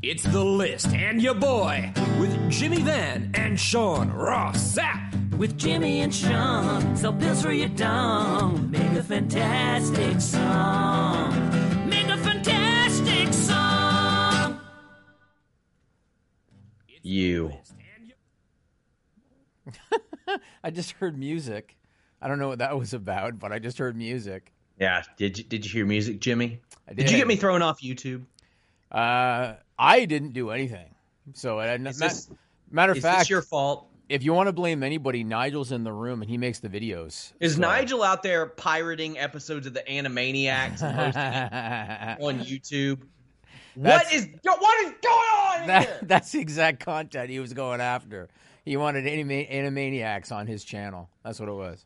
It's 0.00 0.22
The 0.22 0.44
List 0.44 0.94
and 0.94 1.20
your 1.20 1.34
boy 1.34 1.92
with 2.20 2.48
Jimmy 2.48 2.82
Van 2.82 3.32
and 3.34 3.58
Sean 3.58 4.12
Ross 4.12 4.76
Sapp. 4.76 5.36
With 5.36 5.58
Jimmy 5.58 6.02
and 6.02 6.14
Sean, 6.14 6.96
sell 6.96 7.12
pills 7.12 7.42
for 7.42 7.50
your 7.50 7.68
dong. 7.70 8.70
Make 8.70 8.92
a 8.92 9.02
fantastic 9.02 10.20
song. 10.20 11.88
Make 11.88 12.06
a 12.06 12.16
fantastic 12.16 13.32
song. 13.32 14.60
You. 17.02 17.54
I 20.62 20.70
just 20.70 20.92
heard 20.92 21.18
music. 21.18 21.76
I 22.22 22.28
don't 22.28 22.38
know 22.38 22.46
what 22.46 22.60
that 22.60 22.78
was 22.78 22.94
about, 22.94 23.40
but 23.40 23.50
I 23.50 23.58
just 23.58 23.78
heard 23.78 23.96
music. 23.96 24.52
Yeah, 24.78 25.02
did 25.16 25.38
you, 25.38 25.44
did 25.44 25.66
you 25.66 25.72
hear 25.72 25.86
music, 25.86 26.20
Jimmy? 26.20 26.60
I 26.88 26.94
Did 26.94 27.10
you 27.10 27.16
get 27.16 27.26
me 27.26 27.34
thrown 27.34 27.62
off 27.62 27.80
YouTube? 27.82 28.26
Uh, 28.92 29.54
I 29.78 30.04
didn't 30.04 30.32
do 30.32 30.50
anything. 30.50 30.94
So, 31.34 31.56
ma- 31.56 31.76
this- 31.92 32.30
matter 32.70 32.92
of 32.92 32.98
fact, 32.98 33.20
this 33.20 33.30
your 33.30 33.42
fault? 33.42 33.86
if 34.08 34.22
you 34.24 34.32
want 34.32 34.48
to 34.48 34.52
blame 34.52 34.82
anybody, 34.82 35.22
Nigel's 35.24 35.70
in 35.72 35.84
the 35.84 35.92
room 35.92 36.22
and 36.22 36.30
he 36.30 36.38
makes 36.38 36.58
the 36.60 36.68
videos. 36.68 37.32
Is 37.40 37.54
So- 37.54 37.60
Nigel 37.60 38.02
out 38.02 38.22
there 38.22 38.46
pirating 38.46 39.18
episodes 39.18 39.66
of 39.66 39.74
the 39.74 39.80
Animaniacs 39.88 40.82
and 40.82 40.96
posting 40.96 41.22
it 41.22 42.20
on 42.22 42.40
YouTube? 42.46 43.00
What 43.74 43.84
That's- 43.84 44.12
is 44.14 44.28
what 44.42 44.86
is 44.86 44.92
going 45.02 45.14
on 45.14 45.58
here? 45.58 45.66
That, 45.66 46.08
that's 46.08 46.32
the 46.32 46.40
exact 46.40 46.80
content 46.80 47.30
he 47.30 47.38
was 47.38 47.52
going 47.52 47.80
after. 47.80 48.28
He 48.64 48.76
wanted 48.76 49.06
anima- 49.06 49.44
Animaniacs 49.44 50.32
on 50.32 50.46
his 50.46 50.64
channel. 50.64 51.08
That's 51.24 51.38
what 51.38 51.48
it 51.48 51.52
was. 51.54 51.84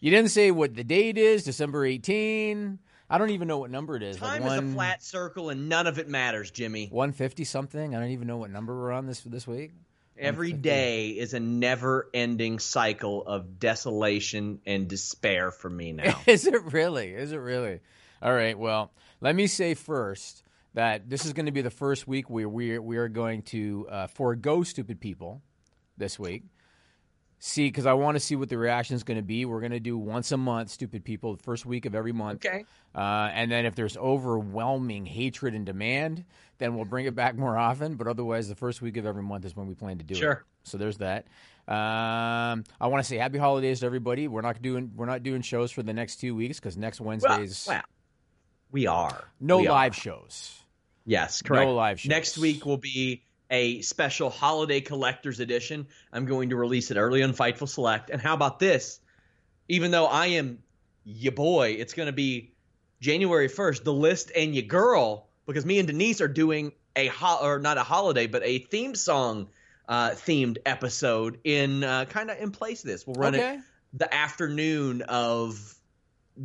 You 0.00 0.10
didn't 0.10 0.30
say 0.30 0.50
what 0.50 0.74
the 0.74 0.84
date 0.84 1.16
is, 1.16 1.44
December 1.44 1.84
18. 1.86 2.78
I 3.12 3.18
don't 3.18 3.30
even 3.30 3.46
know 3.46 3.58
what 3.58 3.70
number 3.70 3.94
it 3.94 4.02
is. 4.02 4.16
Time 4.16 4.42
like 4.42 4.62
is 4.62 4.70
a 4.70 4.72
flat 4.72 5.02
circle 5.02 5.50
and 5.50 5.68
none 5.68 5.86
of 5.86 5.98
it 5.98 6.08
matters, 6.08 6.50
Jimmy. 6.50 6.86
150 6.86 7.44
something. 7.44 7.94
I 7.94 8.00
don't 8.00 8.08
even 8.08 8.26
know 8.26 8.38
what 8.38 8.50
number 8.50 8.74
we're 8.74 8.90
on 8.90 9.06
this 9.06 9.20
this 9.20 9.46
week. 9.46 9.72
Every 10.16 10.54
day 10.54 11.10
is 11.10 11.34
a 11.34 11.40
never-ending 11.40 12.58
cycle 12.58 13.26
of 13.26 13.58
desolation 13.58 14.60
and 14.64 14.88
despair 14.88 15.50
for 15.50 15.68
me 15.68 15.92
now. 15.92 16.20
Is 16.26 16.46
it 16.46 16.72
really? 16.72 17.10
Is 17.10 17.32
it 17.32 17.36
really? 17.36 17.80
All 18.22 18.32
right. 18.32 18.58
Well, 18.58 18.92
let 19.20 19.34
me 19.34 19.46
say 19.46 19.74
first 19.74 20.42
that 20.72 21.10
this 21.10 21.26
is 21.26 21.34
going 21.34 21.46
to 21.46 21.52
be 21.52 21.60
the 21.60 21.70
first 21.70 22.08
week 22.08 22.30
where 22.30 22.48
we 22.48 22.78
we 22.78 22.96
are 22.96 23.08
going 23.08 23.42
to 23.42 23.86
uh, 23.90 24.06
forego 24.06 24.62
stupid 24.62 25.00
people 25.00 25.42
this 25.98 26.18
week. 26.18 26.44
See, 27.44 27.66
because 27.66 27.86
I 27.86 27.94
want 27.94 28.14
to 28.14 28.20
see 28.20 28.36
what 28.36 28.48
the 28.48 28.56
reaction 28.56 28.94
is 28.94 29.02
going 29.02 29.16
to 29.16 29.22
be. 29.24 29.44
We're 29.46 29.58
going 29.58 29.72
to 29.72 29.80
do 29.80 29.98
once 29.98 30.30
a 30.30 30.36
month, 30.36 30.70
stupid 30.70 31.04
people, 31.04 31.34
the 31.34 31.42
first 31.42 31.66
week 31.66 31.86
of 31.86 31.94
every 31.96 32.12
month. 32.12 32.46
Okay. 32.46 32.64
Uh, 32.94 33.30
and 33.34 33.50
then 33.50 33.66
if 33.66 33.74
there's 33.74 33.96
overwhelming 33.96 35.06
hatred 35.06 35.52
and 35.54 35.66
demand, 35.66 36.24
then 36.58 36.76
we'll 36.76 36.84
bring 36.84 37.06
it 37.06 37.16
back 37.16 37.34
more 37.36 37.58
often. 37.58 37.96
But 37.96 38.06
otherwise, 38.06 38.48
the 38.48 38.54
first 38.54 38.80
week 38.80 38.96
of 38.96 39.06
every 39.06 39.24
month 39.24 39.44
is 39.44 39.56
when 39.56 39.66
we 39.66 39.74
plan 39.74 39.98
to 39.98 40.04
do 40.04 40.14
it. 40.14 40.18
Sure. 40.18 40.44
So 40.62 40.78
there's 40.78 40.98
that. 40.98 41.26
Um, 41.66 42.62
I 42.80 42.86
want 42.86 43.02
to 43.02 43.08
say 43.08 43.16
happy 43.16 43.38
holidays 43.38 43.80
to 43.80 43.86
everybody. 43.86 44.28
We're 44.28 44.42
not 44.42 44.62
doing 44.62 44.92
we're 44.94 45.06
not 45.06 45.24
doing 45.24 45.42
shows 45.42 45.72
for 45.72 45.82
the 45.82 45.92
next 45.92 46.16
two 46.20 46.36
weeks 46.36 46.60
because 46.60 46.76
next 46.76 47.00
Well, 47.00 47.08
Wednesday's 47.08 47.66
well, 47.68 47.82
we 48.70 48.86
are. 48.86 49.24
no 49.40 49.58
We 49.58 49.66
are. 49.66 49.70
live 49.72 49.96
shows. 49.96 50.56
Yes, 51.04 51.42
correct. 51.42 51.66
No 51.66 51.74
live 51.74 51.98
shows. 51.98 52.08
Next 52.10 52.38
week 52.38 52.64
will 52.64 52.76
be 52.78 53.24
a 53.52 53.82
special 53.82 54.30
holiday 54.30 54.80
collector's 54.80 55.38
edition. 55.38 55.86
I'm 56.12 56.24
going 56.24 56.50
to 56.50 56.56
release 56.56 56.90
it 56.90 56.96
early 56.96 57.22
on 57.22 57.32
Fightful 57.34 57.68
Select. 57.68 58.10
And 58.10 58.20
how 58.20 58.34
about 58.34 58.58
this? 58.58 58.98
Even 59.68 59.90
though 59.92 60.06
I 60.06 60.26
am 60.28 60.58
your 61.04 61.32
boy, 61.32 61.76
it's 61.78 61.92
going 61.92 62.06
to 62.06 62.12
be 62.12 62.54
January 63.00 63.48
1st, 63.48 63.84
the 63.84 63.92
list 63.92 64.32
and 64.34 64.54
your 64.54 64.64
girl, 64.64 65.28
because 65.46 65.66
me 65.66 65.78
and 65.78 65.86
Denise 65.86 66.20
are 66.20 66.28
doing 66.28 66.72
a 66.96 67.06
ho- 67.08 67.40
or 67.46 67.58
not 67.58 67.76
a 67.78 67.82
holiday, 67.82 68.26
but 68.26 68.42
a 68.44 68.58
theme 68.60 68.94
song 68.94 69.48
uh, 69.88 70.10
themed 70.10 70.58
episode 70.64 71.38
in 71.44 71.84
uh, 71.84 72.06
kind 72.06 72.30
of 72.30 72.38
in 72.38 72.50
place 72.50 72.82
of 72.84 72.90
this. 72.90 73.06
We'll 73.06 73.16
run 73.16 73.34
Okay. 73.34 73.54
it 73.56 73.60
the 73.94 74.12
afternoon 74.14 75.02
of 75.02 75.74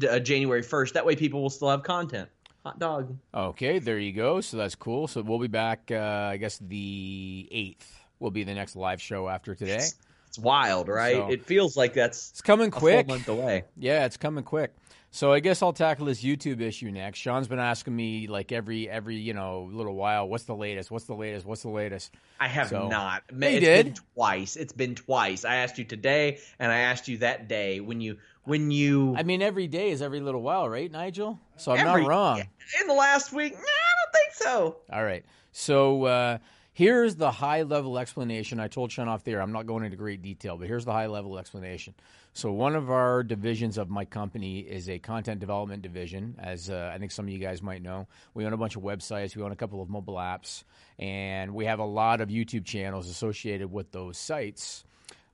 uh, 0.10 0.20
January 0.20 0.62
1st. 0.64 0.94
That 0.94 1.06
way, 1.06 1.16
people 1.16 1.42
will 1.42 1.50
still 1.50 1.70
have 1.70 1.84
content. 1.84 2.28
Hot 2.68 2.80
dog. 2.80 3.18
Okay, 3.34 3.80
there 3.80 3.98
you 3.98 4.12
go. 4.12 4.42
So 4.42 4.58
that's 4.58 4.76
cool. 4.76 5.08
So 5.08 5.22
we'll 5.22 5.40
be 5.40 5.48
back. 5.48 5.90
Uh, 5.90 5.96
I 6.34 6.36
guess 6.36 6.58
the 6.58 7.48
eighth 7.50 7.98
will 8.20 8.30
be 8.30 8.44
the 8.44 8.54
next 8.54 8.76
live 8.76 9.02
show 9.02 9.30
after 9.30 9.56
today. 9.56 9.88
It's 10.28 10.38
wild, 10.38 10.90
right? 10.90 11.16
So- 11.16 11.30
it 11.30 11.46
feels 11.46 11.78
like 11.78 11.94
that's 11.94 12.32
It's 12.32 12.42
coming 12.42 12.70
quick. 12.70 12.82
a 12.82 12.82
full 12.82 13.04
quick. 13.06 13.08
month 13.08 13.30
away. 13.30 13.64
Yeah, 13.78 14.04
it's 14.06 14.18
coming 14.18 14.44
quick. 14.44 14.76
So 15.18 15.34
I 15.34 15.40
guess 15.40 15.64
I'll 15.64 15.74
tackle 15.74 16.06
this 16.06 16.22
YouTube 16.24 16.62
issue 16.62 16.92
next. 16.92 17.18
Sean's 17.18 17.48
been 17.48 17.58
asking 17.58 17.96
me 17.96 18.28
like 18.28 18.52
every 18.52 18.88
every 18.88 19.16
you 19.16 19.34
know 19.34 19.68
little 19.74 19.96
while, 19.96 20.30
what's 20.30 20.44
the 20.44 20.54
latest? 20.56 20.92
What's 20.92 21.06
the 21.06 21.16
latest? 21.16 21.44
What's 21.44 21.64
the 21.64 21.70
latest? 21.70 22.14
I 22.40 22.48
have 22.48 22.68
So- 22.70 22.88
not. 22.88 23.24
It's 23.32 23.60
did. 23.66 23.86
been 23.88 23.94
twice. 24.14 24.56
It's 24.56 24.74
been 24.74 24.94
twice. 24.94 25.44
I 25.44 25.56
asked 25.56 25.80
you 25.80 25.86
today, 25.86 26.38
and 26.60 26.72
I 26.72 26.82
asked 26.82 27.08
you 27.08 27.18
that 27.18 27.48
day 27.48 27.80
when 27.80 28.00
you 28.00 28.18
when 28.44 28.70
you 28.70 29.16
I 29.18 29.24
mean, 29.24 29.42
every 29.42 29.66
day 29.68 29.90
is 29.90 30.04
every 30.04 30.20
little 30.20 30.44
while, 30.44 30.70
right, 30.70 30.92
Nigel? 30.92 31.40
So 31.56 31.72
I'm 31.72 31.80
every- 31.88 32.04
not 32.04 32.10
wrong. 32.10 32.40
in 32.80 32.86
the 32.88 32.94
last 32.94 33.34
week. 33.34 33.54
I 33.54 33.56
don't 33.58 34.14
think 34.14 34.34
so. 34.36 34.76
All 34.94 35.04
right. 35.04 35.26
So 35.52 36.04
uh, 36.04 36.38
here's 36.78 37.16
the 37.16 37.32
high 37.32 37.64
level 37.64 37.98
explanation. 37.98 38.60
I 38.60 38.68
told 38.68 38.92
Sean 38.92 39.08
off 39.08 39.24
there. 39.24 39.42
I'm 39.42 39.52
not 39.52 39.66
going 39.66 39.84
into 39.84 39.98
great 39.98 40.22
detail, 40.22 40.58
but 40.58 40.68
here's 40.68 40.86
the 40.86 40.92
high 40.92 41.08
level 41.08 41.40
explanation. 41.40 41.96
So 42.34 42.52
one 42.52 42.76
of 42.76 42.92
our 42.92 43.24
divisions 43.24 43.80
of 43.80 43.90
my 43.90 44.06
company 44.06 44.60
is 44.60 44.88
a 44.88 45.00
content 45.00 45.40
development 45.40 45.82
division, 45.82 46.36
as 46.38 46.70
uh, 46.70 46.92
I 46.94 47.00
think 47.00 47.10
some 47.10 47.26
of 47.26 47.32
you 47.32 47.40
guys 47.40 47.64
might 47.64 47.82
know. 47.82 48.08
We 48.36 48.46
own 48.46 48.54
a 48.54 48.58
bunch 48.58 48.76
of 48.76 48.84
websites. 48.84 49.36
We 49.36 49.42
own 49.42 49.52
a 49.52 49.56
couple 49.56 49.82
of 49.82 49.90
mobile 49.90 50.18
apps, 50.18 50.64
and 51.00 51.56
we 51.56 51.66
have 51.66 51.80
a 51.80 51.86
lot 51.86 52.22
of 52.22 52.30
YouTube 52.30 52.66
channels 52.66 53.10
associated 53.10 53.72
with 53.72 53.92
those 53.92 54.20
sites. 54.20 54.84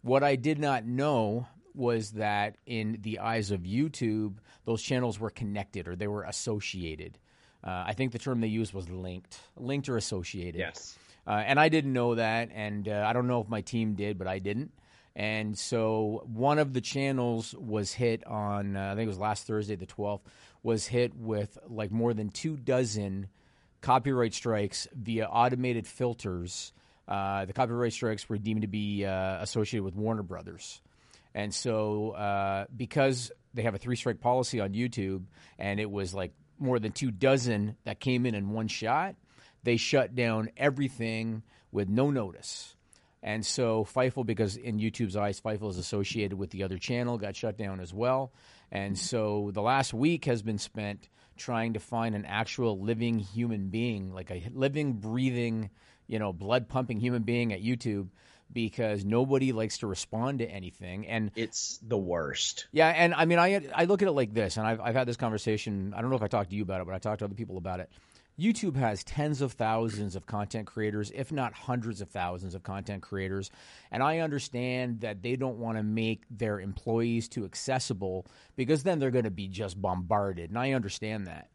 What 0.02 0.24
I 0.24 0.38
did 0.38 0.60
not 0.60 0.86
know 0.86 1.48
was 1.76 2.12
that 2.12 2.56
in 2.66 3.00
the 3.02 3.20
eyes 3.20 3.52
of 3.52 3.64
YouTube, 3.64 4.36
those 4.64 4.82
channels 4.82 5.20
were 5.20 5.30
connected 5.30 5.90
or 5.90 5.98
they 5.98 6.08
were 6.08 6.24
associated. 6.24 7.18
Uh, 7.62 7.84
I 7.88 7.94
think 7.94 8.14
the 8.14 8.20
term 8.20 8.40
they 8.40 8.48
used 8.48 8.74
was 8.74 8.90
linked, 8.90 9.38
linked 9.58 9.90
or 9.90 9.98
associated. 9.98 10.60
Yes. 10.60 10.98
Uh, 11.26 11.32
and 11.46 11.60
I 11.60 11.70
didn't 11.70 11.94
know 11.94 12.16
that, 12.16 12.50
and 12.54 12.88
uh, 12.88 13.06
I 13.08 13.14
don't 13.14 13.28
know 13.28 13.42
if 13.42 13.48
my 13.48 13.62
team 13.62 13.94
did, 13.94 14.18
but 14.18 14.28
I 14.28 14.40
didn't. 14.40 14.72
And 15.16 15.58
so 15.58 16.24
one 16.26 16.60
of 16.60 16.74
the 16.74 16.82
channels 16.82 17.54
was 17.54 17.94
hit 17.94 18.26
on, 18.26 18.76
uh, 18.76 18.92
I 18.92 18.96
think 18.96 19.06
it 19.06 19.10
was 19.10 19.20
last 19.20 19.46
Thursday, 19.46 19.76
the 19.76 19.86
12th, 19.86 20.22
was 20.64 20.88
hit 20.88 21.16
with 21.16 21.58
like 21.68 21.92
more 21.92 22.14
than 22.14 22.30
two 22.30 22.58
dozen 22.58 23.28
copyright 23.82 24.34
strikes 24.34 24.88
via 24.94 25.26
automated 25.26 25.86
filters. 25.86 26.74
Uh, 27.08 27.46
the 27.46 27.54
copyright 27.54 27.94
strikes 27.94 28.28
were 28.28 28.38
deemed 28.38 28.62
to 28.62 28.68
be 28.68 29.06
uh, 29.06 29.42
associated 29.42 29.84
with 29.84 29.96
Warner 29.96 30.24
Brothers. 30.24 30.82
And 31.36 31.54
so, 31.54 32.12
uh, 32.12 32.66
because 32.76 33.32
they 33.54 33.64
have 33.64 33.76
a 33.76 33.78
three 33.78 33.96
strike 33.96 34.20
policy 34.20 34.60
on 34.60 34.74
YouTube, 34.74 35.26
and 35.60 35.80
it 35.80 35.90
was 35.90 36.14
like 36.14 36.32
more 36.60 36.80
than 36.80 36.92
two 36.92 37.12
dozen 37.12 37.76
that 37.84 38.00
came 38.00 38.26
in 38.26 38.36
in 38.36 38.50
one 38.52 38.68
shot, 38.68 39.16
they 39.64 39.78
shut 39.78 40.16
down 40.16 40.50
everything 40.58 41.44
with 41.72 41.90
no 41.90 42.10
notice. 42.10 42.76
And 43.22 43.46
so 43.46 43.86
Fightful, 43.86 44.26
because 44.26 44.58
in 44.58 44.80
YouTube's 44.80 45.16
eyes, 45.16 45.40
Fightful 45.40 45.70
is 45.70 45.78
associated 45.78 46.38
with 46.38 46.50
the 46.50 46.64
other 46.64 46.78
channel, 46.78 47.18
got 47.18 47.36
shut 47.36 47.58
down 47.58 47.80
as 47.80 47.94
well. 47.94 48.34
And 48.72 48.98
so 48.98 49.52
the 49.54 49.62
last 49.62 49.94
week 49.94 50.26
has 50.26 50.42
been 50.42 50.58
spent 50.58 51.08
trying 51.38 51.74
to 51.74 51.80
find 51.80 52.16
an 52.16 52.26
actual 52.26 52.80
living 52.80 53.20
human 53.20 53.70
being, 53.70 54.14
like 54.14 54.30
a 54.30 54.44
living, 54.54 54.94
breathing, 54.94 55.70
you 56.08 56.20
know, 56.20 56.34
blood 56.34 56.68
pumping 56.68 57.00
human 57.00 57.24
being 57.24 57.54
at 57.54 57.64
YouTube 57.64 58.10
because 58.52 59.04
nobody 59.06 59.52
likes 59.52 59.80
to 59.80 59.88
respond 59.88 60.40
to 60.40 60.46
anything. 60.46 61.08
And 61.08 61.32
It's 61.36 61.80
the 61.82 61.98
worst. 61.98 62.68
yeah, 62.72 62.90
and 62.90 63.14
I 63.14 63.26
mean, 63.26 63.40
I 63.40 63.68
I 63.74 63.86
look 63.86 64.02
at 64.02 64.08
it 64.08 64.12
like 64.12 64.34
this, 64.34 64.58
and 64.58 64.68
I've 64.68 64.80
I've 64.82 64.96
had 64.96 65.08
this 65.08 65.18
conversation. 65.18 65.94
I 65.96 66.02
don't 66.02 66.10
know 66.10 66.16
if 66.18 66.22
I 66.24 66.28
talked 66.28 66.50
to 66.52 66.56
you 66.56 66.62
about 66.64 66.82
it, 66.82 66.86
but 66.86 66.94
I 66.94 67.00
talked 67.00 67.20
to 67.20 67.26
other 67.26 67.36
people 67.36 67.58
about 67.58 67.80
it. 67.80 67.90
YouTube 68.40 68.76
has 68.76 69.04
tens 69.04 69.42
of 69.42 69.54
thousands 69.54 70.16
of 70.16 70.26
content 70.26 70.66
creators, 70.66 71.12
if 71.14 71.32
not 71.32 71.54
hundreds 71.54 72.02
of 72.02 72.10
thousands 72.10 72.56
of 72.56 72.64
content 72.64 73.04
creators, 73.04 73.52
and 73.92 74.02
I 74.02 74.20
understand 74.20 75.02
that 75.02 75.22
they 75.22 75.36
don't 75.36 75.60
want 75.60 75.78
to 75.78 75.84
make 75.84 76.24
their 76.32 76.60
employees 76.60 77.28
too 77.28 77.46
accessible 77.46 78.26
because 78.56 78.84
then 78.84 78.98
they're 78.98 79.12
going 79.12 79.26
to 79.26 79.32
be 79.32 79.48
just 79.48 79.80
bombarded, 79.80 80.50
and 80.50 80.58
I 80.58 80.72
understand 80.72 81.28
that. 81.28 81.50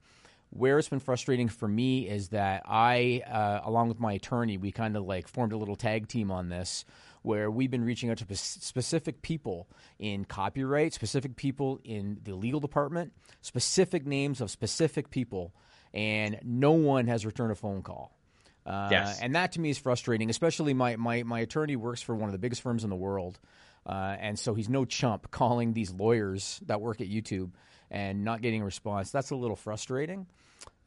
Where 0.51 0.79
it's 0.79 0.89
been 0.89 1.01
frustrating 1.01 1.49
for 1.49 1.69
me 1.69 2.09
is 2.09 2.29
that 2.29 2.63
I, 2.65 3.23
uh, 3.31 3.61
along 3.69 3.89
with 3.89 4.01
my 4.01 4.15
attorney, 4.15 4.57
we 4.57 4.73
kind 4.73 4.97
of 4.97 5.05
like 5.05 5.29
formed 5.29 5.53
a 5.53 5.59
little 5.59 5.77
tag 5.77 6.09
team 6.09 6.31
on 6.31 6.49
this 6.49 6.87
where 7.23 7.51
we've 7.51 7.71
been 7.71 7.85
reaching 7.85 8.11
out 8.11 8.19
to 8.19 8.37
specific 8.37 9.23
people 9.23 9.69
in 9.99 10.25
copyright, 10.25 10.93
specific 10.95 11.37
people 11.37 11.81
in 11.85 12.19
the 12.23 12.35
legal 12.35 12.61
department, 12.61 13.13
specific 13.41 14.07
names 14.07 14.41
of 14.41 14.51
specific 14.51 15.11
people, 15.11 15.55
and 15.93 16.39
no 16.43 16.73
one 16.73 17.07
has 17.07 17.27
returned 17.27 17.53
a 17.53 17.55
phone 17.55 17.83
call. 17.83 18.13
Uh, 18.67 18.89
Yes. 18.91 19.21
And 19.21 19.35
that 19.35 19.53
to 19.53 19.61
me 19.61 19.71
is 19.71 19.79
frustrating, 19.79 20.29
especially 20.31 20.75
my, 20.75 20.97
my, 20.97 21.23
my 21.23 21.41
attorney 21.41 21.77
works 21.77 22.03
for 22.03 22.15
one 22.15 22.29
of 22.29 22.33
the 22.33 22.39
biggest 22.39 22.63
firms 22.63 22.85
in 22.85 22.91
the 22.91 22.97
world. 22.97 23.39
Uh, 23.87 24.17
and 24.21 24.39
so 24.39 24.55
he's 24.55 24.69
no 24.69 24.85
chump 24.85 25.31
calling 25.31 25.73
these 25.73 25.91
lawyers 25.91 26.61
that 26.67 26.81
work 26.81 27.01
at 27.01 27.09
YouTube 27.09 27.53
and 27.91 28.23
not 28.25 28.43
getting 28.43 28.61
a 28.61 28.65
response. 28.65 29.11
That's 29.11 29.31
a 29.31 29.37
little 29.37 29.57
frustrating. 29.57 30.27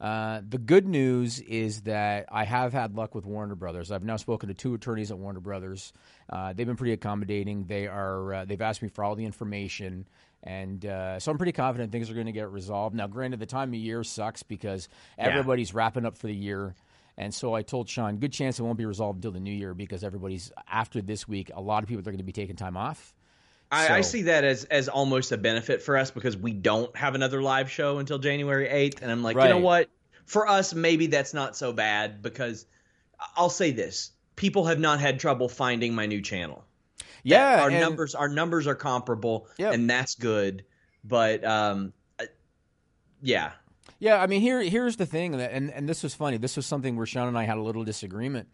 Uh, 0.02 0.40
the 0.48 0.58
good 0.58 0.84
news 0.84 1.38
is 1.38 1.82
that 1.82 2.26
I 2.28 2.42
have 2.42 2.72
had 2.72 2.96
luck 2.96 3.14
with 3.14 3.24
Warner 3.24 3.54
Brothers. 3.54 3.92
I've 3.92 4.02
now 4.02 4.16
spoken 4.16 4.48
to 4.48 4.54
two 4.54 4.74
attorneys 4.74 5.12
at 5.12 5.18
Warner 5.18 5.38
Brothers. 5.38 5.92
Uh, 6.28 6.52
they've 6.52 6.66
been 6.66 6.74
pretty 6.76 6.92
accommodating. 6.92 7.66
They 7.66 7.86
are 7.86 8.34
uh, 8.34 8.44
they've 8.44 8.60
asked 8.60 8.82
me 8.82 8.88
for 8.88 9.04
all 9.04 9.14
the 9.14 9.24
information, 9.24 10.08
and 10.42 10.84
uh, 10.84 11.20
so 11.20 11.30
I'm 11.30 11.38
pretty 11.38 11.52
confident 11.52 11.92
things 11.92 12.10
are 12.10 12.14
going 12.14 12.26
to 12.26 12.32
get 12.32 12.50
resolved. 12.50 12.96
Now, 12.96 13.06
granted, 13.06 13.38
the 13.38 13.46
time 13.46 13.68
of 13.68 13.76
year 13.76 14.02
sucks 14.02 14.42
because 14.42 14.88
everybody's 15.16 15.72
wrapping 15.72 16.04
up 16.04 16.18
for 16.18 16.26
the 16.26 16.34
year. 16.34 16.74
And 17.16 17.32
so 17.32 17.54
I 17.54 17.62
told 17.62 17.88
Sean, 17.88 18.16
good 18.16 18.32
chance 18.32 18.58
it 18.58 18.62
won't 18.62 18.78
be 18.78 18.86
resolved 18.86 19.18
until 19.18 19.32
the 19.32 19.40
new 19.40 19.52
year 19.52 19.74
because 19.74 20.02
everybody's 20.02 20.50
after 20.66 21.00
this 21.00 21.28
week. 21.28 21.50
A 21.54 21.60
lot 21.60 21.82
of 21.84 21.88
people 21.88 22.00
are 22.00 22.04
going 22.04 22.16
to 22.16 22.24
be 22.24 22.32
taking 22.32 22.56
time 22.56 22.76
off. 22.76 23.14
I, 23.72 23.88
I 23.96 24.00
see 24.02 24.22
that 24.22 24.44
as 24.44 24.64
as 24.64 24.88
almost 24.88 25.32
a 25.32 25.36
benefit 25.38 25.82
for 25.82 25.96
us 25.96 26.10
because 26.10 26.36
we 26.36 26.52
don't 26.52 26.94
have 26.96 27.14
another 27.14 27.42
live 27.42 27.70
show 27.70 27.98
until 27.98 28.18
January 28.18 28.68
eighth, 28.68 29.02
and 29.02 29.10
I'm 29.10 29.22
like, 29.22 29.36
you 29.36 29.48
know 29.48 29.58
what? 29.58 29.88
For 30.26 30.46
us, 30.48 30.74
maybe 30.74 31.06
that's 31.08 31.32
not 31.34 31.56
so 31.56 31.72
bad 31.72 32.20
because 32.22 32.66
I'll 33.36 33.48
say 33.50 33.70
this: 33.72 34.10
people 34.36 34.66
have 34.66 34.78
not 34.78 35.00
had 35.00 35.18
trouble 35.18 35.48
finding 35.48 35.94
my 35.94 36.06
new 36.06 36.20
channel. 36.20 36.64
Yeah, 37.24 37.62
our 37.62 37.70
and- 37.70 37.80
numbers 37.80 38.14
our 38.14 38.28
numbers 38.28 38.66
are 38.66 38.74
comparable, 38.74 39.48
Yep. 39.56 39.74
and 39.74 39.88
that's 39.88 40.14
good. 40.16 40.64
But 41.04 41.44
um, 41.44 41.92
yeah, 43.22 43.52
Yeah, 43.98 44.20
I 44.20 44.26
mean 44.26 44.40
here 44.40 44.60
here's 44.62 44.96
the 44.96 45.06
thing, 45.06 45.32
that- 45.38 45.52
and 45.52 45.70
and 45.70 45.88
this 45.88 46.02
was 46.02 46.14
funny. 46.14 46.36
This 46.36 46.56
was 46.56 46.66
something 46.66 46.96
where 46.96 47.06
Sean 47.06 47.28
and 47.28 47.38
I 47.38 47.44
had 47.44 47.56
a 47.56 47.62
little 47.62 47.84
disagreement. 47.84 48.48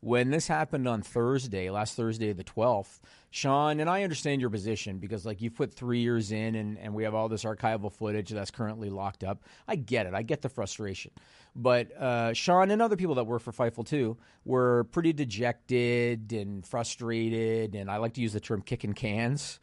When 0.00 0.30
this 0.30 0.48
happened 0.48 0.86
on 0.86 1.00
Thursday, 1.00 1.70
last 1.70 1.96
Thursday, 1.96 2.32
the 2.32 2.44
twelfth, 2.44 3.00
Sean 3.34 3.80
and 3.80 3.90
I 3.90 4.04
understand 4.04 4.40
your 4.40 4.48
position 4.48 4.98
because 4.98 5.26
like 5.26 5.42
you've 5.42 5.56
put 5.56 5.74
three 5.74 5.98
years 5.98 6.30
in, 6.30 6.54
and 6.54 6.78
and 6.78 6.94
we 6.94 7.02
have 7.02 7.16
all 7.16 7.28
this 7.28 7.42
archival 7.42 7.92
footage 7.92 8.30
that's 8.30 8.52
currently 8.52 8.90
locked 8.90 9.24
up. 9.24 9.42
I 9.66 9.74
get 9.74 10.06
it. 10.06 10.14
I 10.14 10.22
get 10.22 10.40
the 10.40 10.48
frustration, 10.48 11.10
but 11.56 11.90
uh, 12.00 12.32
Sean 12.32 12.70
and 12.70 12.80
other 12.80 12.94
people 12.94 13.16
that 13.16 13.24
work 13.24 13.42
for 13.42 13.50
Fightful 13.50 13.84
too 13.88 14.16
were 14.44 14.84
pretty 14.84 15.12
dejected 15.12 16.32
and 16.32 16.64
frustrated, 16.64 17.74
and 17.74 17.90
I 17.90 17.96
like 17.96 18.12
to 18.14 18.20
use 18.20 18.34
the 18.34 18.40
term 18.40 18.62
kicking 18.62 18.92
cans. 18.92 19.58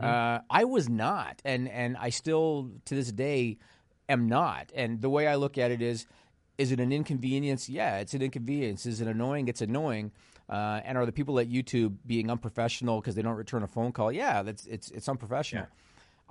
Uh, 0.00 0.38
I 0.48 0.62
was 0.62 0.88
not, 0.88 1.42
and 1.44 1.68
and 1.68 1.96
I 1.96 2.10
still 2.10 2.70
to 2.84 2.94
this 2.94 3.10
day 3.10 3.58
am 4.08 4.28
not. 4.28 4.70
And 4.76 5.02
the 5.02 5.10
way 5.10 5.26
I 5.26 5.34
look 5.34 5.58
at 5.58 5.72
it 5.72 5.82
is, 5.82 6.06
is 6.56 6.70
it 6.70 6.78
an 6.78 6.92
inconvenience? 6.92 7.68
Yeah, 7.68 7.98
it's 7.98 8.14
an 8.14 8.22
inconvenience. 8.22 8.86
Is 8.86 9.00
it 9.00 9.08
annoying? 9.08 9.48
It's 9.48 9.60
annoying. 9.60 10.12
Uh, 10.48 10.80
and 10.84 10.96
are 10.96 11.04
the 11.04 11.12
people 11.12 11.38
at 11.38 11.48
YouTube 11.48 11.96
being 12.06 12.30
unprofessional 12.30 13.00
because 13.00 13.14
they 13.14 13.22
don't 13.22 13.36
return 13.36 13.62
a 13.62 13.66
phone 13.66 13.92
call? 13.92 14.10
Yeah, 14.10 14.42
that's 14.42 14.66
it's 14.66 14.90
it's 14.90 15.08
unprofessional. 15.08 15.66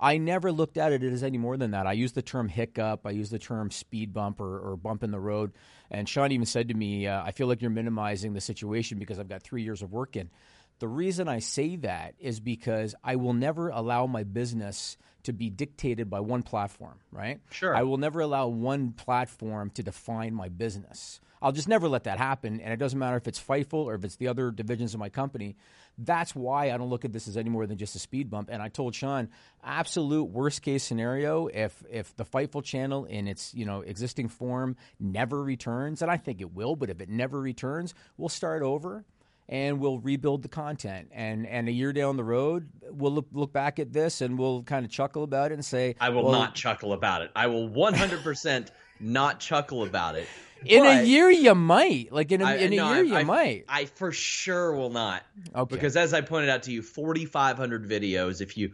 I 0.00 0.18
never 0.18 0.52
looked 0.52 0.76
at 0.76 0.92
it 0.92 1.02
as 1.02 1.22
any 1.22 1.38
more 1.38 1.56
than 1.56 1.72
that. 1.72 1.86
I 1.86 1.92
use 1.92 2.12
the 2.12 2.22
term 2.22 2.48
hiccup. 2.48 3.04
I 3.04 3.10
use 3.10 3.30
the 3.30 3.38
term 3.38 3.70
speed 3.70 4.12
bump 4.12 4.40
or, 4.40 4.58
or 4.58 4.76
bump 4.76 5.02
in 5.02 5.10
the 5.10 5.18
road. 5.18 5.52
And 5.90 6.08
Sean 6.08 6.30
even 6.30 6.46
said 6.46 6.68
to 6.68 6.74
me, 6.74 7.06
uh, 7.06 7.22
I 7.24 7.32
feel 7.32 7.48
like 7.48 7.60
you're 7.60 7.70
minimizing 7.70 8.32
the 8.32 8.40
situation 8.40 8.98
because 8.98 9.18
I've 9.18 9.28
got 9.28 9.42
three 9.42 9.62
years 9.62 9.82
of 9.82 9.92
work 9.92 10.14
in. 10.14 10.30
The 10.78 10.86
reason 10.86 11.26
I 11.26 11.40
say 11.40 11.74
that 11.76 12.14
is 12.20 12.38
because 12.38 12.94
I 13.02 13.16
will 13.16 13.32
never 13.32 13.70
allow 13.70 14.06
my 14.06 14.22
business 14.22 14.96
to 15.24 15.32
be 15.32 15.50
dictated 15.50 16.08
by 16.08 16.20
one 16.20 16.44
platform, 16.44 17.00
right? 17.10 17.40
Sure. 17.50 17.74
I 17.74 17.82
will 17.82 17.96
never 17.96 18.20
allow 18.20 18.46
one 18.46 18.92
platform 18.92 19.70
to 19.70 19.82
define 19.82 20.32
my 20.34 20.48
business. 20.48 21.20
I'll 21.40 21.52
just 21.52 21.68
never 21.68 21.88
let 21.88 22.04
that 22.04 22.18
happen. 22.18 22.60
And 22.60 22.72
it 22.72 22.78
doesn't 22.78 22.98
matter 22.98 23.16
if 23.16 23.28
it's 23.28 23.40
Fightful 23.40 23.84
or 23.84 23.94
if 23.94 24.04
it's 24.04 24.16
the 24.16 24.28
other 24.28 24.50
divisions 24.50 24.94
of 24.94 25.00
my 25.00 25.08
company. 25.08 25.56
That's 25.96 26.34
why 26.34 26.70
I 26.70 26.76
don't 26.76 26.90
look 26.90 27.04
at 27.04 27.12
this 27.12 27.26
as 27.26 27.36
any 27.36 27.50
more 27.50 27.66
than 27.66 27.76
just 27.76 27.96
a 27.96 27.98
speed 27.98 28.30
bump. 28.30 28.48
And 28.52 28.62
I 28.62 28.68
told 28.68 28.94
Sean, 28.94 29.28
absolute 29.64 30.24
worst 30.24 30.62
case 30.62 30.84
scenario, 30.84 31.48
if 31.48 31.82
if 31.90 32.14
the 32.16 32.24
Fightful 32.24 32.62
channel 32.62 33.04
in 33.04 33.26
its 33.26 33.52
you 33.54 33.66
know 33.66 33.80
existing 33.80 34.28
form 34.28 34.76
never 35.00 35.42
returns, 35.42 36.02
and 36.02 36.10
I 36.10 36.16
think 36.16 36.40
it 36.40 36.54
will, 36.54 36.76
but 36.76 36.90
if 36.90 37.00
it 37.00 37.08
never 37.08 37.40
returns, 37.40 37.94
we'll 38.16 38.28
start 38.28 38.62
over 38.62 39.04
and 39.48 39.80
we'll 39.80 39.98
rebuild 39.98 40.42
the 40.42 40.48
content. 40.48 41.08
And 41.12 41.46
and 41.46 41.68
a 41.68 41.72
year 41.72 41.92
down 41.92 42.16
the 42.16 42.24
road, 42.24 42.68
we'll 42.90 43.12
look, 43.12 43.26
look 43.32 43.52
back 43.52 43.78
at 43.78 43.92
this 43.92 44.20
and 44.20 44.38
we'll 44.38 44.62
kind 44.62 44.84
of 44.84 44.90
chuckle 44.90 45.22
about 45.22 45.50
it 45.50 45.54
and 45.54 45.64
say, 45.64 45.96
I 46.00 46.10
will 46.10 46.24
well, 46.24 46.32
not 46.32 46.54
chuckle 46.54 46.92
about 46.92 47.22
it. 47.22 47.30
I 47.34 47.46
will 47.46 47.68
100 47.68 48.22
percent 48.22 48.70
not 49.00 49.40
chuckle 49.40 49.82
about 49.84 50.16
it. 50.16 50.28
In 50.64 50.84
a 50.84 51.02
year, 51.02 51.30
you 51.30 51.54
might. 51.54 52.12
Like 52.12 52.32
in 52.32 52.40
a, 52.42 52.44
I- 52.44 52.54
in 52.56 52.72
a 52.72 52.76
no, 52.76 52.92
year, 52.92 52.98
I- 52.98 53.06
you 53.06 53.14
I- 53.16 53.24
might. 53.24 53.64
I 53.68 53.84
for 53.86 54.12
sure 54.12 54.72
will 54.74 54.90
not. 54.90 55.22
Okay. 55.54 55.74
Because 55.74 55.96
as 55.96 56.12
I 56.14 56.20
pointed 56.20 56.50
out 56.50 56.64
to 56.64 56.72
you, 56.72 56.82
4,500 56.82 57.88
videos. 57.88 58.40
If 58.40 58.56
you, 58.56 58.72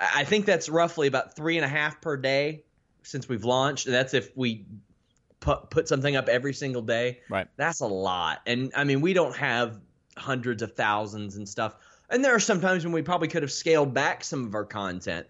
I 0.00 0.20
I 0.20 0.24
think 0.24 0.46
that's 0.46 0.68
roughly 0.68 1.06
about 1.06 1.36
three 1.36 1.56
and 1.56 1.64
a 1.64 1.68
half 1.68 2.00
per 2.00 2.16
day 2.16 2.64
since 3.02 3.28
we've 3.28 3.44
launched. 3.44 3.86
That's 3.86 4.14
if 4.14 4.36
we 4.36 4.64
put 5.40 5.70
put 5.70 5.88
something 5.88 6.16
up 6.16 6.28
every 6.28 6.54
single 6.54 6.82
day. 6.82 7.20
Right. 7.28 7.46
That's 7.56 7.80
a 7.80 7.86
lot. 7.86 8.40
And 8.46 8.72
I 8.76 8.84
mean, 8.84 9.00
we 9.00 9.12
don't 9.12 9.36
have 9.36 9.78
hundreds 10.16 10.62
of 10.62 10.72
thousands 10.74 11.36
and 11.36 11.48
stuff. 11.48 11.74
And 12.08 12.24
there 12.24 12.34
are 12.34 12.40
some 12.40 12.60
times 12.60 12.84
when 12.84 12.92
we 12.92 13.02
probably 13.02 13.28
could 13.28 13.42
have 13.42 13.52
scaled 13.52 13.92
back 13.92 14.22
some 14.24 14.46
of 14.46 14.54
our 14.54 14.64
content 14.64 15.26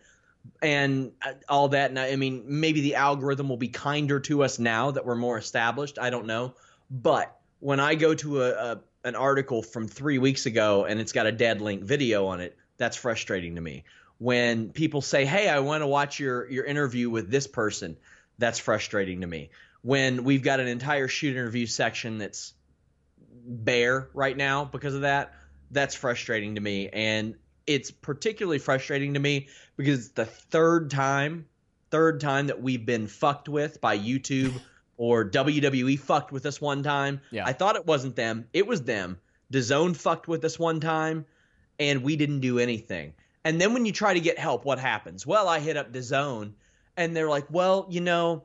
and 0.63 1.13
uh, 1.25 1.33
all 1.49 1.69
that. 1.69 1.91
And 1.91 1.99
I, 1.99 2.13
I 2.13 2.17
mean, 2.17 2.45
maybe 2.47 2.81
the 2.81 2.97
algorithm 2.97 3.49
will 3.49 3.57
be 3.57 3.69
kinder 3.69 4.21
to 4.21 4.43
us 4.43 4.59
now 4.59 4.91
that 4.91 5.05
we're 5.05 5.17
more 5.17 5.39
established. 5.39 5.99
I 5.99 6.11
don't 6.11 6.27
know. 6.27 6.55
But 6.91 7.37
when 7.61 7.81
I 7.81 7.95
go 7.95 8.15
to 8.15 8.43
a, 8.43 8.51
a 8.51 8.81
an 9.05 9.15
article 9.15 9.63
from 9.63 9.87
three 9.87 10.19
weeks 10.19 10.47
ago 10.47 10.85
and 10.85 11.01
it's 11.01 11.13
got 11.13 11.27
a 11.27 11.33
dead 11.33 11.61
link 11.61 11.83
video 11.83 12.27
on 12.27 12.41
it, 12.41 12.57
that's 12.77 12.97
frustrating 12.97 13.55
to 13.55 13.61
me. 13.61 13.85
When 14.19 14.71
people 14.71 15.03
say, 15.03 15.25
"Hey, 15.25 15.49
I 15.49 15.61
want 15.61 15.83
to 15.83 15.87
watch 15.87 16.19
your 16.19 16.51
your 16.51 16.65
interview 16.65 17.11
with 17.11 17.31
this 17.31 17.47
person," 17.47 17.97
that's 18.39 18.59
frustrating 18.59 19.21
to 19.21 19.27
me. 19.27 19.51
When 19.83 20.25
we've 20.25 20.43
got 20.43 20.61
an 20.61 20.69
entire 20.69 21.09
shoot 21.09 21.37
interview 21.37 21.67
section 21.67 22.19
that's 22.19 22.55
bare 23.47 24.09
right 24.15 24.37
now 24.37 24.65
because 24.65 24.95
of 24.95 25.03
that, 25.03 25.35
that's 25.71 25.95
frustrating 25.95 26.57
to 26.57 26.61
me. 26.61 26.89
And 26.89 27.37
it's 27.67 27.91
particularly 27.91 28.59
frustrating 28.59 29.15
to 29.15 29.21
me 29.21 29.49
because 29.77 29.99
it's 29.99 30.09
the 30.11 30.25
third 30.25 30.91
time, 30.91 31.47
third 31.91 32.21
time 32.21 32.47
that 32.49 32.61
we've 32.63 32.85
been 32.87 33.07
fucked 33.07 33.49
with 33.49 33.81
by 33.81 33.99
YouTube 33.99 34.53
or 34.97 35.29
WWE 35.29 35.99
fucked 35.99 36.33
with 36.33 36.47
us 36.47 36.61
one 36.61 36.83
time. 36.83 37.21
Yeah. 37.31 37.45
I 37.47 37.53
thought 37.53 37.77
it 37.77 37.87
wasn't 37.87 38.17
them. 38.17 38.47
It 38.53 38.67
was 38.67 38.83
them. 38.83 39.19
DAZN 39.53 39.95
fucked 39.97 40.27
with 40.29 40.45
us 40.45 40.59
one 40.59 40.81
time. 40.81 41.27
and 41.79 42.03
we 42.03 42.17
didn't 42.17 42.41
do 42.41 42.59
anything. 42.59 43.13
And 43.45 43.61
then 43.61 43.75
when 43.75 43.85
you 43.85 43.93
try 43.93 44.15
to 44.15 44.21
get 44.21 44.39
help, 44.39 44.65
what 44.65 44.79
happens? 44.79 45.27
Well, 45.27 45.47
I 45.47 45.61
hit 45.61 45.77
up 45.77 45.93
DAZN, 45.93 46.55
and 46.97 47.15
they're 47.15 47.29
like, 47.29 47.47
"Well, 47.51 47.87
you 47.91 48.01
know, 48.01 48.45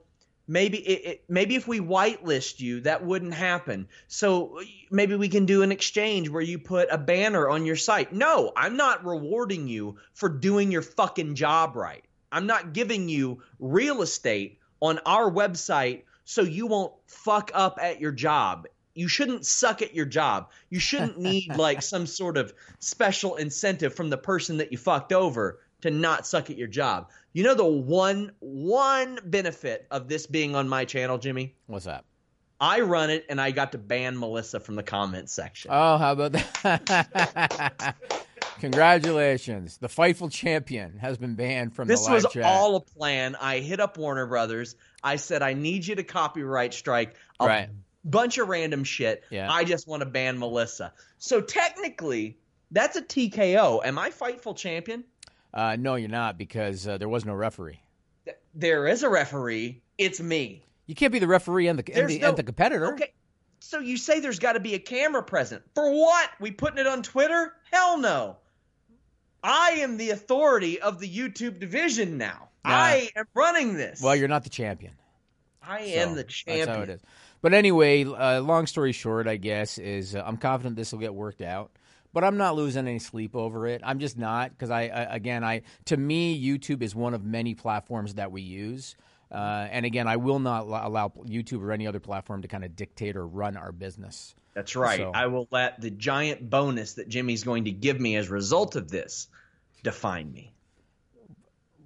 maybe 0.52 0.78
it, 0.80 1.06
it, 1.06 1.24
maybe 1.30 1.56
if 1.56 1.66
we 1.66 1.80
whitelist 1.80 2.60
you, 2.60 2.82
that 2.82 3.06
wouldn't 3.06 3.34
happen. 3.34 3.88
So 4.10 4.60
maybe 4.92 5.16
we 5.16 5.30
can 5.30 5.46
do 5.46 5.64
an 5.64 5.72
exchange 5.72 6.30
where 6.30 6.42
you 6.42 6.60
put 6.60 6.90
a 6.92 6.98
banner 6.98 7.50
on 7.50 7.66
your 7.66 7.78
site." 7.78 8.12
No, 8.12 8.52
I'm 8.56 8.76
not 8.76 9.06
rewarding 9.06 9.70
you 9.70 9.98
for 10.14 10.28
doing 10.28 10.72
your 10.72 10.82
fucking 10.82 11.36
job 11.36 11.78
right. 11.78 12.04
I'm 12.34 12.48
not 12.48 12.74
giving 12.74 13.08
you 13.08 13.42
real 13.60 14.02
estate 14.02 14.60
on 14.82 15.00
our 15.06 15.32
website 15.32 16.04
so 16.26 16.42
you 16.42 16.68
won't 16.68 16.94
fuck 17.08 17.52
up 17.54 17.80
at 17.82 18.02
your 18.02 18.12
job. 18.12 18.68
You 18.94 19.08
shouldn't 19.08 19.46
suck 19.46 19.82
at 19.82 19.96
your 19.96 20.06
job. 20.06 20.50
You 20.70 20.80
shouldn't 20.80 21.18
need 21.18 21.56
like 21.56 21.82
some 21.94 22.06
sort 22.06 22.38
of 22.38 22.54
special 22.80 23.38
incentive 23.38 23.96
from 23.96 24.10
the 24.10 24.18
person 24.18 24.58
that 24.58 24.74
you 24.74 24.78
fucked 24.78 25.14
over 25.14 25.60
to 25.82 25.92
not 25.92 26.26
suck 26.28 26.50
at 26.50 26.58
your 26.58 26.68
job. 26.68 27.10
You 27.34 27.44
know 27.44 27.56
the 27.56 27.66
one 27.66 28.32
one 28.40 29.20
benefit 29.24 29.88
of 29.92 30.08
this 30.08 30.28
being 30.28 30.56
on 30.56 30.68
my 30.70 30.86
channel, 30.86 31.18
Jimmy? 31.18 31.56
What's 31.68 31.86
that? 31.86 32.04
I 32.60 32.82
run 32.82 33.10
it 33.10 33.26
and 33.30 33.42
I 33.42 33.52
got 33.52 33.72
to 33.72 33.78
ban 33.80 34.20
Melissa 34.20 34.60
from 34.60 34.76
the 34.76 34.84
comments 34.84 35.34
section. 35.34 35.72
Oh, 35.74 35.98
how 35.98 36.12
about 36.12 36.34
that? 36.34 37.96
Congratulations. 38.60 39.78
The 39.78 39.88
Fightful 39.88 40.32
champion 40.32 41.00
has 41.00 41.18
been 41.18 41.34
banned 41.36 41.74
from 41.76 41.88
this 41.88 42.06
the 42.06 42.12
live 42.14 42.24
was 42.26 42.34
chat. 42.34 42.44
all 42.44 42.76
a 42.76 42.82
plan. 42.82 43.36
I 43.42 43.58
hit 43.60 43.80
up 43.80 43.98
Warner 43.98 44.28
Brothers. 44.28 44.76
I 45.04 45.16
said 45.16 45.42
I 45.42 45.54
need 45.54 45.88
you 45.88 45.96
to 45.96 46.04
copyright 46.04 46.74
strike 46.74 47.16
a 47.40 47.48
Right. 47.48 47.70
bunch 48.06 48.38
of 48.38 48.48
random 48.50 48.84
shit. 48.84 49.24
Yeah. 49.32 49.52
I 49.52 49.64
just 49.64 49.88
want 49.88 50.02
to 50.02 50.06
ban 50.06 50.38
Melissa. 50.38 50.94
So 51.18 51.42
technically, 51.42 52.38
that's 52.70 52.96
a 52.96 53.02
TKO. 53.02 53.84
Am 53.84 53.98
I 53.98 54.12
Fightful 54.12 54.56
champion? 54.56 55.04
Uh, 55.54 55.76
no, 55.78 55.96
you're 55.96 56.10
not 56.10 56.38
because 56.38 56.88
uh, 56.88 56.98
there 56.98 57.10
was 57.10 57.26
no 57.26 57.34
referee. 57.34 57.82
There 58.54 58.88
is 58.88 59.04
a 59.04 59.10
referee. 59.10 59.82
It's 59.98 60.20
me. 60.20 60.64
You 60.88 60.96
can't 60.96 61.12
be 61.12 61.20
the 61.20 61.28
referee 61.28 61.68
and 61.68 61.80
the 61.80 61.94
and 61.94 62.10
the, 62.10 62.20
no- 62.20 62.30
and 62.30 62.38
the 62.38 62.44
competitor. 62.44 62.94
Okay. 62.94 63.14
So 63.60 63.80
you 63.80 63.98
say 63.98 64.20
there's 64.20 64.40
got 64.40 64.54
to 64.54 64.60
be 64.60 64.74
a 64.74 64.80
camera 64.80 65.22
present. 65.22 65.64
For 65.76 65.92
what? 65.92 66.30
We 66.40 66.52
putting 66.52 66.80
it 66.80 66.88
on 66.88 67.04
Twitter? 67.04 67.54
Hell 67.72 67.98
no. 68.00 68.38
I 69.44 69.78
am 69.80 69.98
the 69.98 70.10
authority 70.12 70.82
of 70.82 71.00
the 71.00 71.10
YouTube 71.10 71.60
division 71.60 72.18
now. 72.18 72.50
Nah. 72.66 72.72
I 72.72 73.10
am 73.16 73.26
running 73.34 73.76
this. 73.76 74.02
Well, 74.02 74.16
you're 74.16 74.28
not 74.28 74.44
the 74.44 74.50
champion. 74.50 74.94
I 75.62 75.80
am 75.82 76.16
the 76.16 76.24
champion. 76.24 76.66
That's 76.66 76.78
how 76.78 76.84
it 76.84 76.90
is. 76.90 77.02
But 77.42 77.54
anyway, 77.54 78.04
uh, 78.04 78.42
long 78.42 78.68
story 78.68 78.92
short, 78.92 79.28
I 79.28 79.38
guess 79.38 79.78
is 79.78 80.16
uh, 80.16 80.24
I'm 80.26 80.38
confident 80.38 80.76
this 80.76 80.92
will 80.92 81.00
get 81.00 81.14
worked 81.14 81.42
out. 81.42 81.72
But 82.14 82.24
I'm 82.24 82.38
not 82.38 82.56
losing 82.56 82.88
any 82.88 83.00
sleep 83.00 83.36
over 83.36 83.68
it. 83.68 83.82
I'm 83.84 84.00
just 84.00 84.18
not 84.18 84.50
because 84.52 84.70
I, 84.70 84.82
I 84.84 85.16
again 85.16 85.44
I 85.44 85.62
to 85.86 85.98
me 85.98 86.42
YouTube 86.42 86.82
is 86.82 86.94
one 86.96 87.14
of 87.14 87.24
many 87.24 87.56
platforms 87.56 88.16
that 88.16 88.32
we 88.32 88.42
use. 88.42 88.96
Uh, 89.32 89.68
and 89.72 89.86
again, 89.86 90.10
I 90.10 90.18
will 90.18 90.40
not 90.40 90.64
allow- 90.64 90.88
allow 90.88 91.08
YouTube 91.26 91.62
or 91.62 91.72
any 91.72 91.88
other 91.88 92.02
platform 92.02 92.42
to 92.42 92.50
kind 92.50 92.66
of 92.66 92.76
dictate 92.76 93.16
or 93.16 93.26
run 93.26 93.56
our 93.56 93.72
business. 93.72 94.36
That's 94.54 94.76
right. 94.76 94.98
So- 94.98 95.12
I 95.16 95.28
will 95.28 95.48
let 95.52 95.80
the 95.80 95.90
giant 95.90 96.50
bonus 96.50 96.96
that 96.96 97.08
Jimmy's 97.08 97.46
going 97.46 97.64
to 97.64 97.72
give 97.72 97.98
me 98.02 98.18
as 98.18 98.30
a 98.30 98.34
result 98.34 98.76
of 98.76 98.92
this 98.92 99.30
define 99.84 100.34
me. 100.34 100.54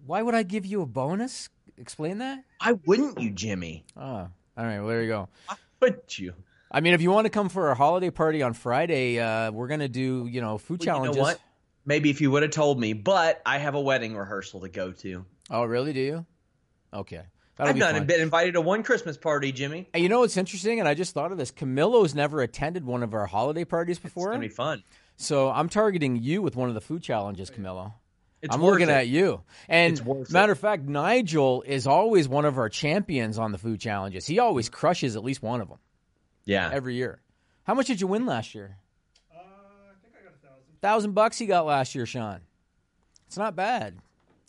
Why 0.08 0.24
would 0.24 0.34
I 0.34 0.42
give 0.42 0.66
you 0.66 0.82
a 0.82 0.86
bonus? 0.88 1.50
Explain 1.78 2.18
that. 2.20 2.44
Why 2.64 2.74
wouldn't 2.86 3.20
you, 3.22 3.30
Jimmy? 3.30 3.86
Oh, 3.96 4.02
all 4.02 4.30
right. 4.58 4.80
Well, 4.80 4.88
there 4.88 5.02
you 5.04 5.10
go. 5.10 5.30
Why 5.48 5.56
wouldn't 5.82 6.18
you? 6.18 6.34
I 6.76 6.82
mean, 6.82 6.94
if 6.94 7.02
you 7.02 7.10
want 7.10 7.24
to 7.24 7.30
come 7.30 7.48
for 7.48 7.70
our 7.70 7.76
holiday 7.76 8.10
party 8.10 8.42
on 8.42 8.52
Friday, 8.52 9.18
uh, 9.18 9.50
we're 9.50 9.70
gonna 9.70 9.88
do 9.88 10.28
you 10.30 10.42
know 10.42 10.58
food 10.58 10.82
Well, 10.82 10.86
challenges. 10.86 11.16
You 11.16 11.22
know 11.22 11.28
what? 11.30 11.40
Maybe 11.86 12.10
if 12.10 12.20
you 12.20 12.32
would 12.32 12.42
have 12.44 12.52
told 12.52 12.78
me, 12.78 12.92
but 12.92 13.42
I 13.46 13.60
have 13.60 13.76
a 13.76 13.80
wedding 13.80 14.14
rehearsal 14.14 14.60
to 14.60 14.68
go 14.68 14.92
to. 14.92 15.26
Oh, 15.50 15.64
really? 15.64 15.94
Do 15.94 16.02
you? 16.02 16.26
Okay. 16.94 17.22
That'll 17.56 17.70
I've 17.70 17.76
be 17.76 17.80
not 17.80 17.94
fun. 17.94 18.06
been 18.08 18.20
invited 18.20 18.56
to 18.56 18.62
one 18.62 18.84
Christmas 18.84 19.16
party, 19.16 19.54
Jimmy. 19.54 19.88
And 19.94 20.04
you 20.04 20.10
know 20.10 20.20
what's 20.20 20.36
interesting? 20.36 20.82
And 20.82 20.90
I 20.90 20.96
just 20.96 21.14
thought 21.14 21.32
of 21.32 21.38
this. 21.38 21.50
Camilo's 21.50 22.14
never 22.14 22.42
attended 22.42 22.84
one 22.84 23.04
of 23.04 23.14
our 23.14 23.26
holiday 23.26 23.64
parties 23.64 23.96
It's 23.96 24.04
before. 24.04 24.32
gonna 24.32 24.42
be 24.42 24.50
fun. 24.50 24.84
So 25.16 25.50
I'm 25.50 25.70
targeting 25.70 26.18
you 26.18 26.42
with 26.42 26.58
one 26.58 26.68
of 26.68 26.76
the 26.76 26.82
food 26.82 27.02
challenges, 27.02 27.50
Camilo. 27.52 27.94
It's 28.42 28.54
I'm 28.54 28.62
looking 28.62 28.90
it. 28.90 28.92
at 28.92 29.08
you. 29.08 29.44
And 29.70 29.98
It's 29.98 30.30
matter 30.34 30.52
of 30.52 30.60
fact, 30.60 30.84
Nigel 30.84 31.64
is 31.66 31.88
always 31.88 32.28
one 32.28 32.44
of 32.44 32.58
our 32.58 32.68
champions 32.68 33.40
on 33.40 33.54
the 33.54 33.58
food 33.58 33.80
challenges. 33.80 34.28
He 34.28 34.40
always 34.40 34.68
crushes 34.68 35.16
at 35.16 35.24
least 35.24 35.42
one 35.42 35.62
of 35.62 35.70
them 35.70 35.78
Yeah. 36.46 36.70
every 36.72 36.96
year. 36.96 37.22
How 37.64 37.74
much 37.74 37.88
did 37.88 38.00
you 38.02 38.08
win 38.08 38.26
last 38.26 38.54
year? 38.56 38.78
Uh, 39.34 39.38
I 39.40 39.94
think 40.02 40.14
I 40.20 40.24
got 40.24 40.34
a 40.36 40.48
thousand. 40.48 40.64
Thousand 40.82 41.12
bucks 41.14 41.38
he 41.38 41.46
got 41.46 41.66
last 41.66 41.96
year, 41.96 42.06
Sean. 42.06 42.42
It's 43.28 43.38
not 43.38 43.56
bad, 43.56 43.98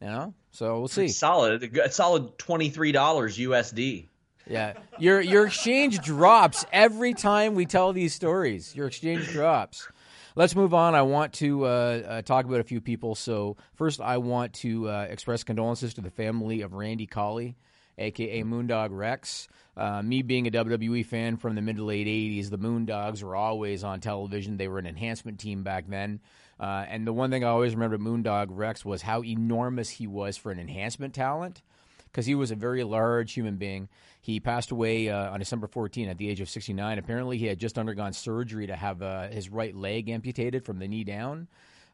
you 0.01 0.07
know. 0.09 0.35
So 0.51 0.79
we'll 0.79 0.89
see. 0.89 1.07
It's 1.07 1.17
solid. 1.17 1.63
A 1.63 1.69
good- 1.69 1.93
solid 1.93 2.37
twenty 2.39 2.69
three 2.71 2.93
dollars 2.93 3.39
USD. 3.39 4.09
Yeah, 4.49 4.75
your 4.99 5.21
your 5.21 5.47
exchange 5.47 5.99
drops 6.01 6.65
every 6.73 7.15
time 7.15 7.55
we 7.55 7.67
tell 7.67 7.93
these 7.93 8.15
stories. 8.15 8.77
Your 8.77 8.87
exchange 8.87 9.29
drops. 9.29 9.89
Let's 10.37 10.55
move 10.55 10.75
on. 10.75 10.95
I 10.95 11.01
want 11.03 11.33
to 11.35 11.65
uh, 11.65 11.69
uh, 11.69 12.23
talk 12.23 12.45
about 12.45 12.61
a 12.61 12.65
few 12.65 12.81
people. 12.83 13.15
So 13.15 13.57
first, 13.75 14.01
I 14.03 14.19
want 14.19 14.53
to 14.55 14.89
uh, 14.89 15.07
express 15.11 15.43
condolences 15.43 15.95
to 15.95 16.03
the 16.03 16.11
family 16.11 16.61
of 16.61 16.75
Randy 16.75 17.07
Colley, 17.07 17.57
aka 17.99 18.43
Moondog 18.43 18.89
Rex. 18.91 19.49
Uh, 19.77 20.03
me 20.03 20.23
being 20.23 20.47
a 20.47 20.51
WWE 20.51 21.05
fan 21.05 21.37
from 21.37 21.55
the 21.55 21.63
mid 21.63 21.77
to 21.77 21.85
late 21.85 22.07
'80s, 22.07 22.51
the 22.51 22.59
Moondogs 22.59 23.23
were 23.23 23.37
always 23.37 23.85
on 23.85 24.01
television. 24.01 24.57
They 24.57 24.69
were 24.69 24.79
an 24.79 24.87
enhancement 24.87 25.39
team 25.39 25.63
back 25.63 25.87
then. 25.89 26.21
Uh, 26.59 26.85
and 26.89 27.07
the 27.07 27.13
one 27.13 27.31
thing 27.31 27.45
I 27.45 27.49
always 27.49 27.75
remember 27.75 27.99
Moondog 27.99 28.47
Rex 28.51 28.85
was 28.85 29.03
how 29.03 29.23
enormous 29.23 29.91
he 29.91 30.07
was 30.07 30.37
for 30.37 30.51
an 30.51 30.59
enhancement 30.59 31.15
talent 31.15 31.63
because 32.07 32.25
he 32.25 32.35
was 32.35 32.51
a 32.51 32.55
very 32.55 32.83
large 32.83 33.35
human 33.35 33.57
being. 33.57 33.91
He 34.23 34.41
passed 34.41 34.71
away 34.71 35.11
uh, 35.11 35.33
on 35.33 35.39
December 35.39 35.67
14 35.67 36.09
at 36.09 36.17
the 36.17 36.31
age 36.31 36.41
of 36.41 36.49
69. 36.49 36.99
Apparently, 36.99 37.37
he 37.37 37.45
had 37.45 37.59
just 37.59 37.79
undergone 37.79 38.15
surgery 38.15 38.67
to 38.69 38.75
have 38.75 39.03
uh, 39.03 39.29
his 39.29 39.51
right 39.51 39.77
leg 39.77 40.09
amputated 40.09 40.65
from 40.65 40.79
the 40.79 40.89
knee 40.89 41.05
down. 41.05 41.47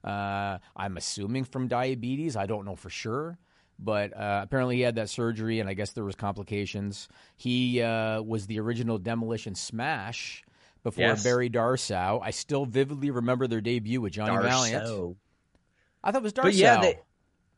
Uh, 0.04 0.58
I'm 0.76 0.96
assuming 0.96 1.44
from 1.44 1.66
diabetes. 1.66 2.36
I 2.36 2.46
don't 2.46 2.64
know 2.64 2.76
for 2.76 2.88
sure. 2.88 3.36
But 3.78 4.16
uh, 4.16 4.40
apparently, 4.44 4.76
he 4.76 4.82
had 4.82 4.96
that 4.96 5.08
surgery, 5.10 5.60
and 5.60 5.68
I 5.68 5.74
guess 5.74 5.92
there 5.92 6.04
was 6.04 6.14
complications. 6.14 7.08
He 7.36 7.82
uh, 7.82 8.22
was 8.22 8.46
the 8.46 8.60
original 8.60 8.98
Demolition 8.98 9.54
Smash 9.54 10.44
before 10.82 11.04
Yes. 11.04 11.24
Barry 11.24 11.50
Darsow. 11.50 12.20
I 12.22 12.30
still 12.30 12.64
vividly 12.64 13.10
remember 13.10 13.46
their 13.46 13.60
debut 13.60 14.00
with 14.00 14.12
Johnny 14.12 14.40
Valiant. 14.42 15.16
I 16.04 16.10
thought 16.10 16.18
it 16.18 16.22
was 16.22 16.32
Darsow. 16.32 16.42
But 16.42 16.54
yeah, 16.54 16.80
they, 16.80 16.98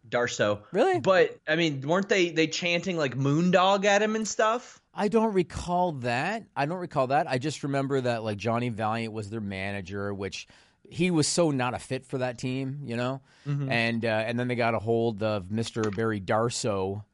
Darsow. 0.08 0.60
Really? 0.72 1.00
But 1.00 1.38
I 1.48 1.56
mean, 1.56 1.80
weren't 1.82 2.08
they 2.08 2.30
they 2.30 2.46
chanting 2.46 2.96
like 2.96 3.16
Moondog 3.16 3.84
at 3.84 4.02
him 4.02 4.16
and 4.16 4.26
stuff? 4.26 4.80
I 4.94 5.08
don't 5.08 5.32
recall 5.32 5.92
that. 5.92 6.44
I 6.54 6.66
don't 6.66 6.78
recall 6.78 7.08
that. 7.08 7.28
I 7.28 7.38
just 7.38 7.62
remember 7.64 8.00
that 8.02 8.22
like 8.22 8.36
Johnny 8.36 8.68
Valiant 8.68 9.12
was 9.12 9.30
their 9.30 9.40
manager, 9.40 10.14
which 10.14 10.46
he 10.88 11.10
was 11.10 11.26
so 11.26 11.50
not 11.50 11.74
a 11.74 11.78
fit 11.78 12.06
for 12.06 12.18
that 12.18 12.38
team, 12.38 12.80
you 12.84 12.96
know. 12.96 13.20
Mm-hmm. 13.46 13.70
And 13.70 14.04
uh, 14.04 14.08
and 14.08 14.38
then 14.38 14.48
they 14.48 14.54
got 14.54 14.74
a 14.74 14.78
hold 14.78 15.22
of 15.22 15.44
Mr. 15.44 15.94
Barry 15.94 16.20
Darsow, 16.20 17.04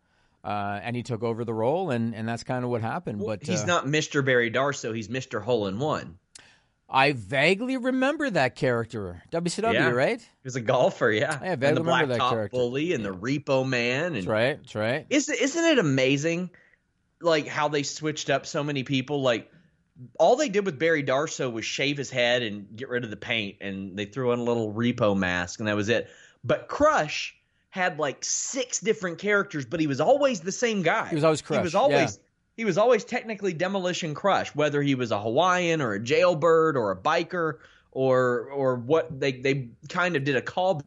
uh, 0.45 0.81
and 0.83 0.95
he 0.97 1.03
took 1.03 1.23
over 1.23 1.45
the 1.45 1.55
role, 1.55 1.91
and, 1.91 2.15
and 2.15 2.29
that's 2.29 2.43
kind 2.45 2.65
of 2.65 2.71
what 2.71 2.83
happened. 2.83 3.23
but 3.25 3.45
he's 3.45 3.63
uh, 3.63 3.67
not 3.67 3.87
Mr. 3.87 4.25
Barry 4.25 4.51
Darsow. 4.51 4.95
He's 4.95 5.09
Mr. 5.09 5.43
Hole 5.43 5.67
in 5.67 5.79
One. 5.79 6.19
I 6.93 7.13
vaguely 7.13 7.77
remember 7.77 8.29
that 8.31 8.57
character, 8.57 9.23
WCW, 9.31 9.73
Yeah. 9.75 9.91
right? 9.91 10.21
He 10.21 10.27
was 10.43 10.57
a 10.57 10.61
golfer, 10.61 11.09
yeah. 11.13 11.39
I 11.41 11.47
and 11.49 11.61
vaguely 11.61 11.75
the 11.77 11.81
remember 11.85 12.07
that 12.15 12.21
character. 12.31 12.59
Bully 12.59 12.93
and 12.95 13.05
the 13.05 13.15
Repo 13.15 13.65
Man. 13.69 14.07
And 14.07 14.17
That's 14.17 14.27
right. 14.27 14.57
That's 14.57 14.75
right. 14.75 15.07
Isn't 15.09 15.39
isn't 15.41 15.65
it 15.65 15.79
amazing, 15.79 16.51
like 17.21 17.47
how 17.47 17.69
they 17.69 17.85
switched 17.85 18.29
up 18.29 18.45
so 18.45 18.65
many 18.65 18.83
people? 18.83 19.23
Like 19.23 19.53
all 20.19 20.37
they 20.37 20.49
did 20.49 20.65
with 20.67 20.79
Barry 20.79 21.03
Darsow 21.03 21.53
was 21.53 21.65
shave 21.65 21.97
his 21.97 22.11
head 22.11 22.43
and 22.43 22.67
get 22.77 22.89
rid 22.89 23.05
of 23.05 23.11
the 23.11 23.17
paint, 23.17 23.57
and 23.61 23.97
they 23.97 24.05
threw 24.05 24.33
on 24.33 24.39
a 24.39 24.43
little 24.43 24.73
repo 24.73 25.17
mask, 25.17 25.61
and 25.61 25.69
that 25.69 25.77
was 25.77 25.89
it. 25.89 26.09
But 26.45 26.69
Crush 26.69 27.37
had 27.71 27.99
like 27.99 28.25
six 28.25 28.81
different 28.81 29.19
characters, 29.19 29.65
but 29.65 29.81
he 29.81 29.87
was 29.87 30.01
always 30.01 30.41
the 30.41 30.53
same 30.53 30.83
guy. 30.83 31.09
He 31.09 31.15
was 31.15 31.25
always 31.25 31.43
Crush. 31.43 31.59
He 31.59 31.63
was 31.63 31.75
always 31.75 32.19
he 32.57 32.65
was 32.65 32.79
always 32.79 33.05
technically 33.05 33.53
Demolition 33.53 34.15
Crush, 34.15 34.55
whether 34.55 34.83
he 34.83 34.95
was 34.95 35.13
a 35.13 35.21
Hawaiian 35.21 35.81
or 35.81 35.93
a 35.95 36.01
jailbird 36.01 36.77
or 36.77 36.91
a 36.91 36.97
biker 36.97 37.59
or 37.93 38.51
or 38.51 38.77
what 38.77 39.21
they 39.21 39.33
they 39.33 39.69
kind 39.89 40.17
of 40.17 40.25
did 40.25 40.37
a 40.37 40.43
call 40.43 40.83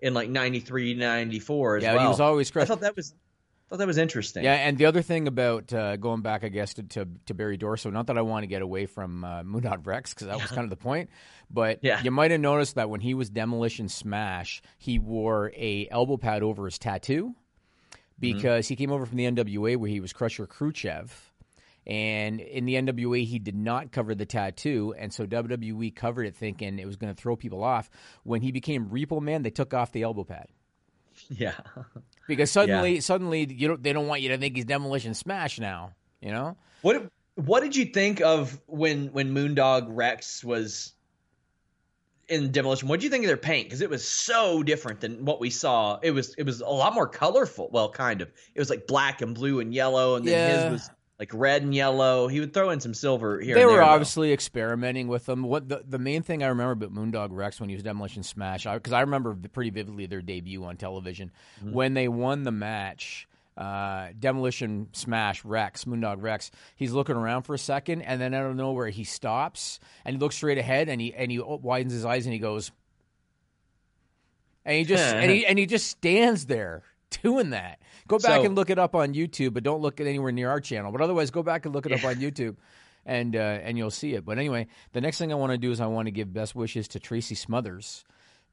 in 0.00 0.14
like 0.14 0.28
93 0.30 0.94
94 0.94 1.76
as 1.76 1.82
Yeah, 1.82 1.94
well. 1.94 2.02
he 2.02 2.08
was 2.08 2.20
always 2.20 2.50
Crush. 2.50 2.64
I 2.64 2.66
thought 2.66 2.80
that 2.80 2.96
was 2.96 3.14
thought 3.68 3.78
that 3.78 3.86
was 3.86 3.98
interesting. 3.98 4.44
Yeah, 4.44 4.54
and 4.54 4.78
the 4.78 4.86
other 4.86 5.02
thing 5.02 5.28
about 5.28 5.72
uh, 5.72 5.96
going 5.96 6.22
back, 6.22 6.42
I 6.44 6.48
guess, 6.48 6.74
to, 6.74 6.82
to, 6.84 7.08
to 7.26 7.34
Barry 7.34 7.58
Darsow, 7.58 7.92
not 7.92 8.06
that 8.06 8.16
I 8.18 8.22
want 8.22 8.42
to 8.44 8.46
get 8.46 8.62
away 8.62 8.86
from 8.86 9.24
uh, 9.24 9.42
Moondog 9.42 9.86
Rex, 9.86 10.14
because 10.14 10.28
that 10.28 10.40
was 10.40 10.46
kind 10.50 10.64
of 10.64 10.70
the 10.70 10.76
point, 10.76 11.10
but 11.50 11.80
Yeah. 11.82 12.00
you 12.02 12.10
might 12.10 12.30
have 12.30 12.40
noticed 12.40 12.76
that 12.76 12.88
when 12.90 13.00
he 13.00 13.14
was 13.14 13.28
Demolition 13.30 13.88
Smash, 13.88 14.62
he 14.78 14.98
wore 14.98 15.52
a 15.56 15.86
elbow 15.90 16.16
pad 16.16 16.42
over 16.42 16.64
his 16.64 16.78
tattoo 16.78 17.34
because 18.18 18.66
he 18.68 18.74
came 18.76 18.90
over 18.90 19.06
from 19.06 19.16
the 19.16 19.30
NWA 19.30 19.76
where 19.76 19.90
he 19.90 20.00
was 20.00 20.12
Crusher 20.12 20.46
Khrushchev. 20.46 21.24
And 21.86 22.40
in 22.40 22.66
the 22.66 22.74
NWA, 22.74 23.24
he 23.24 23.38
did 23.38 23.54
not 23.54 23.92
cover 23.92 24.14
the 24.14 24.26
tattoo, 24.26 24.94
and 24.98 25.10
so 25.12 25.26
WWE 25.26 25.94
covered 25.96 26.24
it, 26.26 26.36
thinking 26.36 26.78
it 26.78 26.86
was 26.86 26.96
going 26.96 27.14
to 27.14 27.18
throw 27.18 27.34
people 27.34 27.64
off. 27.64 27.88
When 28.24 28.42
he 28.42 28.52
became 28.52 28.90
Repo 28.90 29.22
Man, 29.22 29.42
they 29.42 29.48
took 29.50 29.72
off 29.72 29.92
the 29.92 30.02
elbow 30.02 30.24
pad 30.24 30.48
Yeah. 31.30 31.54
Because 32.28 32.52
suddenly, 32.52 33.00
suddenly, 33.00 33.52
you 33.52 33.66
don't, 33.66 33.82
they 33.82 33.92
don't 33.92 34.06
want 34.06 34.22
you 34.22 34.28
to 34.28 34.38
think 34.38 34.54
he's 34.54 34.64
Demolition 34.66 35.14
Smash 35.14 35.58
now. 35.58 35.92
You 36.20 36.30
know, 36.30 36.56
What 36.82 37.10
what 37.34 37.60
did 37.62 37.74
you 37.74 37.86
think 37.86 38.20
of 38.20 38.60
when 38.66 39.08
when 39.08 39.34
Moondog 39.34 39.86
Rex 39.88 40.44
was 40.44 40.92
in 42.28 42.52
demolition? 42.52 42.88
What 42.88 43.00
did 43.00 43.04
you 43.04 43.10
think 43.10 43.24
of 43.24 43.28
their 43.28 43.36
paint? 43.36 43.66
Because 43.66 43.80
it 43.80 43.88
was 43.90 44.06
so 44.06 44.62
different 44.62 45.00
than 45.00 45.24
what 45.24 45.40
we 45.40 45.48
saw. 45.50 45.98
It 46.02 46.10
was 46.10 46.34
it 46.34 46.42
was 46.44 46.60
a 46.60 46.68
lot 46.68 46.94
more 46.94 47.08
colorful. 47.08 47.70
Well, 47.72 47.90
kind 47.90 48.20
of. 48.20 48.28
It 48.54 48.60
was 48.60 48.68
like 48.70 48.86
black 48.86 49.22
and 49.22 49.34
blue 49.34 49.60
and 49.60 49.72
yellow, 49.72 50.16
and 50.16 50.26
then 50.26 50.34
Yeah. 50.34 50.62
his 50.64 50.72
was 50.72 50.90
like 51.18 51.30
red 51.34 51.62
and 51.62 51.74
yellow. 51.74 52.28
He 52.28 52.38
would 52.40 52.54
throw 52.54 52.70
in 52.70 52.80
some 52.80 52.94
silver 52.94 53.40
here. 53.40 53.54
they 53.54 53.62
and 53.62 53.70
were 53.70 53.76
there, 53.76 53.84
though. 53.84 53.90
obviously 53.92 54.32
experimenting 54.32 55.08
with 55.08 55.26
them. 55.26 55.42
What 55.42 55.68
the 55.68 55.82
the 55.86 55.98
main 55.98 56.22
thing 56.22 56.42
I 56.42 56.46
remember 56.48 56.72
about 56.72 56.92
Moondog 56.94 57.28
Rex 57.32 57.58
when 57.60 57.68
he 57.68 57.74
was 57.74 57.82
Demolition 57.82 58.22
Smash, 58.22 58.64
because 58.64 58.92
I, 58.92 59.00
remember 59.00 59.34
pretty 59.52 59.70
vividly 59.70 60.06
their 60.06 60.22
debut 60.22 60.64
on 60.64 60.76
television 60.76 61.32
Mm-hmm. 61.60 61.72
when 61.72 61.94
they 61.94 62.08
won 62.08 62.44
the 62.44 62.52
match. 62.52 63.26
Uh, 63.56 64.10
Demolition 64.16 64.86
Smash 64.92 65.44
Rex, 65.44 65.84
Moondog 65.84 66.22
Rex. 66.22 66.52
He's 66.76 66.92
looking 66.92 67.16
around 67.16 67.42
for 67.42 67.54
a 67.54 67.58
second, 67.58 68.02
and 68.02 68.20
then 68.20 68.32
I 68.32 68.38
don't 68.38 68.56
know 68.56 68.70
where 68.70 68.88
he 68.88 69.02
stops, 69.02 69.80
and 70.04 70.14
he 70.14 70.20
looks 70.20 70.36
straight 70.36 70.58
ahead, 70.58 70.88
and 70.88 71.00
he 71.00 71.12
and 71.12 71.28
he 71.32 71.40
widens 71.40 71.92
his 71.92 72.04
eyes, 72.04 72.24
and 72.26 72.32
he 72.32 72.38
goes, 72.38 72.70
and 74.64 74.76
he 74.76 74.84
just 74.84 75.02
and 75.14 75.28
he 75.28 75.44
and 75.44 75.58
he 75.58 75.66
just 75.66 75.88
stands 75.88 76.46
there 76.46 76.84
doing 77.22 77.50
that. 77.50 77.80
Go 78.06 78.18
back 78.18 78.40
So- 78.40 78.44
and 78.44 78.54
look 78.54 78.70
it 78.70 78.78
up 78.78 78.94
on 78.94 79.14
YouTube, 79.14 79.54
but 79.54 79.62
don't 79.62 79.80
look 79.82 80.00
at 80.00 80.06
anywhere 80.06 80.32
near 80.32 80.50
our 80.50 80.60
channel. 80.60 80.92
But 80.92 81.00
otherwise, 81.00 81.30
go 81.30 81.42
back 81.42 81.64
and 81.66 81.74
look 81.74 81.86
it 81.86 81.92
up 81.92 82.04
on 82.04 82.16
YouTube, 82.16 82.56
and 83.06 83.34
uh, 83.36 83.38
and 83.38 83.76
you'll 83.78 83.90
see 83.90 84.14
it. 84.14 84.24
But 84.24 84.38
anyway, 84.38 84.66
the 84.92 85.00
next 85.00 85.18
thing 85.18 85.32
I 85.32 85.36
want 85.36 85.52
to 85.52 85.58
do 85.58 85.70
is 85.70 85.80
I 85.80 85.86
want 85.86 86.06
to 86.06 86.12
give 86.12 86.32
best 86.32 86.54
wishes 86.54 86.88
to 86.88 87.00
Tracy 87.00 87.34
Smothers 87.34 88.04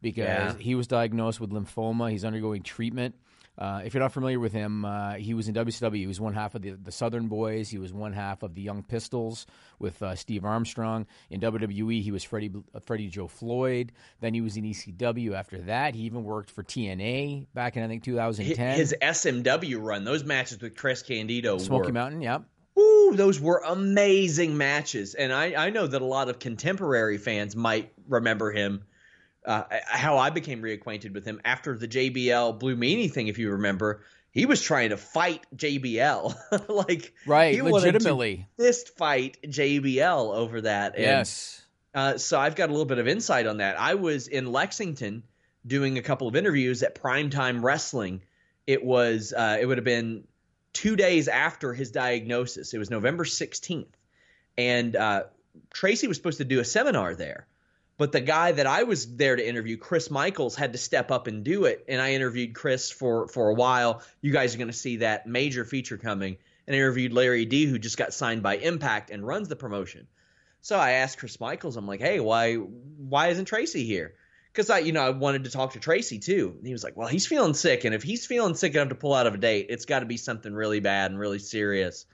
because 0.01 0.25
Yeah. 0.25 0.57
he 0.57 0.75
was 0.75 0.87
diagnosed 0.87 1.39
with 1.39 1.51
lymphoma. 1.51 2.11
He's 2.11 2.25
undergoing 2.25 2.63
treatment. 2.63 3.15
Uh, 3.57 3.81
if 3.85 3.93
you're 3.93 4.03
not 4.03 4.11
familiar 4.11 4.39
with 4.39 4.51
him, 4.51 4.83
uh, 4.83 5.13
he 5.13 5.33
was 5.33 5.47
in 5.47 5.55
WCW. 5.55 5.95
He 5.95 6.07
was 6.07 6.19
one 6.19 6.33
half 6.33 6.55
of 6.55 6.61
the, 6.61 6.71
the 6.71 6.91
Southern 6.91 7.27
Boys. 7.27 7.69
He 7.69 7.77
was 7.77 7.93
one 7.93 8.13
half 8.13 8.43
of 8.43 8.53
the 8.53 8.61
Young 8.61 8.83
Pistols 8.83 9.45
with 9.79 10.01
uh, 10.01 10.15
Steve 10.15 10.43
Armstrong. 10.43 11.07
In 11.29 11.39
WWE, 11.39 12.01
he 12.01 12.11
was 12.11 12.23
Freddie, 12.23 12.51
uh, 12.73 12.79
Freddie 12.79 13.07
Joe 13.07 13.27
Floyd. 13.27 13.93
Then 14.19 14.33
he 14.33 14.41
was 14.41 14.57
in 14.57 14.63
ECW 14.65 15.33
after 15.33 15.59
that. 15.63 15.95
He 15.95 16.01
even 16.03 16.23
worked 16.23 16.51
for 16.51 16.63
TNA 16.63 17.47
back 17.53 17.77
in, 17.77 17.83
I 17.83 17.87
think, 17.87 18.03
2010. 18.03 18.77
his 18.77 18.93
SMW 19.01 19.81
run. 19.81 20.03
Those 20.03 20.23
matches 20.23 20.61
with 20.61 20.75
Chris 20.75 21.01
Candido 21.01 21.57
Smoky 21.57 21.87
were 21.87 21.93
Mountain, 21.93 22.21
yep. 22.21 22.43
Ooh, 22.77 23.13
those 23.15 23.39
were 23.39 23.63
amazing 23.65 24.57
matches, 24.57 25.13
and 25.13 25.31
I, 25.31 25.67
I 25.67 25.69
know 25.69 25.87
that 25.87 26.01
a 26.01 26.05
lot 26.05 26.27
of 26.27 26.39
contemporary 26.39 27.17
fans 27.17 27.55
might 27.55 27.93
remember 28.09 28.51
him. 28.51 28.83
Uh, 29.45 29.63
how 29.85 30.17
I 30.17 30.29
became 30.31 30.61
reacquainted 30.61 31.13
with 31.13 31.23
him 31.25 31.39
after 31.45 31.77
the 31.77 31.87
JBL 31.87 32.59
Blue 32.59 32.75
Meanie 32.75 33.11
thing, 33.11 33.27
if 33.27 33.37
you 33.37 33.51
remember, 33.51 34.01
he 34.31 34.45
was 34.45 34.61
trying 34.61 34.89
to 34.89 34.97
fight 34.97 35.45
JBL, 35.55 36.35
like 36.67 37.13
Right, 37.25 37.53
he 37.53 37.61
wanted 37.61 37.71
to 37.71 37.91
legitimately. 37.93 38.47
fist 38.57 38.97
fight 38.97 39.37
JBL 39.45 40.35
over 40.35 40.61
that. 40.61 40.95
And, 40.95 41.03
Yes. 41.03 41.61
uh, 41.93 42.17
so 42.17 42.39
I've 42.39 42.55
got 42.55 42.69
a 42.69 42.71
little 42.71 42.85
bit 42.85 42.97
of 42.97 43.07
insight 43.07 43.47
on 43.47 43.57
that. 43.57 43.79
I 43.79 43.95
was 43.95 44.27
in 44.27 44.51
Lexington 44.51 45.23
doing 45.65 45.97
a 45.97 46.01
couple 46.01 46.27
of 46.27 46.35
interviews 46.35 46.83
at 46.83 46.95
Primetime 46.95 47.63
Wrestling. 47.63 48.21
It 48.67 48.83
was 48.83 49.31
uh, 49.31 49.57
it 49.61 49.65
would 49.65 49.77
have 49.77 49.85
been 49.85 50.25
two 50.73 50.95
days 50.95 51.27
after 51.27 51.73
his 51.73 51.91
diagnosis. 51.91 52.73
It 52.73 52.77
was 52.79 52.89
November 52.89 53.25
sixteenth, 53.25 53.95
and 54.57 54.95
uh, 54.95 55.23
Tracy 55.71 56.07
was 56.07 56.17
supposed 56.17 56.39
to 56.39 56.45
do 56.45 56.59
a 56.59 56.65
seminar 56.65 57.15
there, 57.15 57.47
but 57.97 58.11
the 58.11 58.21
guy 58.21 58.51
that 58.51 58.67
I 58.67 58.83
was 58.83 59.15
there 59.15 59.35
to 59.35 59.47
interview, 59.47 59.77
Chris 59.77 60.11
Michaels, 60.11 60.55
had 60.55 60.73
to 60.73 60.77
step 60.77 61.11
up 61.11 61.27
and 61.27 61.43
do 61.43 61.65
it. 61.65 61.85
And 61.87 62.01
I 62.01 62.13
interviewed 62.13 62.53
Chris 62.53 62.91
for 62.91 63.27
for 63.27 63.49
a 63.49 63.53
while. 63.53 64.01
You 64.21 64.31
guys 64.31 64.53
are 64.53 64.57
going 64.57 64.67
to 64.67 64.73
see 64.73 64.97
that 64.97 65.27
major 65.27 65.63
feature 65.63 65.97
coming. 65.97 66.37
And 66.67 66.75
I 66.75 66.79
interviewed 66.79 67.13
Larry 67.13 67.45
D, 67.45 67.65
who 67.65 67.79
just 67.79 67.97
got 67.97 68.13
signed 68.13 68.43
by 68.43 68.57
Impact 68.57 69.11
and 69.11 69.25
runs 69.25 69.47
the 69.47 69.55
promotion. 69.55 70.07
So 70.61 70.77
I 70.77 70.91
asked 70.93 71.19
Chris 71.19 71.39
Michaels, 71.39 71.77
I'm 71.77 71.87
like, 71.87 72.01
hey, 72.01 72.19
why 72.19 72.55
why 72.55 73.27
isn't 73.27 73.45
Tracy 73.45 73.85
here? 73.85 74.15
Because 74.51 74.69
I, 74.69 74.79
you 74.79 74.93
know, 74.93 75.05
I 75.05 75.09
wanted 75.11 75.43
to 75.43 75.51
talk 75.51 75.73
to 75.73 75.79
Tracy 75.79 76.17
too. 76.19 76.55
And 76.57 76.65
he 76.65 76.73
was 76.73 76.83
like, 76.83 76.97
well, 76.97 77.07
he's 77.07 77.27
feeling 77.27 77.53
sick, 77.53 77.85
and 77.85 77.93
if 77.93 78.03
he's 78.03 78.25
feeling 78.25 78.55
sick 78.55 78.73
enough 78.73 78.89
to 78.89 78.95
pull 78.95 79.13
out 79.13 79.27
of 79.27 79.35
a 79.35 79.37
date, 79.37 79.67
it's 79.69 79.85
got 79.85 79.99
to 79.99 80.05
be 80.05 80.17
something 80.17 80.53
really 80.53 80.79
bad 80.79 81.11
and 81.11 81.19
really 81.19 81.39
serious. 81.39 82.05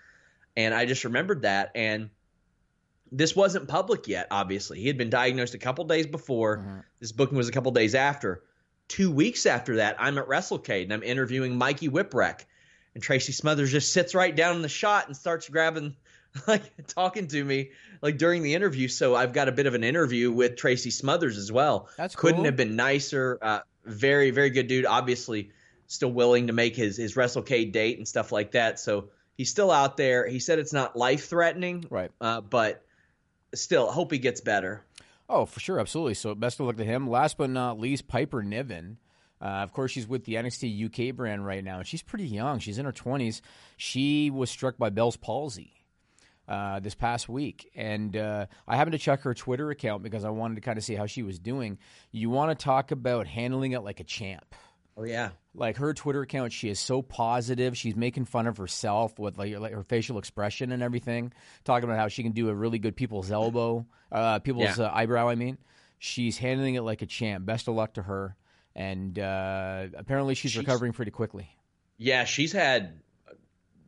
And 0.57 0.73
I 0.73 0.85
just 0.85 1.05
remembered 1.05 1.43
that, 1.43 1.71
and 1.75 2.09
this 3.11 3.35
wasn't 3.35 3.67
public 3.67 4.07
yet. 4.07 4.27
Obviously, 4.31 4.79
he 4.79 4.87
had 4.87 4.97
been 4.97 5.09
diagnosed 5.09 5.53
a 5.53 5.57
couple 5.57 5.85
days 5.85 6.07
before. 6.07 6.85
This 6.99 7.11
booking 7.11 7.37
was 7.37 7.49
a 7.49 7.51
couple 7.51 7.71
days 7.71 7.95
after. 7.95 8.43
Two 8.87 9.11
weeks 9.11 9.45
after 9.45 9.77
that, 9.77 9.95
I'm 9.99 10.17
at 10.17 10.27
WrestleCade 10.27 10.83
and 10.83 10.93
I'm 10.93 11.03
interviewing 11.03 11.57
Mikey 11.57 11.89
Whipwreck, 11.89 12.45
and 12.93 13.03
Tracy 13.03 13.31
Smothers 13.31 13.71
just 13.71 13.93
sits 13.93 14.13
right 14.15 14.35
down 14.35 14.55
in 14.57 14.61
the 14.61 14.69
shot 14.69 15.07
and 15.07 15.15
starts 15.15 15.47
grabbing, 15.47 15.95
like 16.47 16.63
talking 16.87 17.27
to 17.27 17.43
me, 17.43 17.71
like 18.01 18.17
during 18.17 18.43
the 18.43 18.53
interview. 18.53 18.87
So 18.87 19.15
I've 19.15 19.33
got 19.33 19.47
a 19.47 19.51
bit 19.53 19.65
of 19.65 19.75
an 19.75 19.83
interview 19.83 20.31
with 20.31 20.57
Tracy 20.57 20.91
Smothers 20.91 21.37
as 21.37 21.51
well. 21.51 21.89
That's 21.97 22.15
couldn't 22.15 22.45
have 22.45 22.55
been 22.57 22.75
nicer. 22.75 23.37
Uh, 23.41 23.59
very, 23.85 24.31
very 24.31 24.49
good 24.49 24.67
dude. 24.67 24.85
Obviously, 24.85 25.51
still 25.87 26.11
willing 26.11 26.47
to 26.47 26.53
make 26.53 26.75
his 26.75 26.97
his 26.97 27.15
WrestleCade 27.15 27.71
date 27.71 27.97
and 27.97 28.07
stuff 28.07 28.31
like 28.31 28.51
that. 28.51 28.79
So 28.79 29.09
he's 29.35 29.49
still 29.49 29.71
out 29.71 29.97
there. 29.97 30.27
He 30.27 30.39
said 30.39 30.59
it's 30.59 30.73
not 30.73 30.95
life 30.95 31.27
threatening, 31.27 31.85
Right. 31.89 32.11
Uh, 32.19 32.41
but 32.41 32.85
still, 33.53 33.91
hope 33.91 34.11
he 34.11 34.19
gets 34.19 34.41
better. 34.41 34.83
Oh, 35.29 35.45
for 35.45 35.59
sure, 35.59 35.79
absolutely. 35.79 36.15
So 36.15 36.35
best 36.35 36.59
of 36.59 36.65
luck 36.65 36.77
to 36.77 36.83
him. 36.83 37.09
Last 37.09 37.37
but 37.37 37.49
not 37.49 37.79
least, 37.79 38.07
Piper 38.07 38.43
Niven. 38.43 38.97
Uh, 39.41 39.63
of 39.63 39.73
course, 39.73 39.91
she's 39.91 40.07
with 40.07 40.25
the 40.25 40.35
NXT 40.35 41.09
UK 41.09 41.15
brand 41.15 41.45
right 41.45 41.63
now, 41.63 41.77
and 41.77 41.87
she's 41.87 42.03
pretty 42.03 42.27
young. 42.27 42.59
She's 42.59 42.77
in 42.77 42.85
her 42.85 42.91
twenties. 42.91 43.41
She 43.77 44.29
was 44.29 44.51
struck 44.51 44.77
by 44.77 44.89
Bell's 44.89 45.17
palsy 45.17 45.73
uh, 46.47 46.79
this 46.79 46.93
past 46.93 47.27
week, 47.27 47.71
and 47.75 48.15
uh, 48.15 48.45
I 48.67 48.75
happened 48.75 48.91
to 48.91 48.99
check 48.99 49.21
her 49.21 49.33
Twitter 49.33 49.71
account 49.71 50.03
because 50.03 50.25
I 50.25 50.29
wanted 50.29 50.55
to 50.55 50.61
kind 50.61 50.77
of 50.77 50.83
see 50.83 50.95
how 50.95 51.05
she 51.05 51.23
was 51.23 51.39
doing. 51.39 51.79
You 52.11 52.29
want 52.29 52.57
to 52.57 52.63
talk 52.63 52.91
about 52.91 53.25
handling 53.25 53.71
it 53.71 53.79
like 53.79 53.99
a 53.99 54.03
champ? 54.03 54.53
Oh 54.97 55.03
yeah. 55.03 55.29
like 55.55 55.77
her 55.77 55.93
Twitter 55.93 56.21
account, 56.21 56.51
she 56.51 56.69
is 56.69 56.79
so 56.79 57.01
positive. 57.01 57.77
She's 57.77 57.95
making 57.95 58.25
fun 58.25 58.45
of 58.47 58.57
herself 58.57 59.17
with 59.17 59.37
like, 59.37 59.57
like 59.57 59.73
her 59.73 59.83
facial 59.83 60.17
expression 60.19 60.71
and 60.71 60.83
everything, 60.83 61.33
talking 61.63 61.85
about 61.89 61.97
how 61.99 62.07
she 62.09 62.23
can 62.23 62.33
do 62.33 62.49
a 62.49 62.53
really 62.53 62.77
good 62.79 62.95
people's 62.95 63.31
elbow, 63.31 63.85
uh, 64.11 64.39
people's 64.39 64.77
Yeah. 64.77 64.85
uh, 64.85 64.91
eyebrow. 64.93 65.29
I 65.29 65.35
mean, 65.35 65.57
she's 65.97 66.37
handling 66.37 66.75
it 66.75 66.81
like 66.81 67.01
a 67.01 67.05
champ. 67.05 67.45
Best 67.45 67.67
of 67.67 67.75
luck 67.75 67.93
to 67.93 68.01
her. 68.03 68.35
And 68.75 69.17
uh, 69.19 69.87
apparently, 69.97 70.35
she's, 70.35 70.51
She's- 70.51 70.63
recovering 70.65 70.93
pretty 70.93 71.11
quickly. 71.11 71.49
Yeah, 71.97 72.23
she's 72.25 72.51
had. 72.51 72.99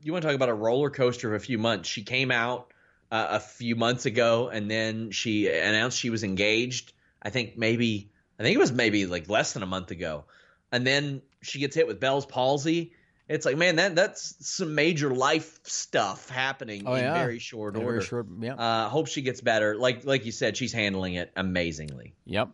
You 0.02 0.12
want 0.12 0.22
to 0.24 0.28
talk 0.28 0.36
about 0.36 0.50
a 0.50 0.54
roller 0.54 0.90
coaster 0.90 1.34
of 1.34 1.42
a 1.42 1.44
few 1.46 1.58
months? 1.58 1.88
She 1.90 2.04
came 2.04 2.30
out 2.32 2.72
uh, 3.12 3.28
a 3.32 3.40
few 3.40 3.76
months 3.76 4.06
ago, 4.06 4.50
and 4.50 4.70
then 4.70 5.12
she 5.12 5.48
announced 5.50 5.98
she 5.98 6.10
was 6.10 6.24
engaged. 6.24 6.92
I 7.22 7.30
think 7.30 7.58
maybe 7.58 8.12
I 8.38 8.44
think 8.44 8.56
it 8.56 8.60
was 8.60 8.72
maybe 8.72 9.06
like 9.06 9.30
less 9.30 9.54
than 9.54 9.64
a 9.64 9.66
month 9.68 9.92
ago, 9.92 10.26
and 10.74 10.86
then 10.86 11.22
she 11.42 11.60
gets 11.60 11.74
hit 11.76 11.88
with 11.88 12.02
Bell's 12.02 12.26
palsy. 12.26 12.92
It's 13.30 13.46
like, 13.46 13.56
man, 13.56 13.78
that 13.78 13.96
that's 13.96 14.36
some 14.46 14.76
major 14.76 15.14
life 15.16 15.60
stuff 15.64 16.30
happening 16.30 16.84
Oh, 16.86 16.94
in 16.96 17.04
yeah. 17.06 17.14
very 17.14 17.40
short 17.40 17.76
Very 17.76 17.86
order. 17.86 18.02
short- 18.02 18.28
yeah. 18.42 18.56
Uh, 18.56 18.90
hope 18.90 19.08
she 19.08 19.22
gets 19.22 19.40
better. 19.40 19.76
Like 19.78 20.04
like 20.04 20.26
you 20.26 20.34
said, 20.34 20.58
she's 20.58 20.74
handling 20.74 21.14
it 21.14 21.32
amazingly. 21.38 22.16
Yep. 22.26 22.50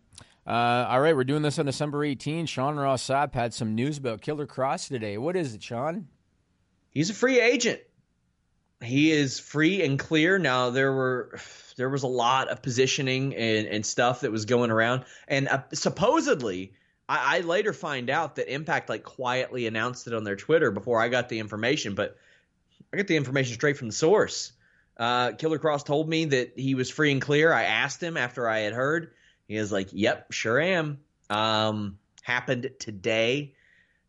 Uh, 0.45 0.51
all 0.89 1.01
right, 1.01 1.15
we're 1.15 1.23
doing 1.23 1.41
this 1.43 1.57
on 1.59 1.65
December 1.65 2.03
18. 2.03 2.45
Sean 2.45 2.75
Ross 2.75 3.07
Sapp 3.07 3.33
had 3.33 3.53
some 3.53 3.75
news 3.75 3.97
about 3.97 4.21
Killer 4.21 4.47
Kross 4.47 4.87
today. 4.87 5.17
What 5.17 5.35
is 5.35 5.53
it, 5.53 5.61
Sean? 5.63 6.07
He's 6.91 7.09
a 7.09 7.13
free 7.13 7.39
agent. 7.39 7.81
He 8.83 9.11
is 9.11 9.39
free 9.39 9.83
and 9.83 9.99
clear. 9.99 10.39
Now 10.39 10.69
there 10.69 10.91
were 10.93 11.37
there 11.77 11.89
was 11.89 12.03
a 12.03 12.07
lot 12.07 12.47
of 12.47 12.61
positioning 12.61 13.35
and, 13.35 13.67
and 13.67 13.85
stuff 13.85 14.21
that 14.21 14.31
was 14.31 14.45
going 14.45 14.71
around, 14.71 15.03
and 15.27 15.47
uh, 15.49 15.63
supposedly 15.73 16.73
I, 17.09 17.37
I 17.37 17.39
later 17.41 17.73
find 17.73 18.09
out 18.09 18.35
that 18.35 18.53
Impact 18.53 18.87
like 18.87 19.03
quietly 19.03 19.67
announced 19.67 20.07
it 20.07 20.13
on 20.13 20.23
their 20.23 20.35
Twitter 20.35 20.71
before 20.71 21.01
I 21.01 21.09
got 21.09 21.27
the 21.27 21.39
information, 21.39 21.95
but 21.95 22.15
I 22.93 22.97
got 22.97 23.07
the 23.07 23.17
information 23.17 23.55
straight 23.55 23.77
from 23.77 23.87
the 23.87 23.93
source. 23.93 24.53
Uh, 24.95 25.31
Killer 25.31 25.59
Kross 25.59 25.83
told 25.83 26.07
me 26.07 26.25
that 26.25 26.53
he 26.55 26.75
was 26.75 26.89
free 26.89 27.11
and 27.11 27.21
clear. 27.21 27.51
I 27.51 27.63
asked 27.63 28.01
him 28.01 28.15
after 28.15 28.47
I 28.47 28.59
had 28.59 28.73
heard. 28.73 29.11
He 29.47 29.57
was 29.57 29.71
like, 29.71 29.89
"Yep, 29.91 30.31
sure 30.31 30.59
am." 30.59 30.99
Um, 31.29 31.97
happened 32.21 32.71
today. 32.79 33.53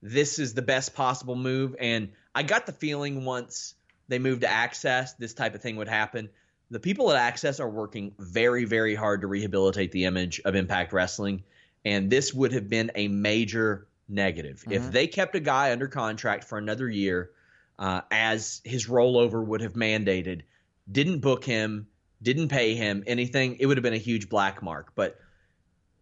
This 0.02 0.38
is 0.38 0.54
the 0.54 0.62
best 0.62 0.94
possible 0.94 1.36
move, 1.36 1.76
and 1.78 2.10
I 2.34 2.42
got 2.42 2.66
the 2.66 2.72
feeling 2.72 3.24
once 3.24 3.74
they 4.08 4.18
moved 4.18 4.40
to 4.40 4.50
Access, 4.50 5.14
this 5.14 5.34
type 5.34 5.54
of 5.54 5.62
thing 5.62 5.76
would 5.76 5.88
happen. 5.88 6.28
The 6.70 6.80
people 6.80 7.10
at 7.10 7.16
Access 7.16 7.60
are 7.60 7.68
working 7.68 8.12
very, 8.18 8.64
very 8.64 8.94
hard 8.94 9.20
to 9.20 9.26
rehabilitate 9.26 9.92
the 9.92 10.06
image 10.06 10.40
of 10.44 10.56
Impact 10.56 10.92
Wrestling, 10.92 11.44
and 11.84 12.10
this 12.10 12.32
would 12.34 12.52
have 12.52 12.68
been 12.68 12.90
a 12.94 13.08
major 13.08 13.86
negative 14.08 14.64
if 14.70 14.90
they 14.90 15.06
kept 15.06 15.34
a 15.36 15.40
guy 15.40 15.72
under 15.72 15.86
contract 15.88 16.44
for 16.44 16.58
another 16.58 16.88
year, 16.88 17.30
uh, 17.78 18.00
as 18.10 18.60
his 18.64 18.86
rollover 18.86 19.44
would 19.44 19.60
have 19.60 19.74
mandated. 19.74 20.42
didn't 20.90 21.20
book 21.20 21.44
him, 21.44 21.86
didn't 22.22 22.48
pay 22.48 22.74
him 22.74 23.04
anything, 23.06 23.56
it 23.60 23.66
would 23.66 23.76
have 23.76 23.82
been 23.84 23.94
a 23.94 23.98
huge 23.98 24.28
black 24.28 24.62
mark. 24.62 24.92
But 24.94 25.18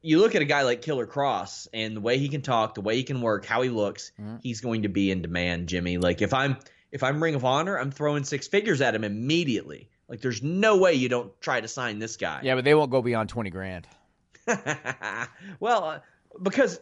you 0.01 0.21
look 0.21 0.35
at 0.35 0.43
a 0.43 0.47
guy 0.47 0.63
like 0.63 0.81
Killer 0.83 1.07
Kross 1.07 1.69
and 1.75 1.97
the 1.97 2.01
way 2.01 2.19
he 2.19 2.29
can 2.29 2.41
talk, 2.41 2.75
the 2.75 2.81
way 2.81 2.97
he 2.97 3.03
can 3.03 3.21
work, 3.21 3.45
how 3.45 3.63
he 3.63 3.69
looks, 3.69 4.13
he's 4.43 4.61
going 4.61 4.83
to 4.83 4.89
be 4.89 5.11
in 5.11 5.23
demand, 5.23 5.69
Jimmy. 5.69 5.99
Like 5.99 6.23
if 6.23 6.33
I'm 6.33 6.57
if 6.91 7.03
I'm 7.03 7.23
Ring 7.23 7.35
of 7.35 7.45
Honor, 7.45 7.79
I'm 7.79 7.91
throwing 7.91 8.25
six 8.25 8.49
figures 8.49 8.81
at 8.81 8.95
him 8.95 9.05
immediately. 9.05 9.91
Like 10.09 10.21
there's 10.23 10.43
no 10.43 10.79
way 10.79 10.95
you 10.95 11.09
don't 11.11 11.39
try 11.41 11.61
to 11.61 11.69
sign 11.69 11.99
this 11.99 12.17
guy. 12.17 12.41
Yeah, 12.43 12.55
but 12.55 12.65
they 12.65 12.75
won't 12.75 12.91
go 12.91 13.03
beyond 13.03 13.29
twenty 13.29 13.51
grand. 13.51 13.87
well, 15.61 15.85
uh, 15.85 15.99
because 16.43 16.81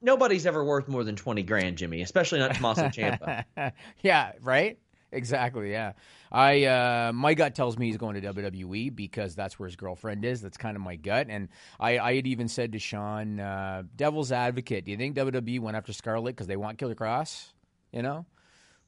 nobody's 0.00 0.46
ever 0.46 0.64
worth 0.64 0.88
more 0.88 1.04
than 1.04 1.16
20 1.16 1.42
grand, 1.42 1.78
Jimmy, 1.78 2.02
especially 2.02 2.38
not 2.38 2.54
Tommaso 2.54 2.88
Ciampa. 2.88 3.44
yeah, 4.02 4.32
right. 4.42 4.78
Exactly. 5.12 5.72
Yeah. 5.72 5.92
I 6.30 6.64
uh, 6.64 7.12
my 7.12 7.34
gut 7.34 7.56
tells 7.56 7.76
me 7.76 7.86
he's 7.86 7.96
going 7.96 8.20
to 8.20 8.32
WWE 8.32 8.94
because 8.94 9.34
that's 9.34 9.58
where 9.58 9.66
his 9.66 9.74
girlfriend 9.74 10.24
is. 10.24 10.40
That's 10.40 10.56
kind 10.56 10.76
of 10.76 10.82
my 10.82 10.94
gut. 10.94 11.26
And 11.28 11.48
I, 11.80 11.98
I 11.98 12.14
had 12.14 12.26
even 12.28 12.46
said 12.46 12.72
to 12.72 12.78
Sean, 12.78 13.40
uh, 13.40 13.82
"Devil's 13.96 14.30
advocate. 14.30 14.84
Do 14.84 14.92
you 14.92 14.96
think 14.96 15.16
WWE 15.16 15.58
went 15.58 15.76
after 15.76 15.92
Scarlett 15.92 16.36
because 16.36 16.46
they 16.46 16.56
want 16.56 16.78
Killer 16.78 16.94
Kross? 16.94 17.52
You 17.92 18.02
know." 18.02 18.26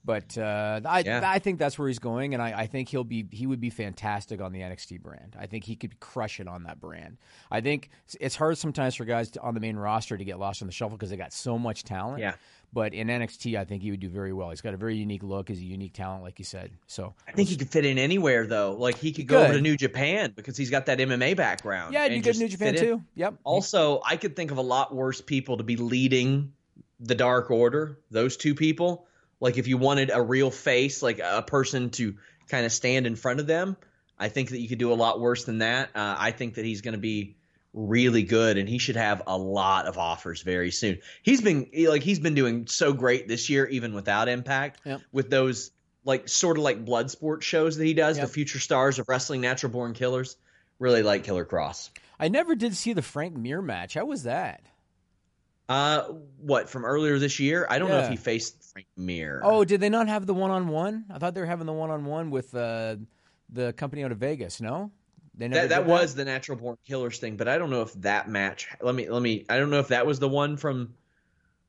But 0.04 0.36
uh, 0.36 0.80
I, 0.84 1.00
Yeah. 1.00 1.20
I 1.24 1.38
think 1.38 1.58
that's 1.60 1.78
where 1.78 1.86
he's 1.86 2.00
going, 2.00 2.34
and 2.34 2.42
I, 2.42 2.62
I 2.62 2.66
think 2.66 2.88
he'll 2.88 3.04
be 3.04 3.24
he 3.30 3.46
would 3.46 3.60
be 3.60 3.70
fantastic 3.70 4.40
on 4.40 4.50
the 4.52 4.60
NXT 4.60 5.00
brand. 5.00 5.36
I 5.38 5.46
think 5.46 5.62
he 5.64 5.76
could 5.76 6.00
crush 6.00 6.40
it 6.40 6.48
on 6.48 6.64
that 6.64 6.80
brand. 6.80 7.18
I 7.50 7.60
think 7.60 7.90
it's- 8.14 8.34
hard 8.34 8.58
sometimes 8.58 8.96
for 8.96 9.04
guys 9.04 9.30
to, 9.32 9.40
on 9.42 9.54
the 9.54 9.60
main 9.60 9.76
roster 9.76 10.16
to 10.16 10.24
get 10.24 10.38
lost 10.40 10.60
in 10.60 10.66
the 10.66 10.72
shuffle 10.72 10.96
because 10.96 11.10
they 11.10 11.16
got 11.16 11.32
so 11.32 11.56
much 11.58 11.84
talent. 11.84 12.18
Yeah. 12.20 12.34
But 12.74 12.94
in 12.94 13.08
NXT, 13.08 13.56
I 13.58 13.66
think 13.66 13.82
he 13.82 13.90
would 13.90 14.00
do 14.00 14.08
very 14.08 14.32
well. 14.32 14.48
He's 14.48 14.62
got 14.62 14.72
a 14.72 14.78
very 14.78 14.96
unique 14.96 15.22
look. 15.22 15.50
He's 15.50 15.58
a 15.60 15.64
unique 15.64 15.92
talent, 15.92 16.22
like 16.24 16.38
you 16.38 16.44
said. 16.46 16.70
So 16.86 17.14
I 17.28 17.32
think 17.32 17.50
he 17.50 17.56
could 17.56 17.68
fit 17.68 17.84
in 17.84 17.98
anywhere, 17.98 18.46
though. 18.46 18.72
Like 18.72 18.96
he 18.96 19.12
could 19.12 19.26
go 19.28 19.42
over 19.44 19.52
to 19.52 19.60
New 19.60 19.76
Japan 19.76 20.32
because 20.34 20.56
he's 20.56 20.70
got 20.70 20.86
that 20.86 20.98
MMA 20.98 21.36
background. 21.36 21.92
yeah, 21.92 22.06
and 22.06 22.14
you 22.14 22.20
get 22.22 22.30
just 22.30 22.40
New 22.40 22.48
Japan 22.48 22.74
in. 22.74 22.80
too. 22.80 23.02
Yep. 23.14 23.34
Also, 23.44 24.00
I 24.06 24.16
could 24.16 24.34
think 24.34 24.50
of 24.52 24.56
a 24.58 24.62
lot 24.62 24.92
worse 24.94 25.20
people 25.20 25.58
to 25.58 25.62
be 25.62 25.76
leading 25.76 26.54
the 26.98 27.14
Dark 27.14 27.50
Order. 27.50 27.98
Those 28.10 28.36
two 28.38 28.54
people. 28.54 29.06
Like 29.42 29.58
if 29.58 29.66
you 29.66 29.76
wanted 29.76 30.10
a 30.14 30.22
real 30.22 30.50
face, 30.52 31.02
like 31.02 31.18
a 31.18 31.42
person 31.42 31.90
to 31.90 32.14
kind 32.48 32.64
of 32.64 32.72
stand 32.72 33.06
in 33.08 33.16
front 33.16 33.40
of 33.40 33.46
them, 33.48 33.76
I 34.18 34.28
think 34.28 34.50
that 34.50 34.60
you 34.60 34.68
could 34.68 34.78
do 34.78 34.92
a 34.92 34.94
lot 34.94 35.20
worse 35.20 35.44
than 35.44 35.58
that. 35.58 35.90
Uh, 35.96 36.14
I 36.16 36.30
think 36.30 36.54
that 36.54 36.64
he's 36.64 36.80
going 36.80 36.92
to 36.94 37.00
be 37.00 37.36
really 37.74 38.22
good, 38.22 38.56
and 38.56 38.68
he 38.68 38.78
should 38.78 38.94
have 38.96 39.22
a 39.26 39.36
lot 39.36 39.86
of 39.86 39.98
offers 39.98 40.42
very 40.42 40.70
soon. 40.70 40.98
He's 41.22 41.40
been 41.40 41.68
like 41.88 42.02
he's 42.04 42.20
been 42.20 42.34
doing 42.34 42.68
so 42.68 42.92
great 42.92 43.26
this 43.26 43.50
year, 43.50 43.66
even 43.66 43.94
without 43.94 44.28
Impact, 44.28 44.80
Yep. 44.84 45.00
with 45.10 45.28
those 45.28 45.72
like 46.04 46.28
sort 46.28 46.56
of 46.56 46.62
like 46.62 46.84
blood 46.84 47.10
sport 47.10 47.42
shows 47.42 47.76
that 47.78 47.84
he 47.84 47.94
does, 47.94 48.18
Yep. 48.18 48.26
the 48.28 48.32
future 48.32 48.60
stars 48.60 49.00
of 49.00 49.08
wrestling, 49.08 49.40
natural 49.40 49.72
born 49.72 49.92
killers. 49.92 50.36
Really 50.78 51.02
like 51.02 51.24
Killer 51.24 51.44
Kross. 51.44 51.90
I 52.20 52.28
never 52.28 52.54
did 52.54 52.76
see 52.76 52.92
the 52.92 53.02
Frank 53.02 53.36
Mir 53.36 53.60
match. 53.60 53.94
How 53.94 54.04
was 54.04 54.22
that? 54.22 54.62
Uh, 55.68 56.02
what 56.38 56.68
from 56.68 56.84
earlier 56.84 57.18
this 57.18 57.40
year? 57.40 57.66
I 57.68 57.78
don't 57.78 57.88
know 57.88 58.00
if 58.00 58.08
he 58.10 58.16
faced 58.16 58.61
Mir. 58.96 59.40
Oh, 59.44 59.64
did 59.64 59.80
they 59.80 59.88
not 59.88 60.08
have 60.08 60.26
the 60.26 60.34
one 60.34 60.50
on 60.50 60.68
one? 60.68 61.04
I 61.10 61.18
thought 61.18 61.34
they 61.34 61.40
were 61.40 61.46
having 61.46 61.66
the 61.66 61.72
one 61.72 61.90
on 61.90 62.04
one 62.04 62.30
with 62.30 62.54
uh, 62.54 62.96
the 63.50 63.72
company 63.74 64.04
out 64.04 64.12
of 64.12 64.18
Vegas. 64.18 64.60
No, 64.60 64.90
they 65.34 65.48
never. 65.48 65.62
that 65.62 65.74
that 65.74 65.86
did 65.86 65.90
was 65.90 66.14
the 66.14 66.24
natural 66.24 66.58
born 66.58 66.76
killers 66.86 67.18
thing, 67.18 67.36
but 67.36 67.48
I 67.48 67.58
don't 67.58 67.70
know 67.70 67.82
if 67.82 67.92
that 67.94 68.28
match. 68.28 68.68
Let 68.80 68.94
me 68.94 69.08
let 69.08 69.22
me. 69.22 69.44
I 69.48 69.58
don't 69.58 69.70
know 69.70 69.80
if 69.80 69.88
that 69.88 70.06
was 70.06 70.18
the 70.18 70.28
one 70.28 70.56
from. 70.56 70.94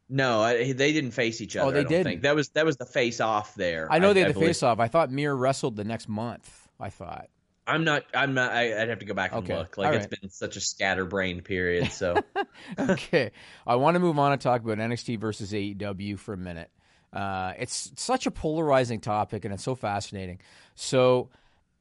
No, 0.09 0.41
I, 0.41 0.73
they 0.73 0.93
didn't 0.93 1.11
face 1.11 1.41
each 1.41 1.55
other. 1.55 1.69
Oh, 1.69 1.71
they 1.71 1.83
didn't. 1.83 2.21
That 2.21 2.35
was 2.35 2.49
that 2.49 2.65
was 2.65 2.77
the 2.77 2.85
face 2.85 3.19
off 3.19 3.55
there. 3.55 3.87
I 3.91 3.99
know 3.99 4.13
they 4.13 4.19
had 4.21 4.35
the 4.35 4.39
face 4.39 4.61
off. 4.61 4.79
I 4.79 4.87
thought 4.87 5.11
Mir 5.11 5.33
wrestled 5.33 5.75
the 5.75 5.83
next 5.83 6.07
month. 6.07 6.67
I 6.79 6.89
thought. 6.89 7.29
I'm 7.65 7.83
not. 7.85 8.03
I'm 8.13 8.33
not. 8.33 8.51
I, 8.51 8.81
I'd 8.81 8.89
have 8.89 8.99
to 8.99 9.05
go 9.05 9.13
back 9.13 9.31
and 9.31 9.43
Okay. 9.43 9.55
look. 9.57 9.77
Like 9.77 9.87
All 9.87 9.95
it's 9.95 10.07
right. 10.07 10.21
been 10.21 10.29
such 10.29 10.57
a 10.57 10.61
scatterbrained 10.61 11.45
period. 11.45 11.91
So 11.91 12.23
okay, 12.79 13.31
I 13.65 13.75
want 13.75 13.95
to 13.95 13.99
move 13.99 14.19
on 14.19 14.33
and 14.33 14.41
talk 14.41 14.61
about 14.61 14.77
NXT 14.77 15.17
versus 15.19 15.53
AEW 15.53 16.19
for 16.19 16.33
a 16.33 16.37
minute. 16.37 16.69
Uh, 17.13 17.53
it's 17.59 17.91
such 17.95 18.25
a 18.25 18.31
polarizing 18.31 18.99
topic, 18.99 19.45
and 19.45 19.53
it's 19.53 19.63
so 19.63 19.75
fascinating. 19.75 20.39
So 20.75 21.29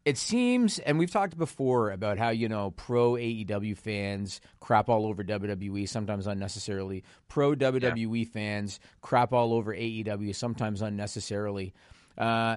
it 0.04 0.18
seems, 0.18 0.78
and 0.80 0.98
we've 0.98 1.10
talked 1.10 1.38
before 1.38 1.90
about 1.90 2.18
how 2.18 2.30
you 2.30 2.48
know 2.48 2.72
pro 2.72 3.12
AEW 3.12 3.76
fans 3.78 4.40
crap 4.60 4.88
all 4.88 5.06
over 5.06 5.24
WWE, 5.24 5.88
sometimes 5.88 6.26
unnecessarily. 6.26 7.04
Pro 7.28 7.54
WWE 7.54 8.28
fans 8.28 8.78
crap 9.00 9.32
all 9.32 9.54
over 9.54 9.72
AEW, 9.74 10.34
sometimes 10.34 10.82
unnecessarily. 10.82 11.72
Uh, 12.18 12.56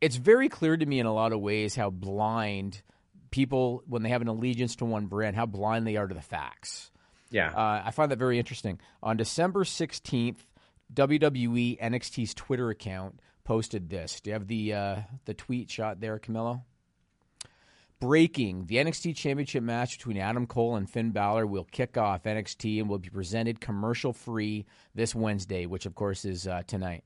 it's 0.00 0.16
very 0.16 0.48
clear 0.48 0.76
to 0.76 0.86
me 0.86 1.00
in 1.00 1.06
a 1.06 1.14
lot 1.14 1.32
of 1.32 1.40
ways 1.40 1.74
how 1.74 1.90
blind 1.90 2.82
people, 3.30 3.82
when 3.88 4.02
they 4.02 4.10
have 4.10 4.22
an 4.22 4.28
allegiance 4.28 4.76
to 4.76 4.84
one 4.84 5.06
brand, 5.06 5.34
how 5.34 5.46
blind 5.46 5.86
they 5.86 5.96
are 5.96 6.06
to 6.06 6.14
the 6.14 6.20
facts. 6.22 6.90
yeah, 7.30 7.50
Uh, 7.50 7.82
I 7.86 7.90
find 7.90 8.12
that 8.12 8.18
very 8.18 8.38
interesting. 8.38 8.78
On 9.02 9.16
December 9.16 9.64
16th, 9.64 10.36
WWE 10.94 11.80
NXT's 11.80 12.34
Twitter 12.34 12.70
account 12.70 13.20
posted 13.44 13.90
this. 13.90 14.20
Do 14.20 14.30
you 14.30 14.34
have 14.34 14.46
the 14.46 14.72
uh, 14.72 14.96
the 15.24 15.34
tweet 15.34 15.70
shot 15.70 16.00
there, 16.00 16.18
Camillo? 16.18 16.64
Breaking 18.00 18.66
the 18.66 18.76
NXT 18.76 19.16
Championship 19.16 19.62
match 19.62 19.98
between 19.98 20.18
Adam 20.18 20.46
Cole 20.46 20.76
and 20.76 20.90
Finn 20.90 21.10
Balor 21.10 21.46
will 21.46 21.64
kick 21.64 21.96
off 21.96 22.24
NXT 22.24 22.80
and 22.80 22.88
will 22.88 22.98
be 22.98 23.08
presented 23.08 23.60
commercial 23.60 24.12
free 24.12 24.66
this 24.94 25.14
Wednesday, 25.14 25.64
which 25.66 25.86
of 25.86 25.94
course 25.94 26.24
is 26.24 26.46
uh, 26.46 26.62
tonight. 26.66 27.04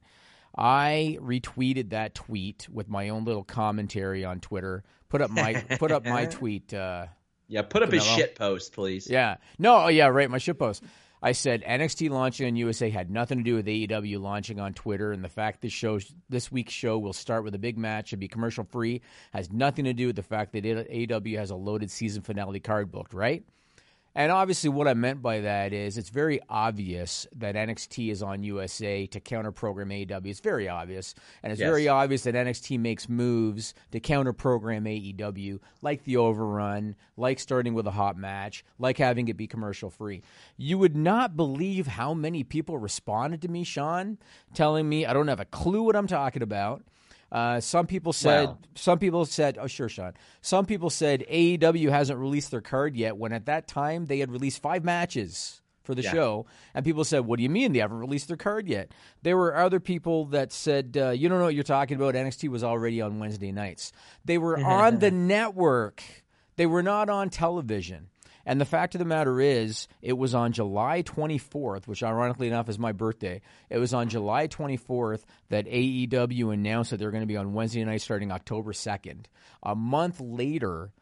I 0.57 1.18
retweeted 1.20 1.90
that 1.90 2.14
tweet 2.14 2.68
with 2.72 2.88
my 2.88 3.11
own 3.11 3.24
little 3.24 3.44
commentary 3.44 4.24
on 4.24 4.40
Twitter. 4.40 4.83
Put 5.09 5.20
up 5.20 5.31
my 5.31 5.55
put 5.79 5.92
up 5.92 6.05
my 6.05 6.27
tweet. 6.27 6.74
Uh, 6.74 7.07
yeah. 7.46 7.62
Put 7.62 7.83
up 7.83 7.92
his 7.92 8.03
Canelo. 8.03 8.16
shit 8.16 8.35
post, 8.35 8.72
please. 8.72 9.09
yeah. 9.09 9.37
No, 9.59 9.77
oh, 9.85 9.88
yeah, 9.88 10.07
right. 10.07 10.31
My 10.31 10.38
shitpost. 10.38 10.83
I 11.20 11.33
said 11.33 11.64
NXT 11.64 12.11
launching 12.11 12.46
on 12.46 12.57
USA 12.57 12.90
had 12.90 13.11
nothing 13.11 13.38
to 13.38 13.44
do 13.44 13.57
with 13.57 13.66
AEW 13.66 14.20
launching 14.20 14.61
on 14.61 14.72
Twitter, 14.72 15.12
and 15.12 15.24
the 15.24 15.28
fact 15.28 15.61
this 15.61 15.72
show, 15.72 15.98
this 16.28 16.52
week's 16.52 16.72
show, 16.72 16.98
will 16.98 17.12
start 17.12 17.42
with 17.42 17.54
a 17.54 17.59
big 17.59 17.76
match 17.76 18.12
and 18.12 18.20
be 18.20 18.28
commercial 18.28 18.64
free 18.64 19.00
has 19.33 19.50
nothing 19.50 19.85
to 19.87 19.92
do 19.92 20.07
with 20.07 20.16
the 20.16 20.22
fact 20.22 20.52
that 20.52 20.64
AEW 20.64 21.37
has 21.38 21.50
a 21.50 21.57
loaded 21.57 21.90
season 21.90 22.22
finale 22.22 22.61
card 22.61 22.92
booked, 22.92 23.12
right? 23.12 23.42
And 24.14 24.33
obviously, 24.33 24.68
what 24.71 24.88
I 24.88 24.94
meant 24.94 25.23
by 25.23 25.40
that 25.40 25.73
is 25.73 25.97
it's 25.97 26.09
very 26.09 26.40
obvious 26.49 27.27
that 27.37 27.55
NXT 27.55 28.11
is 28.11 28.23
on 28.23 28.42
USA 28.42 29.07
to 29.07 29.21
counter 29.21 29.53
program 29.53 29.90
AEW. 29.90 30.27
It's 30.27 30.40
very 30.40 30.68
obvious. 30.68 31.14
And 31.42 31.53
it's 31.53 31.61
Yes. 31.61 31.68
very 31.68 31.87
obvious 31.87 32.23
that 32.25 32.35
NXT 32.35 32.79
makes 32.79 33.09
moves 33.09 33.75
to 33.92 34.01
counter 34.01 34.33
program 34.33 34.87
AEW, 34.87 35.61
like 35.83 36.03
the 36.05 36.16
overrun, 36.16 36.97
like 37.16 37.38
starting 37.38 37.75
with 37.75 37.87
a 37.87 37.92
hot 37.92 38.16
match, 38.16 38.64
like 38.79 38.99
having 38.99 39.29
it 39.29 39.37
be 39.37 39.47
commercial 39.47 39.88
free. 39.90 40.23
You 40.57 40.79
would 40.79 40.97
not 40.97 41.37
believe 41.37 41.87
how 41.87 42.12
many 42.12 42.42
people 42.42 42.77
responded 42.79 43.40
to 43.42 43.49
me, 43.49 43.62
Sean, 43.62 44.18
telling 44.53 44.88
me 44.88 45.07
I 45.07 45.12
don't 45.12 45.29
have 45.29 45.40
a 45.40 45.44
clue 45.44 45.83
what 45.83 45.94
I'm 45.94 46.09
talking 46.09 46.42
about. 46.42 46.83
Uh, 47.30 47.60
some 47.60 47.86
people 47.86 48.12
said, 48.12 48.48
Wow. 48.48 48.58
some 48.74 48.98
people 48.98 49.24
said, 49.26 49.58
oh, 49.60 49.66
sure, 49.66 49.88
Sean. 49.88 50.14
Some 50.40 50.64
people 50.66 50.88
said 50.90 51.24
AEW 51.30 51.90
hasn't 51.90 52.18
released 52.18 52.50
their 52.50 52.60
card 52.62 52.96
yet, 52.96 53.16
when 53.16 53.32
at 53.32 53.46
that 53.46 53.68
time 53.68 54.06
they 54.06 54.18
had 54.20 54.30
released 54.32 54.62
five 54.62 54.82
matches 54.84 55.60
for 55.82 55.94
the 55.94 56.02
Yeah. 56.02 56.12
show. 56.12 56.46
And 56.74 56.84
people 56.84 57.04
said, 57.04 57.20
what 57.26 57.36
do 57.36 57.42
you 57.42 57.50
mean 57.50 57.72
they 57.72 57.78
haven't 57.80 57.98
released 57.98 58.28
their 58.28 58.36
card 58.38 58.66
yet? 58.68 58.92
There 59.22 59.36
were 59.36 59.56
other 59.56 59.80
people 59.80 60.24
that 60.26 60.52
said, 60.52 60.96
uh, 61.00 61.10
you 61.10 61.28
don't 61.28 61.38
know 61.38 61.44
what 61.44 61.54
you're 61.54 61.64
talking 61.64 61.96
about. 61.96 62.14
NXT 62.14 62.48
was 62.48 62.64
already 62.64 63.00
on 63.02 63.18
Wednesday 63.18 63.52
nights. 63.52 63.92
They 64.24 64.38
were 64.38 64.58
on 64.58 64.98
the 65.00 65.10
network, 65.10 66.02
they 66.56 66.66
were 66.66 66.82
not 66.82 67.08
on 67.10 67.30
television. 67.30 68.08
And 68.48 68.58
the 68.58 68.64
fact 68.64 68.94
of 68.94 68.98
the 68.98 69.04
matter 69.04 69.42
is, 69.42 69.88
it 70.00 70.14
was 70.14 70.34
on 70.34 70.52
July 70.52 71.02
24th, 71.02 71.87
which 71.87 72.02
ironically 72.02 72.46
enough 72.46 72.70
is 72.70 72.78
my 72.78 72.92
birthday. 72.92 73.42
It 73.68 73.76
was 73.76 73.92
on 73.92 74.08
July 74.08 74.48
24th 74.48 75.24
that 75.50 75.66
AEW 75.66 76.54
announced 76.54 76.90
that 76.90 76.96
they're 76.96 77.11
going 77.11 77.22
to 77.22 77.26
be 77.26 77.37
on 77.37 77.52
Wednesday 77.52 77.84
night 77.84 78.00
starting 78.00 78.32
October 78.32 78.72
2nd. 78.72 79.26
A 79.62 79.74
month 79.74 80.18
later, 80.18 80.92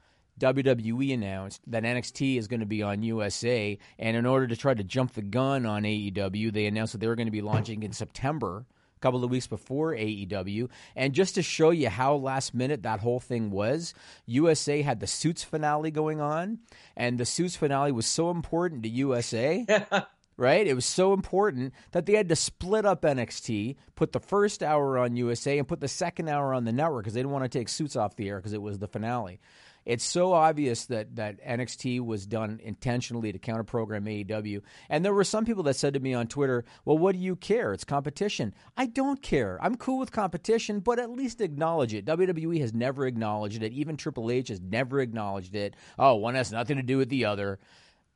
WWE 0.40 1.14
announced 1.14 1.60
that 1.68 1.84
NXT 1.84 2.36
is 2.36 2.48
going 2.48 2.58
to 2.58 2.66
be 2.66 2.82
on 2.82 3.04
USA. 3.04 3.78
And 3.96 4.16
in 4.16 4.26
order 4.26 4.48
to 4.48 4.56
try 4.56 4.74
to 4.74 4.82
jump 4.82 5.12
the 5.12 5.22
gun 5.22 5.66
on 5.66 5.84
AEW, 5.84 6.52
they 6.52 6.66
announced 6.66 6.94
that 6.94 6.98
they 6.98 7.06
were 7.06 7.14
going 7.14 7.28
to 7.28 7.30
be 7.30 7.42
launching 7.42 7.84
in 7.84 7.92
September 7.92 8.66
couple 9.00 9.24
of 9.24 9.30
weeks 9.30 9.46
before 9.46 9.92
AEW. 9.94 10.68
And 10.94 11.12
just 11.12 11.34
to 11.34 11.42
show 11.42 11.70
you 11.70 11.88
how 11.88 12.14
last 12.14 12.54
minute 12.54 12.82
that 12.82 13.00
whole 13.00 13.20
thing 13.20 13.50
was, 13.50 13.94
USA 14.26 14.82
had 14.82 15.00
the 15.00 15.06
Suits 15.06 15.42
finale 15.42 15.90
going 15.90 16.20
on, 16.20 16.58
and 16.96 17.18
the 17.18 17.26
Suits 17.26 17.56
finale 17.56 17.92
was 17.92 18.06
so 18.06 18.30
important 18.30 18.82
to 18.84 18.88
USA 18.88 19.66
right? 20.36 20.66
It 20.66 20.74
was 20.74 20.86
so 20.86 21.12
important 21.12 21.72
that 21.92 22.06
they 22.06 22.14
had 22.14 22.28
to 22.28 22.36
split 22.36 22.84
up 22.84 23.02
NXT, 23.02 23.76
put 23.94 24.12
the 24.12 24.20
first 24.20 24.62
hour 24.62 24.98
on 24.98 25.16
USA, 25.16 25.58
and 25.58 25.66
put 25.66 25.80
the 25.80 25.88
second 25.88 26.28
hour 26.28 26.52
on 26.52 26.64
the 26.64 26.72
network 26.72 27.04
because 27.04 27.14
they 27.14 27.20
didn't 27.20 27.32
want 27.32 27.50
to 27.50 27.58
take 27.58 27.68
suits 27.68 27.96
off 27.96 28.16
the 28.16 28.28
air 28.28 28.36
because 28.36 28.52
it 28.52 28.62
was 28.62 28.78
the 28.78 28.88
finale. 28.88 29.40
It's 29.86 30.04
so 30.04 30.32
obvious 30.32 30.86
that 30.86 31.14
that 31.16 31.42
NXT 31.42 32.04
was 32.04 32.26
done 32.26 32.60
intentionally 32.62 33.32
to 33.32 33.38
counter 33.38 33.62
program 33.62 34.04
AEW. 34.04 34.62
And 34.88 35.04
there 35.04 35.14
were 35.14 35.24
some 35.24 35.44
people 35.44 35.62
that 35.62 35.76
said 35.76 35.94
to 35.94 36.00
me 36.00 36.12
on 36.12 36.26
Twitter, 36.26 36.64
"Well, 36.84 36.98
what 36.98 37.14
do 37.14 37.20
you 37.20 37.36
care? 37.36 37.72
It's 37.72 37.84
competition." 37.84 38.52
I 38.76 38.86
don't 38.86 39.22
care. 39.22 39.58
I'm 39.62 39.76
cool 39.76 39.98
with 39.98 40.10
competition, 40.10 40.80
but 40.80 40.98
at 40.98 41.10
least 41.10 41.40
acknowledge 41.40 41.94
it. 41.94 42.04
WWE 42.04 42.60
has 42.60 42.74
never 42.74 43.06
acknowledged 43.06 43.62
it. 43.62 43.72
Even 43.72 43.96
Triple 43.96 44.30
H 44.30 44.48
has 44.48 44.60
never 44.60 45.00
acknowledged 45.00 45.54
it. 45.54 45.76
Oh, 45.98 46.16
one 46.16 46.34
has 46.34 46.50
nothing 46.50 46.76
to 46.76 46.82
do 46.82 46.98
with 46.98 47.08
the 47.08 47.24
other 47.24 47.58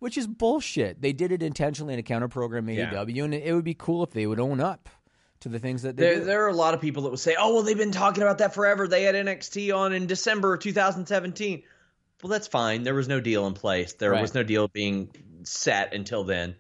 which 0.01 0.17
is 0.17 0.27
bullshit. 0.27 1.03
They 1.03 1.13
did 1.13 1.31
it 1.31 1.43
intentionally 1.43 1.93
in 1.93 2.01
a 2.01 2.03
counter 2.03 2.27
program 2.27 2.67
AEW, 2.67 3.15
yeah. 3.15 3.25
and 3.25 3.35
it 3.35 3.55
would 3.55 3.65
be 3.65 3.75
cool 3.75 4.03
if 4.03 4.13
they 4.13 4.27
would 4.27 4.41
own 4.41 4.59
up 4.59 4.89
to 5.41 5.49
the 5.49 5.59
things 5.59 5.83
that 5.83 5.97
they 5.97 6.03
there, 6.03 6.15
do. 6.17 6.25
There 6.25 6.45
are 6.45 6.49
a 6.49 6.55
lot 6.55 6.75
of 6.75 6.81
people 6.81 7.05
that 7.05 7.11
would 7.11 7.19
say, 7.19 7.35
"Oh, 7.39 7.55
well, 7.55 7.63
they've 7.63 7.77
been 7.77 7.93
talking 7.93 8.23
about 8.23 8.39
that 8.39 8.55
forever. 8.55 8.87
They 8.87 9.03
had 9.03 9.15
NXT 9.15 9.75
on 9.77 9.93
in 9.93 10.07
December 10.07 10.55
of 10.55 10.61
2017." 10.61 11.63
Well, 12.23 12.31
that's 12.31 12.47
fine. 12.47 12.83
There 12.83 12.95
was 12.95 13.09
no 13.09 13.21
deal 13.21 13.47
in 13.47 13.55
place. 13.55 13.95
There 13.95 14.11
right. 14.11 14.21
was 14.21 14.35
no 14.35 14.43
deal 14.43 14.69
being 14.69 15.11
set 15.45 15.95
until 15.95 16.25
then. 16.25 16.57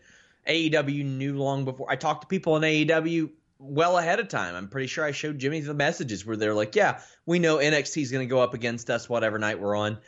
AEW 0.48 1.04
knew 1.04 1.36
long 1.36 1.66
before. 1.66 1.86
I 1.90 1.96
talked 1.96 2.22
to 2.22 2.26
people 2.26 2.56
in 2.56 2.62
AEW 2.62 3.30
well 3.58 3.98
ahead 3.98 4.20
of 4.20 4.28
time. 4.28 4.54
I'm 4.54 4.68
pretty 4.68 4.86
sure 4.86 5.04
I 5.04 5.10
showed 5.10 5.38
Jimmy 5.38 5.60
the 5.60 5.74
messages 5.74 6.24
where 6.24 6.36
they're 6.36 6.54
like, 6.54 6.74
"Yeah, 6.74 7.00
we 7.26 7.38
know 7.38 7.58
NXT 7.58 8.02
is 8.02 8.10
going 8.10 8.26
to 8.26 8.30
go 8.30 8.40
up 8.40 8.54
against 8.54 8.88
us 8.88 9.08
whatever 9.08 9.38
night 9.38 9.60
we're 9.60 9.76
on," 9.76 9.98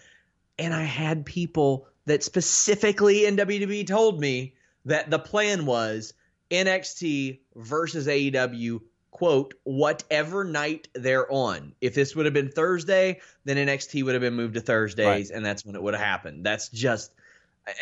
and 0.59 0.73
I 0.73 0.85
had 0.85 1.27
people 1.27 1.87
that 2.07 2.25
specifically 2.25 3.27
in 3.27 3.37
WWE 3.37 3.87
told 3.87 4.19
me 4.19 4.55
that 4.87 5.11
the 5.11 5.19
plan 5.19 5.67
was 5.67 6.15
NXT 6.53 7.41
versus 7.57 8.07
AEW, 8.07 8.81
quote, 9.11 9.55
whatever 9.65 10.45
night 10.45 10.89
they're 10.95 11.31
on. 11.33 11.75
If 11.81 11.95
this 11.95 12.15
would 12.15 12.27
have 12.27 12.35
been 12.35 12.51
Thursday, 12.51 13.21
then 13.45 13.57
NXT 13.57 14.05
would 14.05 14.15
have 14.15 14.21
been 14.21 14.35
moved 14.35 14.55
to 14.55 14.61
Thursdays, 14.61 15.31
right. 15.31 15.37
and 15.37 15.45
that's 15.45 15.65
when 15.65 15.75
it 15.75 15.83
would 15.83 15.95
have 15.95 16.03
happened. 16.03 16.45
That's 16.45 16.69
just, 16.69 17.13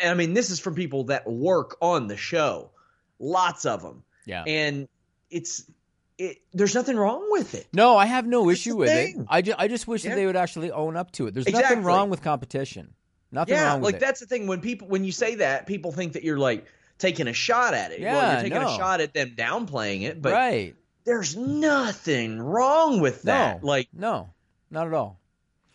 I 0.03 0.13
mean, 0.13 0.33
this 0.33 0.49
is 0.49 0.59
from 0.59 0.75
people 0.75 1.05
that 1.05 1.29
work 1.29 1.77
on 1.81 2.07
the 2.07 2.17
show, 2.17 2.71
lots 3.19 3.65
of 3.65 3.81
them. 3.81 4.03
Yeah. 4.25 4.43
And 4.47 4.87
it's, 5.29 5.69
it, 6.17 6.37
there's 6.53 6.75
nothing 6.75 6.97
wrong 6.97 7.27
with 7.29 7.55
it. 7.55 7.67
No, 7.73 7.97
I 7.97 8.05
have 8.05 8.27
no 8.27 8.47
That's 8.47 8.59
issue 8.59 8.77
with 8.77 8.89
thing. 8.89 9.21
it. 9.21 9.25
I 9.29 9.41
just, 9.41 9.59
I 9.59 9.67
just 9.67 9.87
wish 9.87 10.03
yeah. 10.03 10.11
that 10.11 10.15
they 10.15 10.25
would 10.25 10.35
actually 10.35 10.71
own 10.71 10.95
up 10.95 11.11
to 11.13 11.27
it. 11.27 11.33
There's 11.33 11.47
exactly. 11.47 11.75
nothing 11.75 11.83
wrong 11.83 12.09
with 12.09 12.21
competition. 12.21 12.93
Nothing 13.31 13.55
yeah, 13.55 13.71
wrong 13.71 13.81
like 13.81 13.95
it. 13.95 13.97
Yeah. 13.97 13.99
Like, 13.99 14.07
that's 14.07 14.19
the 14.19 14.25
thing 14.27 14.45
when 14.45 14.61
people 14.61 14.87
when 14.89 15.03
you 15.03 15.11
say 15.11 15.35
that, 15.35 15.65
people 15.65 15.91
think 15.91 16.13
that 16.13 16.23
you're 16.23 16.37
like 16.37 16.65
taking 17.01 17.27
a 17.27 17.33
shot 17.33 17.73
at 17.73 17.91
it. 17.91 17.99
Yeah, 17.99 18.13
well, 18.13 18.33
you're 18.33 18.41
taking 18.43 18.61
no. 18.61 18.73
a 18.73 18.77
shot 18.77 19.01
at 19.01 19.13
them 19.13 19.33
downplaying 19.35 20.03
it, 20.03 20.21
but 20.21 20.33
right. 20.33 20.75
there's 21.03 21.35
nothing 21.35 22.39
wrong 22.39 23.01
with 23.01 23.23
that. 23.23 23.61
No, 23.61 23.67
like 23.67 23.89
no, 23.91 24.29
not 24.69 24.87
at 24.87 24.93
all. 24.93 25.19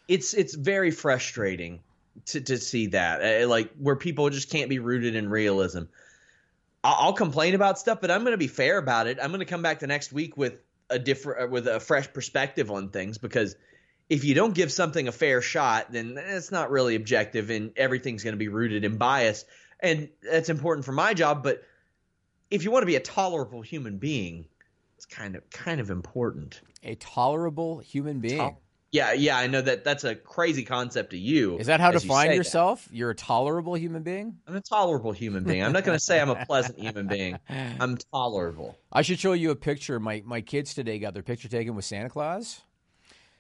It's 0.09 0.33
it's 0.35 0.55
very 0.55 0.91
frustrating 0.91 1.81
to 2.27 2.41
to 2.41 2.57
see 2.59 2.87
that 2.89 3.43
uh, 3.43 3.49
like 3.49 3.73
where 3.77 3.97
people 3.97 4.31
just 4.31 4.51
can't 4.51 4.71
be 4.71 4.79
rooted 4.79 5.17
in 5.17 5.29
realism. 5.29 5.83
I'll, 6.83 6.97
I'll 6.99 7.12
complain 7.12 7.55
about 7.55 7.79
stuff, 7.79 8.01
but 8.01 8.11
I'm 8.11 8.21
going 8.21 8.33
to 8.33 8.39
be 8.39 8.47
fair 8.47 8.79
about 8.79 9.09
it. 9.09 9.19
I'm 9.21 9.31
going 9.31 9.41
to 9.41 9.47
come 9.47 9.62
back 9.62 9.81
the 9.81 9.89
next 9.89 10.12
week 10.12 10.37
with 10.37 10.62
a 10.89 10.99
different 10.99 11.43
uh, 11.43 11.49
with 11.49 11.67
a 11.67 11.81
fresh 11.81 12.12
perspective 12.12 12.71
on 12.71 12.91
things 12.91 13.19
because 13.19 13.57
if 14.09 14.25
you 14.25 14.35
don't 14.35 14.55
give 14.55 14.71
something 14.71 15.09
a 15.09 15.12
fair 15.12 15.43
shot, 15.43 15.91
then 15.91 16.17
it's 16.17 16.53
not 16.53 16.71
really 16.71 16.95
objective 16.95 17.51
and 17.51 17.73
everything's 17.77 18.23
going 18.23 18.35
to 18.35 18.39
be 18.39 18.47
rooted 18.49 18.85
in 18.85 18.97
bias. 18.99 19.45
And 19.81 20.09
that's 20.23 20.49
important 20.49 20.85
for 20.85 20.93
my 20.93 21.15
job, 21.15 21.43
but 21.43 21.62
if 22.51 22.65
you 22.65 22.71
want 22.71 22.83
to 22.83 22.87
be 22.87 22.97
a 22.97 23.01
tolerable 23.01 23.62
human 23.62 23.99
being, 23.99 24.47
it's 24.97 25.07
kind 25.07 25.37
of 25.37 25.49
kind 25.51 25.81
of 25.81 25.91
important. 25.91 26.61
A 26.83 26.95
tolerable 26.97 27.79
human 27.79 28.21
being. 28.21 28.57
yeah, 28.93 29.12
yeah, 29.12 29.37
I 29.37 29.47
know 29.47 29.61
that 29.61 29.85
that's 29.85 30.05
a 30.05 30.15
crazy 30.15 30.65
concept 30.65 31.11
to 31.11 31.19
you. 31.19 31.59
Is 31.59 31.67
that 31.67 31.81
how 31.81 31.91
to 31.91 32.01
you 32.01 32.09
find 32.09 32.33
yourself? 32.35 32.87
That. 32.87 32.97
You're 32.97 33.11
a 33.11 33.15
tolerable 33.15 33.75
human 33.75 34.03
being? 34.03 34.39
I'm 34.47 34.57
a 34.57 34.61
tolerable 34.61 35.12
human 35.12 35.45
being. 35.45 35.62
I'm 35.62 35.73
not 35.73 35.85
going 35.85 35.99
to 35.99 36.05
say 36.05 36.21
I'm 36.21 36.31
a 36.31 36.47
pleasant 36.47 36.79
human 36.79 37.07
being. 37.07 37.39
I'm 37.49 37.99
tolerable. 38.12 38.79
I 38.91 39.03
should 39.03 39.19
show 39.19 39.33
you 39.33 39.51
a 39.51 39.57
picture. 39.57 40.01
My 40.01 40.23
my 40.25 40.41
kids 40.41 40.73
today 40.73 40.99
got 40.99 41.12
their 41.12 41.23
picture 41.23 41.49
taken 41.49 41.75
with 41.75 41.85
Santa 41.85 42.09
Claus. 42.09 42.62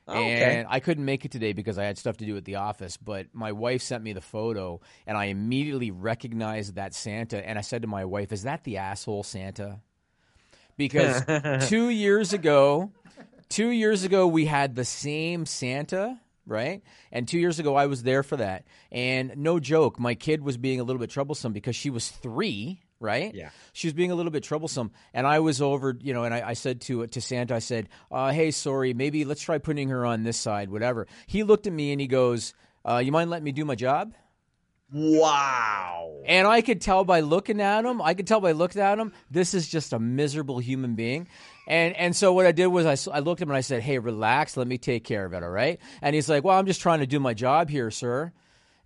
Oh, 0.08 0.14
okay. 0.14 0.58
And 0.58 0.68
I 0.70 0.78
couldn't 0.78 1.04
make 1.04 1.24
it 1.24 1.32
today 1.32 1.52
because 1.52 1.78
I 1.78 1.84
had 1.84 1.98
stuff 1.98 2.18
to 2.18 2.26
do 2.26 2.36
at 2.36 2.44
the 2.44 2.56
office. 2.56 2.96
But 2.96 3.26
my 3.32 3.52
wife 3.52 3.82
sent 3.82 4.04
me 4.04 4.12
the 4.12 4.20
photo, 4.20 4.80
and 5.06 5.16
I 5.16 5.26
immediately 5.26 5.90
recognized 5.90 6.76
that 6.76 6.94
Santa. 6.94 7.46
And 7.46 7.58
I 7.58 7.62
said 7.62 7.82
to 7.82 7.88
my 7.88 8.04
wife, 8.04 8.32
"Is 8.32 8.44
that 8.44 8.64
the 8.64 8.76
asshole 8.78 9.24
Santa?" 9.24 9.80
Because 10.76 11.24
two 11.68 11.88
years 11.88 12.32
ago, 12.32 12.92
two 13.48 13.70
years 13.70 14.04
ago 14.04 14.26
we 14.28 14.44
had 14.46 14.76
the 14.76 14.84
same 14.84 15.44
Santa, 15.44 16.20
right? 16.46 16.82
And 17.10 17.26
two 17.26 17.38
years 17.38 17.58
ago 17.58 17.74
I 17.74 17.86
was 17.86 18.04
there 18.04 18.22
for 18.22 18.36
that. 18.36 18.64
And 18.92 19.36
no 19.36 19.58
joke, 19.58 19.98
my 19.98 20.14
kid 20.14 20.42
was 20.42 20.56
being 20.56 20.78
a 20.78 20.84
little 20.84 21.00
bit 21.00 21.10
troublesome 21.10 21.52
because 21.52 21.74
she 21.74 21.90
was 21.90 22.08
three 22.10 22.82
right? 23.00 23.34
Yeah. 23.34 23.50
She 23.72 23.86
was 23.86 23.94
being 23.94 24.10
a 24.10 24.14
little 24.14 24.32
bit 24.32 24.42
troublesome, 24.42 24.90
and 25.12 25.26
I 25.26 25.40
was 25.40 25.60
over, 25.60 25.96
you 26.00 26.14
know, 26.14 26.24
and 26.24 26.34
I, 26.34 26.48
I 26.48 26.52
said 26.54 26.80
to 26.82 27.06
to 27.06 27.20
Santa, 27.20 27.54
I 27.54 27.60
said, 27.60 27.88
uh, 28.10 28.32
"Hey, 28.32 28.50
sorry, 28.50 28.94
maybe 28.94 29.24
let's 29.24 29.42
try 29.42 29.58
putting 29.58 29.88
her 29.88 30.04
on 30.04 30.22
this 30.22 30.36
side, 30.36 30.70
whatever." 30.70 31.06
He 31.26 31.42
looked 31.42 31.66
at 31.66 31.72
me 31.72 31.92
and 31.92 32.00
he 32.00 32.06
goes, 32.06 32.54
uh, 32.84 32.98
"You 32.98 33.12
mind 33.12 33.30
letting 33.30 33.44
me 33.44 33.52
do 33.52 33.64
my 33.64 33.74
job?" 33.74 34.14
Wow. 34.92 36.22
And 36.26 36.46
I 36.46 36.60
could 36.60 36.80
tell 36.80 37.04
by 37.04 37.20
looking 37.20 37.60
at 37.60 37.84
him, 37.84 38.00
I 38.00 38.14
could 38.14 38.26
tell 38.26 38.40
by 38.40 38.52
looking 38.52 38.80
at 38.80 38.98
him, 38.98 39.12
this 39.30 39.52
is 39.52 39.68
just 39.68 39.92
a 39.92 39.98
miserable 39.98 40.58
human 40.58 40.94
being. 40.94 41.26
And 41.66 41.96
and 41.96 42.14
so 42.14 42.32
what 42.32 42.46
I 42.46 42.52
did 42.52 42.68
was 42.68 43.08
I, 43.08 43.16
I 43.16 43.18
looked 43.20 43.40
at 43.40 43.44
him 43.44 43.50
and 43.50 43.56
I 43.56 43.62
said, 43.62 43.82
"Hey, 43.82 43.98
relax, 43.98 44.56
let 44.56 44.68
me 44.68 44.78
take 44.78 45.04
care 45.04 45.24
of 45.24 45.32
it, 45.32 45.42
all 45.42 45.50
right?" 45.50 45.80
And 46.00 46.14
he's 46.14 46.28
like, 46.28 46.44
"Well, 46.44 46.56
I'm 46.56 46.66
just 46.66 46.80
trying 46.80 47.00
to 47.00 47.06
do 47.06 47.18
my 47.18 47.34
job 47.34 47.68
here, 47.68 47.90
sir." 47.90 48.32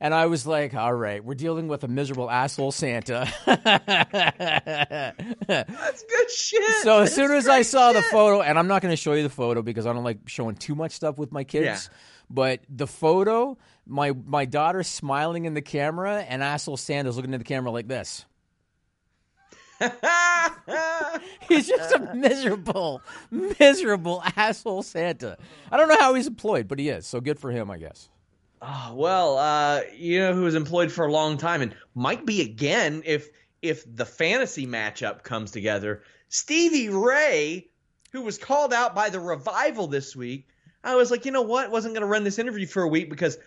And 0.02 0.14
I 0.14 0.26
was 0.26 0.46
like, 0.46 0.74
all 0.74 0.94
right, 0.94 1.22
we're 1.22 1.34
dealing 1.34 1.68
with 1.68 1.84
a 1.84 1.88
miserable 1.88 2.30
asshole 2.30 2.72
Santa. 2.72 3.30
That's 3.46 3.66
good 6.04 6.30
shit. 6.30 6.64
So 6.82 7.00
as 7.00 7.10
That's 7.10 7.14
soon 7.14 7.32
as 7.32 7.46
I 7.46 7.60
saw 7.62 7.92
shit. 7.92 8.02
the 8.02 8.08
photo, 8.10 8.40
and 8.40 8.58
I'm 8.58 8.66
not 8.66 8.80
going 8.80 8.92
to 8.92 8.96
show 8.96 9.12
you 9.12 9.22
the 9.22 9.28
photo 9.28 9.60
because 9.60 9.86
I 9.86 9.92
don't 9.92 10.04
like 10.04 10.20
showing 10.26 10.56
too 10.56 10.74
much 10.74 10.92
stuff 10.92 11.18
with 11.18 11.32
my 11.32 11.44
kids. 11.44 11.64
Yeah. 11.64 11.78
But 12.30 12.60
the 12.70 12.86
photo, 12.86 13.58
my 13.86 14.12
my 14.12 14.46
daughter 14.46 14.82
smiling 14.82 15.44
in 15.44 15.52
the 15.52 15.60
camera, 15.60 16.24
and 16.26 16.42
asshole 16.42 16.78
Santa's 16.78 17.16
looking 17.16 17.34
at 17.34 17.38
the 17.38 17.44
camera 17.44 17.70
like 17.70 17.88
this. 17.88 18.24
he's 21.48 21.68
just 21.68 21.94
a 21.94 22.14
miserable, 22.14 23.02
miserable 23.30 24.22
asshole 24.36 24.82
Santa. 24.82 25.36
I 25.70 25.76
don't 25.76 25.88
know 25.88 25.98
how 25.98 26.14
he's 26.14 26.26
employed, 26.26 26.68
but 26.68 26.78
he 26.78 26.88
is. 26.88 27.06
So 27.06 27.20
good 27.20 27.38
for 27.38 27.50
him, 27.50 27.70
I 27.70 27.78
guess. 27.78 28.08
Oh, 28.62 28.92
well, 28.94 29.38
uh, 29.38 29.82
you 29.96 30.18
know 30.18 30.34
who 30.34 30.42
was 30.42 30.54
employed 30.54 30.92
for 30.92 31.06
a 31.06 31.12
long 31.12 31.38
time 31.38 31.62
and 31.62 31.74
might 31.94 32.26
be 32.26 32.42
again 32.42 33.02
if 33.06 33.28
if 33.62 33.84
the 33.94 34.04
fantasy 34.04 34.66
matchup 34.66 35.22
comes 35.22 35.50
together. 35.50 36.02
Stevie 36.28 36.90
Ray, 36.90 37.68
who 38.12 38.22
was 38.22 38.38
called 38.38 38.72
out 38.72 38.94
by 38.94 39.10
the 39.10 39.20
revival 39.20 39.86
this 39.86 40.14
week. 40.14 40.46
I 40.82 40.94
was 40.94 41.10
like, 41.10 41.24
you 41.26 41.32
know 41.32 41.42
what? 41.42 41.70
Wasn't 41.70 41.94
going 41.94 42.02
to 42.02 42.06
run 42.06 42.24
this 42.24 42.38
interview 42.38 42.66
for 42.66 42.82
a 42.82 42.88
week 42.88 43.10
because 43.10 43.38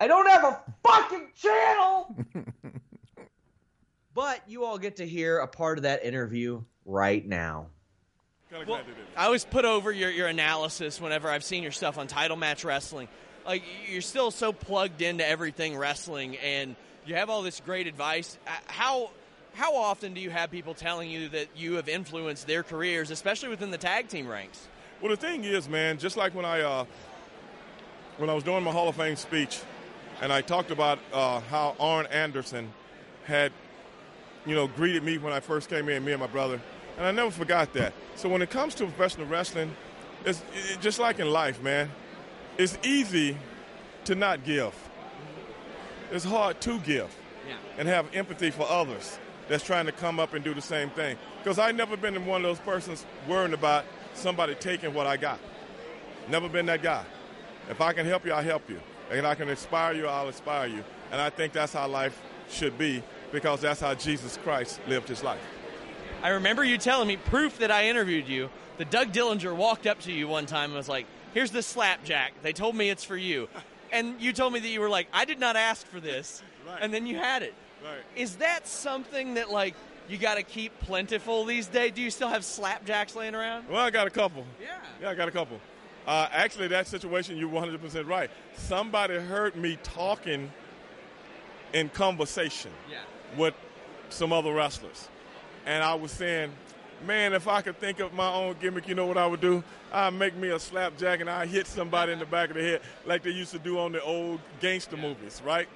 I 0.00 0.06
don't 0.06 0.28
have 0.28 0.44
a 0.44 0.62
fucking 0.86 1.30
channel. 1.34 2.16
but 4.14 4.42
you 4.46 4.64
all 4.64 4.76
get 4.76 4.96
to 4.96 5.06
hear 5.06 5.38
a 5.38 5.48
part 5.48 5.78
of 5.78 5.82
that 5.82 6.04
interview 6.04 6.62
right 6.84 7.26
now. 7.26 7.68
Well, 8.66 8.80
I 9.16 9.26
always 9.26 9.44
put 9.44 9.64
over 9.64 9.90
your, 9.90 10.10
your 10.10 10.28
analysis 10.28 11.00
whenever 11.00 11.28
I've 11.28 11.44
seen 11.44 11.62
your 11.62 11.72
stuff 11.72 11.98
on 11.98 12.06
Title 12.06 12.36
Match 12.36 12.64
Wrestling 12.64 13.08
like 13.46 13.62
you're 13.88 14.02
still 14.02 14.30
so 14.30 14.52
plugged 14.52 15.02
into 15.02 15.26
everything 15.26 15.76
wrestling, 15.76 16.36
and 16.38 16.76
you 17.06 17.14
have 17.14 17.30
all 17.30 17.42
this 17.42 17.60
great 17.60 17.86
advice. 17.86 18.38
Uh, 18.46 18.50
how 18.66 19.10
how 19.54 19.74
often 19.76 20.12
do 20.12 20.20
you 20.20 20.30
have 20.30 20.50
people 20.50 20.74
telling 20.74 21.10
you 21.10 21.28
that 21.30 21.48
you 21.56 21.74
have 21.74 21.88
influenced 21.88 22.46
their 22.46 22.62
careers, 22.62 23.10
especially 23.10 23.48
within 23.48 23.70
the 23.70 23.78
tag 23.78 24.08
team 24.08 24.28
ranks? 24.28 24.66
Well, 25.00 25.10
the 25.10 25.16
thing 25.16 25.44
is, 25.44 25.68
man, 25.68 25.98
just 25.98 26.16
like 26.16 26.34
when 26.34 26.44
I 26.44 26.60
uh, 26.60 26.84
when 28.18 28.28
I 28.28 28.34
was 28.34 28.44
doing 28.44 28.64
my 28.64 28.72
Hall 28.72 28.88
of 28.88 28.96
Fame 28.96 29.16
speech, 29.16 29.60
and 30.20 30.32
I 30.32 30.40
talked 30.40 30.70
about 30.70 30.98
uh, 31.12 31.40
how 31.40 31.76
Arn 31.78 32.06
Anderson 32.06 32.72
had, 33.24 33.52
you 34.44 34.54
know, 34.54 34.68
greeted 34.68 35.02
me 35.02 35.18
when 35.18 35.32
I 35.32 35.40
first 35.40 35.68
came 35.68 35.88
in, 35.88 36.04
me 36.04 36.12
and 36.12 36.20
my 36.20 36.26
brother, 36.26 36.60
and 36.98 37.06
I 37.06 37.10
never 37.10 37.30
forgot 37.30 37.72
that. 37.74 37.92
So 38.16 38.28
when 38.28 38.42
it 38.42 38.50
comes 38.50 38.74
to 38.76 38.86
professional 38.86 39.26
wrestling, 39.26 39.74
it's 40.24 40.42
it, 40.54 40.80
just 40.80 40.98
like 40.98 41.18
in 41.18 41.30
life, 41.30 41.62
man 41.62 41.90
it's 42.58 42.78
easy 42.82 43.36
to 44.04 44.14
not 44.14 44.44
give. 44.44 44.74
It's 46.10 46.24
hard 46.24 46.60
to 46.62 46.78
give 46.80 47.14
yeah. 47.48 47.56
and 47.78 47.88
have 47.88 48.06
empathy 48.14 48.50
for 48.50 48.66
others 48.68 49.18
that's 49.48 49.64
trying 49.64 49.86
to 49.86 49.92
come 49.92 50.18
up 50.18 50.34
and 50.34 50.44
do 50.44 50.54
the 50.54 50.62
same 50.62 50.90
thing. 50.90 51.16
Because 51.42 51.58
I've 51.58 51.74
never 51.74 51.96
been 51.96 52.26
one 52.26 52.44
of 52.44 52.48
those 52.48 52.60
persons 52.60 53.04
worrying 53.28 53.52
about 53.52 53.84
somebody 54.14 54.54
taking 54.54 54.94
what 54.94 55.06
I 55.06 55.16
got. 55.16 55.38
Never 56.28 56.48
been 56.48 56.66
that 56.66 56.82
guy. 56.82 57.04
If 57.70 57.80
I 57.80 57.92
can 57.92 58.06
help 58.06 58.24
you, 58.24 58.32
I'll 58.32 58.42
help 58.42 58.68
you. 58.68 58.80
And 59.10 59.26
I 59.26 59.34
can 59.34 59.48
inspire 59.48 59.94
you, 59.94 60.06
I'll 60.06 60.26
inspire 60.26 60.66
you. 60.66 60.82
And 61.12 61.20
I 61.20 61.30
think 61.30 61.52
that's 61.52 61.72
how 61.72 61.86
life 61.86 62.20
should 62.48 62.76
be 62.78 63.02
because 63.32 63.60
that's 63.60 63.80
how 63.80 63.94
Jesus 63.94 64.38
Christ 64.42 64.80
lived 64.88 65.08
his 65.08 65.22
life. 65.22 65.40
I 66.22 66.30
remember 66.30 66.64
you 66.64 66.78
telling 66.78 67.06
me 67.06 67.16
proof 67.16 67.58
that 67.58 67.70
I 67.70 67.88
interviewed 67.88 68.28
you. 68.28 68.50
That 68.78 68.90
Doug 68.90 69.12
Dillinger 69.12 69.56
walked 69.56 69.86
up 69.86 70.00
to 70.00 70.12
you 70.12 70.28
one 70.28 70.44
time 70.44 70.66
and 70.66 70.74
was 70.74 70.88
like, 70.88 71.06
"Here's 71.36 71.50
the 71.50 71.62
slapjack. 71.62 72.32
They 72.42 72.54
told 72.54 72.74
me 72.74 72.88
it's 72.88 73.04
for 73.04 73.14
you," 73.16 73.50
and 73.92 74.18
you 74.18 74.32
told 74.32 74.54
me 74.54 74.58
that 74.60 74.68
you 74.68 74.80
were 74.80 74.88
like, 74.88 75.06
"I 75.12 75.26
did 75.26 75.38
not 75.38 75.54
ask 75.54 75.86
for 75.86 76.00
this," 76.00 76.42
Right. 76.66 76.78
and 76.80 76.94
then 76.94 77.06
you 77.06 77.18
had 77.18 77.42
it. 77.42 77.52
Right. 77.84 78.00
Is 78.14 78.36
that 78.36 78.66
something 78.66 79.34
that 79.34 79.50
like 79.50 79.74
you 80.08 80.16
got 80.16 80.36
to 80.36 80.42
keep 80.42 80.72
plentiful 80.80 81.44
these 81.44 81.66
days? 81.66 81.92
Do 81.92 82.00
you 82.00 82.10
still 82.10 82.28
have 82.28 82.40
slapjacks 82.40 83.14
laying 83.14 83.34
around? 83.34 83.68
Well, 83.68 83.84
I 83.84 83.90
got 83.90 84.06
a 84.06 84.10
couple. 84.10 84.46
Yeah. 84.58 84.78
Yeah, 85.02 85.10
I 85.10 85.14
got 85.14 85.28
a 85.28 85.30
couple. 85.30 85.60
Uh, 86.06 86.26
actually, 86.32 86.68
that 86.68 86.86
situation, 86.86 87.36
you're 87.36 87.50
100% 87.50 88.06
right. 88.08 88.30
Somebody 88.56 89.16
heard 89.18 89.56
me 89.56 89.76
talking 89.82 90.50
in 91.74 91.90
conversation 91.90 92.70
Yeah. 92.90 93.00
with 93.36 93.52
some 94.08 94.32
other 94.32 94.52
wrestlers. 94.54 95.08
And 95.66 95.82
I 95.84 95.94
was 95.94 96.12
saying, 96.12 96.52
man, 97.04 97.32
if 97.32 97.48
I 97.48 97.60
could 97.62 97.78
think 97.78 98.00
of 98.00 98.14
my 98.14 98.32
own 98.32 98.56
gimmick, 98.60 98.88
you 98.88 98.94
know 98.94 99.06
what 99.06 99.18
I 99.18 99.26
would 99.26 99.40
do? 99.40 99.62
I'd 99.92 100.14
make 100.14 100.36
me 100.36 100.48
a 100.48 100.58
slapjack 100.58 101.20
and 101.20 101.28
I'd 101.28 101.48
hit 101.48 101.66
somebody 101.66 102.12
in 102.12 102.18
the 102.18 102.26
back 102.26 102.50
of 102.50 102.56
the 102.56 102.62
head 102.62 102.80
like 103.04 103.22
they 103.22 103.30
used 103.30 103.52
to 103.52 103.58
do 103.58 103.78
on 103.78 103.92
the 103.92 104.02
old 104.02 104.40
gangster 104.60 104.96
movies, 104.96 105.42
right? 105.44 105.68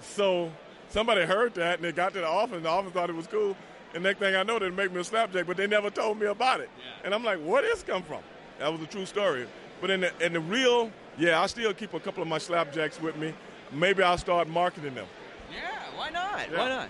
So 0.00 0.50
somebody 0.88 1.22
heard 1.22 1.54
that 1.54 1.76
and 1.76 1.84
they 1.84 1.92
got 1.92 2.12
to 2.14 2.20
the 2.20 2.26
office 2.26 2.56
and 2.56 2.64
the 2.64 2.68
office 2.68 2.92
thought 2.92 3.10
it 3.10 3.16
was 3.16 3.26
cool. 3.26 3.56
And 3.94 4.02
next 4.04 4.20
thing 4.20 4.36
I 4.36 4.42
know, 4.42 4.58
they 4.58 4.70
make 4.70 4.92
me 4.92 5.00
a 5.00 5.04
slapjack, 5.04 5.46
but 5.46 5.56
they 5.56 5.66
never 5.66 5.90
told 5.90 6.18
me 6.18 6.26
about 6.26 6.60
it. 6.60 6.70
And 7.04 7.12
I'm 7.12 7.24
like, 7.24 7.38
where 7.38 7.62
did 7.62 7.72
this 7.72 7.82
come 7.82 8.02
from? 8.02 8.22
That 8.58 8.70
was 8.70 8.80
a 8.80 8.86
true 8.86 9.06
story. 9.06 9.46
But 9.80 9.90
in 9.90 10.02
the, 10.02 10.24
in 10.24 10.32
the 10.32 10.40
real, 10.40 10.92
yeah, 11.18 11.40
I 11.40 11.46
still 11.46 11.72
keep 11.72 11.94
a 11.94 12.00
couple 12.00 12.22
of 12.22 12.28
my 12.28 12.38
slapjacks 12.38 13.00
with 13.00 13.16
me. 13.16 13.34
Maybe 13.72 14.02
I'll 14.02 14.18
start 14.18 14.48
marketing 14.48 14.94
them. 14.94 15.06
Yeah, 15.52 15.70
why 15.96 16.10
not? 16.10 16.50
Yeah. 16.50 16.58
Why 16.58 16.68
not? 16.68 16.88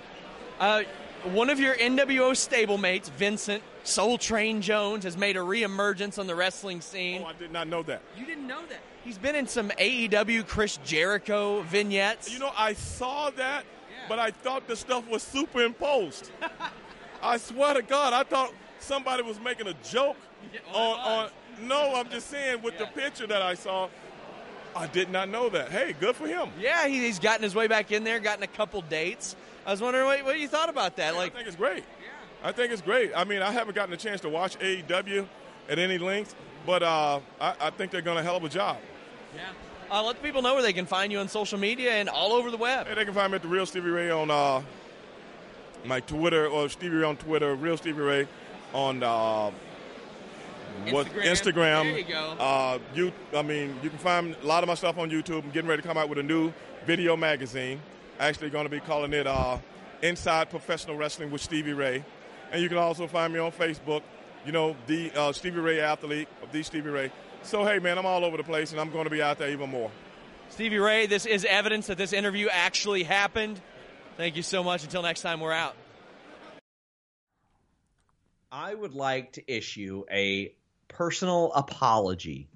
Uh, 0.58 0.82
one 1.24 1.50
of 1.50 1.60
your 1.60 1.74
NWO 1.74 2.32
stablemates, 2.32 3.10
Vincent 3.10 3.62
Soul 3.84 4.16
Train 4.16 4.62
Jones, 4.62 5.04
has 5.04 5.16
made 5.16 5.36
a 5.36 5.40
reemergence 5.40 6.18
on 6.18 6.26
the 6.26 6.34
wrestling 6.34 6.80
scene. 6.80 7.22
Oh, 7.22 7.26
I 7.26 7.32
did 7.34 7.52
not 7.52 7.68
know 7.68 7.82
that. 7.84 8.02
You 8.16 8.24
didn't 8.24 8.46
know 8.46 8.62
that? 8.68 8.80
He's 9.04 9.18
been 9.18 9.34
in 9.34 9.46
some 9.46 9.70
AEW 9.70 10.46
Chris 10.46 10.78
Jericho 10.78 11.62
vignettes. 11.62 12.32
You 12.32 12.38
know, 12.38 12.52
I 12.56 12.72
saw 12.72 13.30
that, 13.30 13.64
but 14.08 14.18
I 14.18 14.30
thought 14.30 14.66
the 14.66 14.76
stuff 14.76 15.08
was 15.08 15.22
superimposed. 15.22 16.30
I 17.22 17.36
swear 17.36 17.74
to 17.74 17.82
God, 17.82 18.12
I 18.12 18.22
thought 18.22 18.52
somebody 18.78 19.22
was 19.22 19.38
making 19.40 19.66
a 19.66 19.74
joke 19.84 20.16
oh, 20.74 20.92
on, 20.92 21.24
on. 21.24 21.30
No, 21.68 21.94
I'm 21.94 22.08
just 22.08 22.28
saying 22.28 22.62
with 22.62 22.78
the 22.78 22.86
picture 22.86 23.26
that 23.26 23.42
I 23.42 23.54
saw, 23.54 23.88
I 24.74 24.86
did 24.86 25.10
not 25.10 25.28
know 25.28 25.48
that. 25.50 25.70
Hey, 25.70 25.94
good 25.98 26.16
for 26.16 26.26
him. 26.26 26.48
yeah, 26.58 26.86
he's 26.86 27.18
gotten 27.18 27.42
his 27.42 27.54
way 27.54 27.66
back 27.66 27.92
in 27.92 28.04
there, 28.04 28.20
gotten 28.20 28.42
a 28.42 28.48
couple 28.48 28.80
dates. 28.82 29.36
I 29.66 29.70
was 29.72 29.80
wondering 29.80 30.06
what, 30.06 30.24
what 30.24 30.38
you 30.38 30.48
thought 30.48 30.68
about 30.68 30.96
that. 30.96 31.14
Like, 31.16 31.32
I 31.32 31.36
think 31.36 31.46
it's 31.48 31.56
great. 31.56 31.84
Yeah. 32.02 32.08
I 32.48 32.52
think 32.52 32.72
it's 32.72 32.82
great. 32.82 33.12
I 33.14 33.24
mean, 33.24 33.42
I 33.42 33.52
haven't 33.52 33.74
gotten 33.74 33.92
a 33.92 33.96
chance 33.98 34.20
to 34.22 34.28
watch 34.28 34.58
AEW 34.58 35.26
at 35.68 35.78
any 35.78 35.98
length, 35.98 36.34
but 36.66 36.82
uh, 36.82 37.20
I, 37.40 37.54
I 37.60 37.70
think 37.70 37.92
they're 37.92 38.00
going 38.02 38.16
to 38.16 38.22
hell 38.22 38.36
of 38.36 38.44
a 38.44 38.48
job. 38.48 38.78
yeah. 39.34 39.42
Uh, 39.92 40.04
let 40.04 40.16
the 40.16 40.22
people 40.22 40.40
know 40.40 40.54
where 40.54 40.62
they 40.62 40.72
can 40.72 40.86
find 40.86 41.10
you 41.10 41.18
on 41.18 41.26
social 41.26 41.58
media 41.58 41.90
and 41.94 42.08
all 42.08 42.32
over 42.32 42.52
the 42.52 42.56
web. 42.56 42.86
Hey, 42.86 42.94
they 42.94 43.04
can 43.04 43.12
find 43.12 43.32
me 43.32 43.36
at 43.36 43.42
the 43.42 43.48
Real 43.48 43.66
Stevie 43.66 43.90
Ray 43.90 44.08
on 44.08 44.30
uh, 44.30 44.62
my 45.84 45.98
Twitter 45.98 46.46
or 46.46 46.68
Stevie 46.68 46.94
Ray 46.96 47.04
on 47.04 47.16
Twitter, 47.16 47.56
Real 47.56 47.76
Stevie 47.76 48.00
Ray 48.00 48.28
on 48.72 49.02
uh, 49.02 49.50
what 50.90 51.08
Instagram. 51.08 51.24
Instagram. 51.24 51.82
There 51.82 51.98
you 51.98 52.04
go. 52.04 52.36
Uh, 52.38 52.78
you, 52.94 53.12
I 53.34 53.42
mean, 53.42 53.74
you 53.82 53.90
can 53.90 53.98
find 53.98 54.36
a 54.40 54.46
lot 54.46 54.62
of 54.62 54.68
my 54.68 54.74
stuff 54.74 54.96
on 54.96 55.10
YouTube. 55.10 55.42
I'm 55.42 55.50
getting 55.50 55.68
ready 55.68 55.82
to 55.82 55.88
come 55.88 55.96
out 55.98 56.08
with 56.08 56.18
a 56.18 56.22
new 56.22 56.52
video 56.86 57.16
magazine. 57.16 57.80
Actually, 58.20 58.50
going 58.50 58.66
to 58.66 58.70
be 58.70 58.80
calling 58.80 59.14
it 59.14 59.26
uh, 59.26 59.56
Inside 60.02 60.50
Professional 60.50 60.94
Wrestling 60.94 61.30
with 61.30 61.40
Stevie 61.40 61.72
Ray, 61.72 62.04
and 62.52 62.60
you 62.60 62.68
can 62.68 62.76
also 62.76 63.06
find 63.06 63.32
me 63.32 63.38
on 63.38 63.50
Facebook. 63.50 64.02
You 64.44 64.52
know, 64.52 64.76
the 64.86 65.10
uh, 65.12 65.32
Stevie 65.32 65.58
Ray 65.58 65.80
athlete 65.80 66.28
of 66.42 66.52
the 66.52 66.62
Stevie 66.62 66.90
Ray. 66.90 67.10
So 67.44 67.64
hey, 67.64 67.78
man, 67.78 67.96
I'm 67.96 68.04
all 68.04 68.22
over 68.22 68.36
the 68.36 68.42
place, 68.42 68.72
and 68.72 68.80
I'm 68.80 68.90
going 68.90 69.04
to 69.04 69.10
be 69.10 69.22
out 69.22 69.38
there 69.38 69.48
even 69.48 69.70
more. 69.70 69.90
Stevie 70.50 70.76
Ray, 70.76 71.06
this 71.06 71.24
is 71.24 71.46
evidence 71.46 71.86
that 71.86 71.96
this 71.96 72.12
interview 72.12 72.48
actually 72.52 73.04
happened. 73.04 73.58
Thank 74.18 74.36
you 74.36 74.42
so 74.42 74.62
much. 74.62 74.84
Until 74.84 75.00
next 75.00 75.22
time, 75.22 75.40
we're 75.40 75.54
out. 75.54 75.74
I 78.52 78.74
would 78.74 78.94
like 78.94 79.32
to 79.32 79.50
issue 79.50 80.04
a 80.10 80.52
personal 80.88 81.52
apology, 81.54 82.50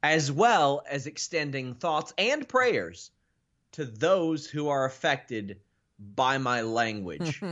as 0.00 0.30
well 0.30 0.84
as 0.88 1.08
extending 1.08 1.74
thoughts 1.74 2.14
and 2.16 2.48
prayers 2.48 3.10
to 3.72 3.84
those 3.84 4.46
who 4.46 4.68
are 4.68 4.84
affected 4.84 5.60
by 5.98 6.38
my 6.38 6.62
language. 6.62 7.42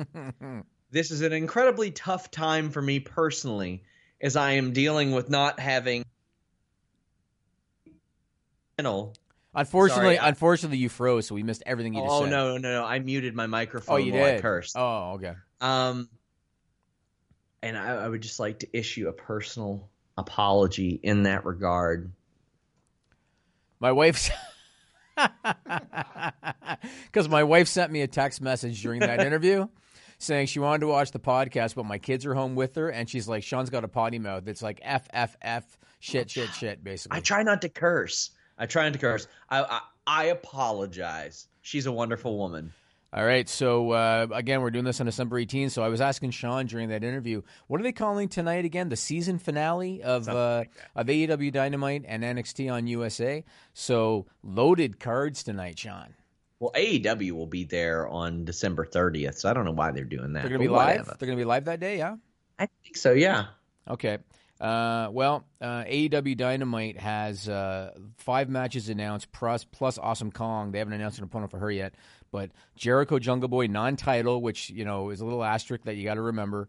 this 0.90 1.10
is 1.10 1.20
an 1.22 1.32
incredibly 1.32 1.90
tough 1.90 2.30
time 2.30 2.70
for 2.70 2.80
me 2.80 3.00
personally, 3.00 3.82
as 4.20 4.36
I 4.36 4.52
am 4.52 4.72
dealing 4.72 5.12
with 5.12 5.28
not 5.30 5.58
having. 5.60 6.04
Unfortunately, 8.78 10.16
Sorry, 10.16 10.28
unfortunately, 10.28 10.78
you 10.78 10.88
froze, 10.88 11.26
so 11.26 11.34
we 11.34 11.42
missed 11.42 11.62
everything 11.64 11.94
you 11.94 12.02
just 12.02 12.14
Oh 12.14 12.20
said. 12.22 12.30
no, 12.30 12.58
no, 12.58 12.72
no! 12.72 12.84
I 12.84 12.98
muted 12.98 13.34
my 13.34 13.46
microphone 13.46 13.94
Oh, 13.94 13.96
you 13.96 14.12
while 14.12 14.24
I 14.24 14.32
did. 14.32 14.42
cursed. 14.42 14.76
Oh, 14.76 15.12
okay. 15.14 15.32
Um, 15.62 16.10
and 17.62 17.76
I, 17.78 18.04
I 18.04 18.08
would 18.08 18.20
just 18.20 18.38
like 18.38 18.58
to 18.60 18.68
issue 18.76 19.08
a 19.08 19.12
personal 19.12 19.88
apology 20.18 21.00
in 21.02 21.22
that 21.22 21.46
regard. 21.46 22.12
My 23.80 23.92
wife's 23.92 24.30
because 27.06 27.28
my 27.28 27.44
wife 27.44 27.68
sent 27.68 27.90
me 27.90 28.02
a 28.02 28.06
text 28.06 28.40
message 28.40 28.82
during 28.82 29.00
that 29.00 29.20
interview 29.20 29.66
saying 30.18 30.46
she 30.46 30.58
wanted 30.58 30.80
to 30.80 30.86
watch 30.86 31.10
the 31.10 31.18
podcast, 31.18 31.74
but 31.74 31.84
my 31.84 31.98
kids 31.98 32.24
are 32.26 32.34
home 32.34 32.54
with 32.54 32.74
her, 32.76 32.88
and 32.88 33.08
she's 33.08 33.28
like, 33.28 33.42
"Sean's 33.42 33.70
got 33.70 33.84
a 33.84 33.88
potty 33.88 34.18
mouth. 34.18 34.44
that's 34.44 34.62
like 34.62 34.80
f 34.82 35.08
f 35.12 35.36
f 35.42 35.78
shit 36.00 36.30
shit 36.30 36.50
shit." 36.50 36.82
Basically, 36.82 37.16
I 37.16 37.20
try 37.20 37.42
not 37.42 37.62
to 37.62 37.68
curse. 37.68 38.30
I 38.58 38.66
try 38.66 38.84
not 38.84 38.92
to 38.94 38.98
curse. 38.98 39.28
I 39.50 39.62
I, 39.62 39.80
I 40.06 40.24
apologize. 40.26 41.48
She's 41.62 41.86
a 41.86 41.92
wonderful 41.92 42.38
woman. 42.38 42.72
All 43.12 43.24
right, 43.24 43.48
so 43.48 43.92
uh, 43.92 44.26
again, 44.32 44.60
we're 44.60 44.70
doing 44.70 44.84
this 44.84 45.00
on 45.00 45.06
December 45.06 45.40
18th. 45.40 45.70
So 45.70 45.82
I 45.82 45.88
was 45.88 46.00
asking 46.00 46.32
Sean 46.32 46.66
during 46.66 46.88
that 46.90 47.04
interview, 47.04 47.42
what 47.66 47.80
are 47.80 47.84
they 47.84 47.92
calling 47.92 48.28
tonight 48.28 48.64
again? 48.64 48.88
The 48.88 48.96
season 48.96 49.38
finale 49.38 50.02
of 50.02 50.28
uh, 50.28 50.64
of 50.94 51.06
AEW 51.06 51.52
Dynamite 51.52 52.04
and 52.06 52.22
NXT 52.22 52.70
on 52.70 52.86
USA. 52.88 53.44
So 53.72 54.26
loaded 54.42 54.98
cards 54.98 55.42
tonight, 55.44 55.78
Sean. 55.78 56.14
Well, 56.58 56.72
AEW 56.74 57.32
will 57.32 57.46
be 57.46 57.64
there 57.64 58.08
on 58.08 58.44
December 58.44 58.86
30th, 58.86 59.36
so 59.36 59.50
I 59.50 59.52
don't 59.52 59.66
know 59.66 59.72
why 59.72 59.92
they're 59.92 60.04
doing 60.04 60.32
that. 60.32 60.40
They're 60.40 60.50
going 60.50 60.62
to 60.62 60.68
be 60.68 60.68
live. 60.68 61.00
whatever. 61.00 61.16
They're 61.18 61.30
to 61.30 61.36
be 61.36 61.44
live 61.44 61.66
that 61.66 61.80
day, 61.80 61.98
yeah. 61.98 62.16
I 62.58 62.66
think 62.82 62.96
so. 62.96 63.12
Yeah. 63.12 63.46
Okay. 63.88 64.18
Uh, 64.58 65.08
well, 65.12 65.44
uh, 65.60 65.84
AEW 65.84 66.34
Dynamite 66.36 66.98
has 66.98 67.46
uh, 67.46 67.92
five 68.16 68.48
matches 68.48 68.88
announced, 68.88 69.30
plus, 69.32 69.64
plus 69.64 69.98
Awesome 69.98 70.32
Kong. 70.32 70.72
They 70.72 70.78
haven't 70.78 70.94
announced 70.94 71.18
an 71.18 71.24
opponent 71.24 71.50
for 71.50 71.58
her 71.58 71.70
yet, 71.70 71.94
but 72.36 72.50
Jericho 72.76 73.18
Jungle 73.18 73.48
Boy 73.48 73.66
non-title, 73.66 74.42
which 74.42 74.68
you 74.68 74.84
know 74.84 75.08
is 75.08 75.22
a 75.22 75.24
little 75.24 75.42
asterisk 75.42 75.84
that 75.84 75.96
you 75.96 76.04
got 76.04 76.16
to 76.16 76.20
remember. 76.20 76.68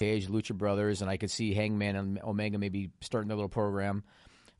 Cage, 0.00 0.26
Lucha 0.28 0.56
Brothers, 0.56 1.02
and 1.02 1.10
I 1.10 1.16
could 1.16 1.30
see 1.30 1.54
Hangman 1.54 1.94
and 1.94 2.20
Omega 2.22 2.58
maybe 2.58 2.90
starting 3.02 3.28
their 3.28 3.36
little 3.36 3.50
program. 3.50 4.02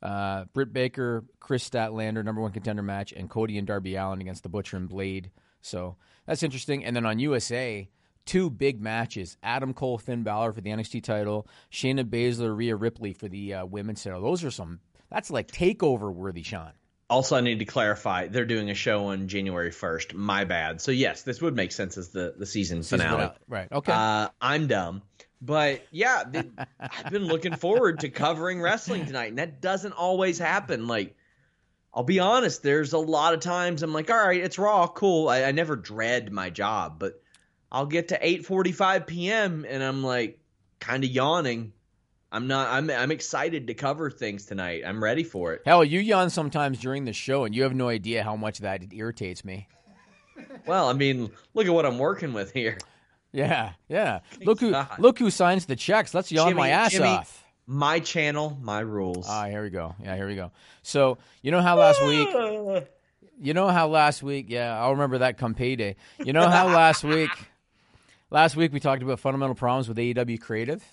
Uh, 0.01 0.45
Britt 0.53 0.71
Baker, 0.71 1.25
Kris 1.39 1.67
Statlander, 1.67 2.23
number 2.23 2.41
one 2.41 2.51
contender 2.51 2.81
match, 2.81 3.11
and 3.11 3.29
Cody 3.29 3.57
and 3.57 3.67
Darby 3.67 3.95
Allin 3.95 4.21
against 4.21 4.43
the 4.43 4.49
Butcher 4.49 4.77
and 4.77 4.87
Blade 4.87 5.31
So 5.61 5.95
that's 6.25 6.43
interesting. 6.43 6.85
And 6.85 6.95
then 6.95 7.05
on 7.05 7.19
USA, 7.19 7.89
two 8.25 8.49
big 8.49 8.81
matches: 8.81 9.37
Adam 9.43 9.73
Cole, 9.73 9.97
Finn 9.97 10.23
Balor 10.23 10.53
for 10.53 10.61
the 10.61 10.69
NXT 10.69 11.03
title, 11.03 11.47
Shayna 11.71 12.03
Baszler, 12.03 12.55
Rhea 12.55 12.75
Ripley 12.75 13.13
for 13.13 13.27
the 13.27 13.55
uh, 13.55 13.65
women's 13.65 14.03
title. 14.03 14.21
Those 14.21 14.43
are 14.43 14.51
some. 14.51 14.79
That's 15.09 15.29
like 15.29 15.51
takeover 15.51 16.13
worthy, 16.13 16.43
Sean. 16.43 16.71
Also, 17.09 17.35
I 17.35 17.41
need 17.41 17.59
to 17.59 17.65
clarify 17.65 18.27
they're 18.27 18.45
doing 18.45 18.69
a 18.69 18.73
show 18.73 19.07
on 19.07 19.27
January 19.27 19.69
1st. 19.69 20.13
My 20.13 20.45
bad. 20.45 20.79
So, 20.79 20.91
yes, 20.91 21.23
this 21.23 21.41
would 21.41 21.57
make 21.57 21.73
sense 21.73 21.97
as 21.97 22.07
the, 22.11 22.33
the 22.37 22.45
season 22.45 22.83
Season 22.83 22.99
finale. 22.99 23.17
finale. 23.17 23.37
Right. 23.49 23.67
Okay. 23.69 23.91
Uh, 23.91 24.29
I'm 24.39 24.67
dumb. 24.67 25.01
But 25.41 25.85
yeah, 25.91 26.23
I've 26.79 27.11
been 27.11 27.25
looking 27.25 27.55
forward 27.55 27.99
to 28.01 28.09
covering 28.09 28.61
wrestling 28.61 29.05
tonight, 29.05 29.29
and 29.29 29.39
that 29.39 29.61
doesn't 29.61 29.93
always 29.93 30.37
happen. 30.37 30.87
Like, 30.87 31.15
I'll 31.93 32.03
be 32.03 32.19
honest, 32.19 32.63
there's 32.63 32.93
a 32.93 32.99
lot 32.99 33.33
of 33.33 33.39
times 33.39 33.83
I'm 33.83 33.93
like, 33.93 34.09
all 34.09 34.27
right, 34.27 34.41
it's 34.41 34.59
Raw, 34.59 34.87
cool. 34.87 35.29
I, 35.29 35.43
I 35.43 35.51
never 35.51 35.75
dread 35.75 36.31
my 36.31 36.49
job, 36.49 36.99
but 36.99 37.21
I'll 37.71 37.87
get 37.87 38.09
to 38.09 38.19
8:45 38.19 39.07
p.m. 39.07 39.65
and 39.67 39.83
I'm 39.83 40.03
like, 40.03 40.39
kind 40.79 41.03
of 41.03 41.09
yawning. 41.09 41.73
I'm 42.33 42.47
not. 42.47 42.69
I'm. 42.69 42.89
I'm 42.89 43.11
excited 43.11 43.67
to 43.67 43.73
cover 43.73 44.09
things 44.09 44.45
tonight. 44.45 44.83
I'm 44.85 45.03
ready 45.03 45.23
for 45.23 45.53
it. 45.53 45.63
Hell, 45.65 45.83
you 45.83 45.99
yawn 45.99 46.29
sometimes 46.29 46.79
during 46.79 47.03
the 47.03 47.11
show, 47.11 47.43
and 47.43 47.53
you 47.53 47.63
have 47.63 47.75
no 47.75 47.89
idea 47.89 48.23
how 48.23 48.37
much 48.37 48.59
that 48.59 48.81
irritates 48.93 49.43
me. 49.43 49.67
Well, 50.65 50.87
I 50.87 50.93
mean, 50.93 51.29
look 51.53 51.67
at 51.67 51.73
what 51.73 51.85
I'm 51.85 51.97
working 51.97 52.31
with 52.31 52.53
here. 52.53 52.77
Yeah, 53.33 53.73
yeah. 53.87 54.19
Look 54.43 54.59
who 54.59 54.71
God. 54.71 54.99
look 54.99 55.19
who 55.19 55.29
signs 55.29 55.65
the 55.65 55.75
checks. 55.75 56.13
Let's 56.13 56.31
yawn 56.31 56.55
my 56.55 56.69
ass 56.69 56.91
Jimmy, 56.91 57.07
off. 57.07 57.45
My 57.65 57.99
channel, 57.99 58.57
my 58.61 58.81
rules. 58.81 59.25
Ah, 59.29 59.45
here 59.45 59.63
we 59.63 59.69
go. 59.69 59.95
Yeah, 60.03 60.15
here 60.15 60.27
we 60.27 60.35
go. 60.35 60.51
So 60.83 61.17
you 61.41 61.51
know 61.51 61.61
how 61.61 61.77
last 61.77 62.03
week, 62.03 62.27
you 63.41 63.53
know 63.53 63.69
how 63.69 63.87
last 63.87 64.21
week, 64.21 64.47
yeah, 64.49 64.77
I'll 64.77 64.91
remember 64.91 65.19
that 65.19 65.37
come 65.37 65.53
payday. 65.53 65.95
You 66.19 66.33
know 66.33 66.49
how 66.49 66.67
last 66.67 67.03
week, 67.03 67.29
last 68.29 68.55
week 68.55 68.73
we 68.73 68.79
talked 68.79 69.03
about 69.03 69.19
fundamental 69.19 69.55
problems 69.55 69.87
with 69.87 69.97
AEW 69.97 70.41
Creative. 70.41 70.83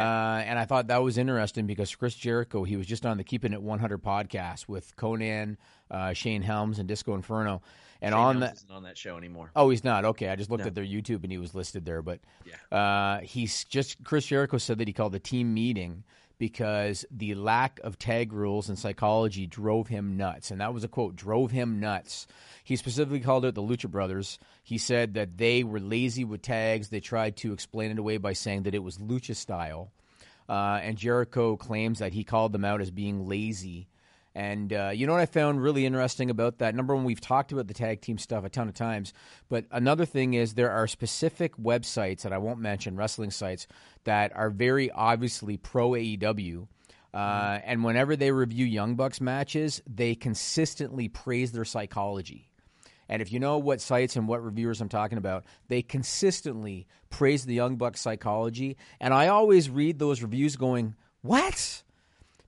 Uh, 0.00 0.42
and 0.42 0.58
I 0.58 0.64
thought 0.64 0.86
that 0.88 1.02
was 1.02 1.18
interesting 1.18 1.66
because 1.66 1.94
Chris 1.94 2.14
Jericho, 2.14 2.64
he 2.64 2.76
was 2.76 2.86
just 2.86 3.04
on 3.04 3.16
the 3.18 3.24
Keeping 3.24 3.52
It 3.52 3.62
100 3.62 4.02
podcast 4.02 4.68
with 4.68 4.94
Konnan, 4.96 5.56
uh, 5.90 6.12
Shane 6.12 6.42
Helms, 6.42 6.78
and 6.78 6.88
Disco 6.88 7.14
Inferno. 7.14 7.62
And 8.00 8.12
Shane 8.12 8.18
on 8.20 8.34
Helms 8.36 8.40
that, 8.40 8.56
isn't 8.56 8.70
on 8.70 8.82
that 8.84 8.98
show 8.98 9.16
anymore. 9.16 9.50
Oh, 9.54 9.70
he's 9.70 9.84
not. 9.84 10.04
Okay, 10.04 10.28
I 10.28 10.36
just 10.36 10.50
looked 10.50 10.64
No. 10.64 10.68
at 10.68 10.74
their 10.74 10.84
YouTube 10.84 11.22
and 11.22 11.30
he 11.30 11.38
was 11.38 11.54
listed 11.54 11.84
there. 11.84 12.02
But 12.02 12.20
uh, 12.70 13.20
he's 13.20 13.64
just 13.64 14.02
Chris 14.02 14.26
Jericho 14.26 14.58
said 14.58 14.78
that 14.78 14.88
he 14.88 14.92
called 14.94 15.12
the 15.12 15.20
team 15.20 15.54
meeting 15.54 16.02
because 16.38 17.04
the 17.10 17.34
lack 17.34 17.80
of 17.84 17.98
tag 17.98 18.32
rules 18.32 18.68
and 18.68 18.78
psychology 18.78 19.46
drove 19.46 19.88
him 19.88 20.16
nuts, 20.16 20.50
and 20.50 20.60
that 20.60 20.74
was 20.74 20.84
a 20.84 20.88
quote: 20.88 21.16
"drove 21.16 21.50
him 21.50 21.80
nuts." 21.80 22.26
He 22.64 22.76
specifically 22.76 23.20
called 23.20 23.44
out 23.44 23.54
the 23.54 23.62
Lucha 23.62 23.90
Brothers. 23.90 24.38
He 24.62 24.78
said 24.78 25.14
that 25.14 25.38
they 25.38 25.64
were 25.64 25.80
lazy 25.80 26.24
with 26.24 26.42
tags. 26.42 26.88
They 26.88 27.00
tried 27.00 27.36
to 27.38 27.52
explain 27.52 27.90
it 27.90 27.98
away 27.98 28.18
by 28.18 28.32
saying 28.32 28.62
that 28.64 28.74
it 28.74 28.82
was 28.82 28.98
Lucha 28.98 29.34
style. 29.34 29.92
Uh, 30.48 30.80
and 30.82 30.98
Jericho 30.98 31.56
claims 31.56 32.00
that 32.00 32.12
he 32.12 32.24
called 32.24 32.52
them 32.52 32.64
out 32.64 32.80
as 32.80 32.90
being 32.90 33.26
lazy. 33.26 33.88
And 34.34 34.72
uh, 34.72 34.92
you 34.94 35.06
know 35.06 35.12
what 35.12 35.20
I 35.20 35.26
found 35.26 35.62
really 35.62 35.84
interesting 35.84 36.30
about 36.30 36.58
that? 36.58 36.74
Number 36.74 36.94
one, 36.94 37.04
we've 37.04 37.20
talked 37.20 37.52
about 37.52 37.68
the 37.68 37.74
tag 37.74 38.00
team 38.00 38.16
stuff 38.16 38.44
a 38.44 38.48
ton 38.48 38.68
of 38.68 38.74
times, 38.74 39.12
but 39.48 39.66
another 39.70 40.06
thing 40.06 40.34
is 40.34 40.54
there 40.54 40.70
are 40.70 40.86
specific 40.86 41.56
websites 41.56 42.22
that 42.22 42.32
I 42.32 42.38
won't 42.38 42.58
mention, 42.58 42.96
wrestling 42.96 43.30
sites, 43.30 43.66
that 44.04 44.34
are 44.34 44.48
very 44.48 44.90
obviously 44.90 45.58
pro 45.58 45.90
AEW. 45.90 46.66
Uh, 47.12 47.58
and 47.64 47.84
whenever 47.84 48.16
they 48.16 48.32
review 48.32 48.64
Young 48.64 48.94
Bucks 48.94 49.20
matches, 49.20 49.82
they 49.86 50.14
consistently 50.14 51.08
praise 51.08 51.52
their 51.52 51.66
psychology. 51.66 52.48
And 53.08 53.20
if 53.20 53.30
you 53.30 53.38
know 53.38 53.58
what 53.58 53.82
sites 53.82 54.16
and 54.16 54.26
what 54.26 54.42
reviewers 54.42 54.80
I'm 54.80 54.88
talking 54.88 55.18
about, 55.18 55.44
they 55.68 55.82
consistently 55.82 56.86
praise 57.10 57.44
the 57.44 57.52
Young 57.52 57.76
Bucks 57.76 58.00
psychology. 58.00 58.78
And 58.98 59.12
I 59.12 59.28
always 59.28 59.68
read 59.68 59.98
those 59.98 60.22
reviews 60.22 60.56
going, 60.56 60.94
What? 61.20 61.81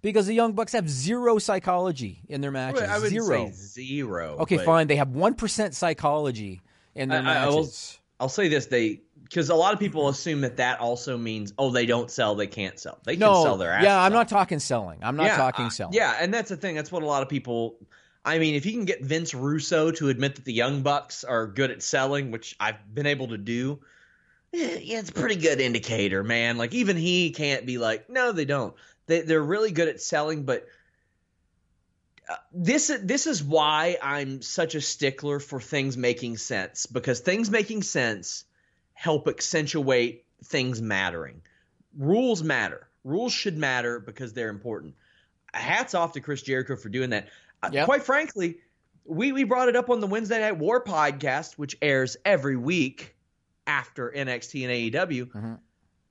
Because 0.04 0.26
the 0.26 0.34
Young 0.34 0.52
Bucks 0.52 0.72
have 0.72 0.86
zero 0.86 1.38
psychology 1.38 2.20
in 2.28 2.42
their 2.42 2.50
matches. 2.50 2.82
I 2.82 2.98
would 2.98 3.08
zero. 3.08 3.46
say 3.46 3.52
zero. 3.52 4.36
okay, 4.40 4.58
fine. 4.58 4.86
They 4.86 4.96
have 4.96 5.08
1% 5.08 5.72
psychology 5.72 6.60
in 6.94 7.08
their 7.08 7.22
I, 7.22 7.44
I 7.44 7.46
will, 7.46 7.62
matches. 7.62 7.98
I'll 8.20 8.28
say 8.28 8.48
this: 8.48 8.66
they 8.66 9.00
because 9.22 9.48
a 9.48 9.54
lot 9.54 9.72
of 9.72 9.80
people 9.80 10.10
assume 10.10 10.42
that 10.42 10.58
that 10.58 10.80
also 10.80 11.16
means 11.16 11.54
oh 11.56 11.70
they 11.70 11.86
don't 11.86 12.10
sell, 12.10 12.34
they 12.34 12.46
can't 12.46 12.78
sell. 12.78 12.98
They 13.04 13.16
no, 13.16 13.32
can 13.32 13.42
sell 13.44 13.56
their 13.56 13.72
ass. 13.72 13.82
yeah, 13.82 13.98
I'm 13.98 14.12
not 14.12 14.28
talking 14.28 14.58
selling. 14.58 14.98
I'm 15.02 15.16
not 15.16 15.24
Yeah, 15.24 15.36
talking 15.38 15.64
uh, 15.64 15.70
selling. 15.70 15.94
Yeah, 15.94 16.14
and 16.20 16.32
that's 16.34 16.50
the 16.50 16.58
thing. 16.58 16.74
That's 16.74 16.92
what 16.92 17.02
a 17.02 17.06
lot 17.06 17.22
of 17.22 17.30
people. 17.30 17.78
I 18.26 18.38
mean, 18.38 18.56
if 18.56 18.66
you 18.66 18.72
can 18.72 18.84
get 18.84 19.02
Vince 19.02 19.32
Russo 19.32 19.90
to 19.92 20.10
admit 20.10 20.34
that 20.34 20.44
the 20.44 20.52
Young 20.52 20.82
Bucks 20.82 21.24
are 21.24 21.46
good 21.46 21.70
at 21.70 21.82
selling, 21.82 22.30
which 22.30 22.56
I've 22.60 22.94
been 22.94 23.06
able 23.06 23.28
to 23.28 23.38
do, 23.38 23.80
eh, 24.52 24.80
yeah, 24.82 24.98
it's 24.98 25.08
a 25.08 25.14
pretty 25.14 25.36
good 25.36 25.60
indicator, 25.60 26.22
man. 26.22 26.58
Like 26.58 26.74
even 26.74 26.98
he 26.98 27.30
can't 27.30 27.64
be 27.64 27.78
like, 27.78 28.10
no, 28.10 28.32
they 28.32 28.44
don't. 28.44 28.74
They 29.06 29.20
they're 29.22 29.42
really 29.42 29.70
good 29.72 29.88
at 29.88 30.00
selling, 30.00 30.44
but 30.44 30.66
uh, 32.28 32.36
this 32.52 32.90
this 33.02 33.26
is 33.26 33.42
why 33.42 33.98
I'm 34.02 34.40
such 34.42 34.74
a 34.74 34.80
stickler 34.80 35.40
for 35.40 35.60
things 35.60 35.96
making 35.96 36.38
sense 36.38 36.86
because 36.86 37.20
things 37.20 37.50
making 37.50 37.82
sense 37.82 38.44
help 38.94 39.28
accentuate 39.28 40.24
things 40.44 40.80
mattering. 40.80 41.42
Rules 41.98 42.42
matter. 42.42 42.88
Rules 43.04 43.32
should 43.32 43.58
matter 43.58 44.00
because 44.00 44.32
they're 44.32 44.48
important. 44.48 44.94
Hats 45.52 45.94
off 45.94 46.12
to 46.12 46.20
Chris 46.20 46.42
Jericho 46.42 46.76
for 46.76 46.88
doing 46.88 47.10
that. 47.10 47.28
Uh, 47.62 47.70
Yep. 47.72 47.86
Quite 47.86 48.02
frankly, 48.04 48.58
we 49.04 49.32
we 49.32 49.44
brought 49.44 49.68
it 49.68 49.76
up 49.76 49.90
on 49.90 50.00
the 50.00 50.06
Wednesday 50.06 50.40
Night 50.40 50.56
War 50.58 50.82
podcast, 50.82 51.54
which 51.54 51.76
airs 51.82 52.16
every 52.24 52.56
week 52.56 53.14
after 53.66 54.10
NXT 54.10 54.64
and 54.64 54.72
AEW. 54.72 55.26
Mhm. 55.26 55.58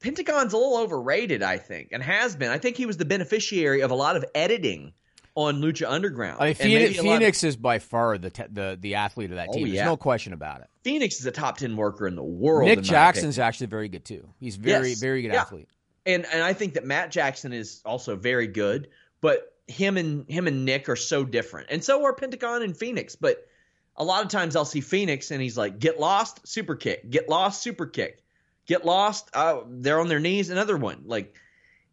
Pentagon's 0.04 0.54
a 0.54 0.58
little 0.58 0.78
overrated, 0.78 1.42
I 1.42 1.58
think, 1.58 1.90
and 1.92 2.04
has 2.04 2.36
been. 2.36 2.52
I 2.52 2.58
think 2.60 2.78
he 2.78 2.86
was 2.86 2.98
the 2.98 3.06
beneficiary 3.06 3.82
of 3.82 3.90
a 3.90 3.96
lot 3.96 4.16
of 4.16 4.26
editing 4.36 4.94
on 5.36 5.62
Lucha 5.62 5.90
Underground. 5.90 6.38
I 6.40 6.48
mean, 6.64 6.76
maybe 6.76 6.94
Fenix, 6.94 7.42
of- 7.44 7.48
is 7.48 7.56
by 7.56 7.80
far 7.80 8.18
the 8.20 8.30
te- 8.30 8.44
the 8.52 8.78
the 8.80 8.96
athlete 8.96 9.32
of 9.32 9.38
that 9.38 9.48
Oh, 9.50 9.54
team. 9.54 9.72
There's 9.72 9.84
no 9.86 9.98
question 9.98 10.34
about 10.34 10.62
it. 10.62 10.68
Fenix 10.84 11.20
is 11.20 11.26
a 11.26 11.32
top 11.32 11.58
ten 11.58 11.76
worker 11.76 12.06
in 12.08 12.16
the 12.16 12.24
world. 12.24 12.68
Nick 12.70 12.82
Jackson's 12.82 13.40
actually 13.40 13.68
very 13.68 13.90
good 13.90 14.06
too. 14.06 14.30
He's 14.40 14.58
very 14.58 14.90
Yes. 14.90 15.00
very 15.00 15.22
good 15.24 15.32
Yeah. 15.34 15.42
athlete. 15.42 15.70
and 16.06 16.26
and 16.32 16.44
I 16.44 16.52
think 16.54 16.74
that 16.74 16.86
Matt 16.86 17.10
Jackson 17.12 17.54
is 17.54 17.82
also 17.86 18.16
very 18.18 18.46
good, 18.48 18.90
but 19.22 19.56
him 19.68 19.96
and 19.98 20.30
him 20.30 20.48
and 20.48 20.66
Nick 20.66 20.90
are 20.90 20.98
so 20.98 21.24
different, 21.24 21.68
and 21.72 21.82
so 21.84 22.04
are 22.04 22.14
Pentagon 22.14 22.62
and 22.62 22.76
Fenix. 22.76 23.16
But 23.16 23.48
a 23.96 24.04
lot 24.04 24.24
of 24.24 24.30
times 24.30 24.56
I'll 24.58 24.66
see 24.66 24.82
Fenix 24.82 25.32
and 25.32 25.42
he's 25.42 25.58
like, 25.58 25.80
"Get 25.80 26.00
lost, 26.00 26.46
super 26.48 26.76
kick. 26.76 27.10
Get 27.10 27.30
lost, 27.30 27.62
super 27.64 27.86
kick. 27.86 28.23
Get 28.66 28.86
lost. 28.86 29.30
Uh, 29.34 29.62
they're 29.68 30.00
on 30.00 30.08
their 30.08 30.20
knees. 30.20 30.50
Another 30.50 30.78
one. 30.78 31.04
Like 31.06 31.36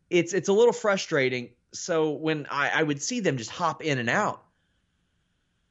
it's 0.09 0.33
it's 0.33 0.49
a 0.49 0.53
little 0.53 0.73
frustrating. 0.73 1.51
So 1.73 2.11
when 2.11 2.47
I, 2.51 2.71
I 2.71 2.83
would 2.83 3.03
see 3.03 3.21
them 3.21 3.37
just 3.37 3.51
hop 3.51 3.83
in 3.83 3.99
and 3.99 4.11
out, 4.11 4.43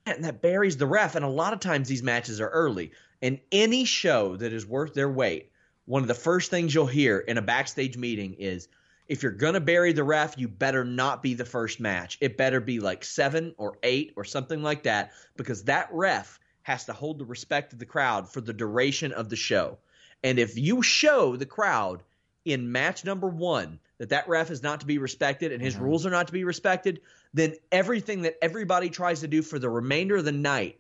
and 0.06 0.24
that 0.24 0.42
buries 0.42 0.78
the 0.78 0.88
ref. 0.88 1.16
And 1.16 1.26
a 1.26 1.30
lot 1.30 1.54
of 1.54 1.60
times 1.60 1.88
these 1.88 2.04
matches 2.04 2.42
are 2.42 2.50
early. 2.50 2.92
And 3.22 3.40
any 3.52 3.86
show 3.86 4.38
that 4.38 4.54
is 4.54 4.66
worth 4.66 4.94
their 4.94 5.10
weight, 5.10 5.52
one 5.86 6.02
of 6.04 6.08
the 6.08 6.14
first 6.14 6.50
things 6.50 6.74
you'll 6.74 6.86
hear 6.86 7.20
in 7.20 7.38
a 7.38 7.42
backstage 7.42 7.98
meeting 7.98 8.36
is 8.40 8.70
if 9.10 9.24
you're 9.24 9.32
going 9.32 9.56
to 9.56 9.60
bury 9.60 9.92
the 9.92 10.04
ref, 10.04 10.38
you 10.38 10.48
better 10.48 10.86
not 10.86 11.24
be 11.24 11.34
the 11.34 11.44
first 11.44 11.80
match. 11.80 12.18
It 12.22 12.38
better 12.38 12.62
be 12.62 12.80
like 12.80 13.04
seven 13.04 13.56
or 13.58 13.78
eight 13.84 14.14
or 14.16 14.24
something 14.24 14.62
like 14.62 14.84
that 14.84 15.12
because 15.36 15.64
that 15.64 15.90
ref 15.92 16.40
has 16.62 16.86
to 16.86 16.94
hold 16.94 17.18
the 17.18 17.26
respect 17.26 17.74
of 17.74 17.80
the 17.80 17.86
crowd 17.86 18.32
for 18.32 18.40
the 18.40 18.54
duration 18.54 19.12
of 19.12 19.30
the 19.30 19.36
show. 19.36 19.80
And 20.24 20.40
if 20.40 20.58
you 20.58 20.82
show 20.82 21.36
the 21.36 21.46
crowd 21.46 22.04
in 22.46 22.72
match 22.72 23.06
number 23.06 23.28
one 23.28 23.80
that 23.98 24.10
that 24.10 24.28
ref 24.28 24.50
is 24.50 24.64
not 24.64 24.80
to 24.82 24.86
be 24.86 24.98
respected 24.98 25.52
and 25.52 25.62
his 25.62 25.76
rules 25.78 26.06
are 26.06 26.10
not 26.10 26.28
to 26.28 26.34
be 26.34 26.44
respected, 26.44 27.02
then 27.34 27.56
everything 27.72 28.24
that 28.24 28.36
everybody 28.42 28.90
tries 28.90 29.22
to 29.22 29.28
do 29.28 29.42
for 29.42 29.60
the 29.60 29.70
remainder 29.70 30.18
of 30.18 30.26
the 30.26 30.32
night 30.32 30.80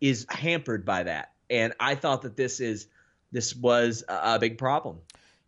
is 0.00 0.26
hampered 0.28 0.84
by 0.84 1.02
that. 1.02 1.32
And 1.50 1.74
I 1.78 1.94
thought 1.96 2.22
that 2.22 2.36
this 2.36 2.60
is 2.60 2.86
this 3.30 3.54
was 3.54 4.04
a, 4.08 4.34
a 4.34 4.38
big 4.38 4.58
problem. 4.58 4.98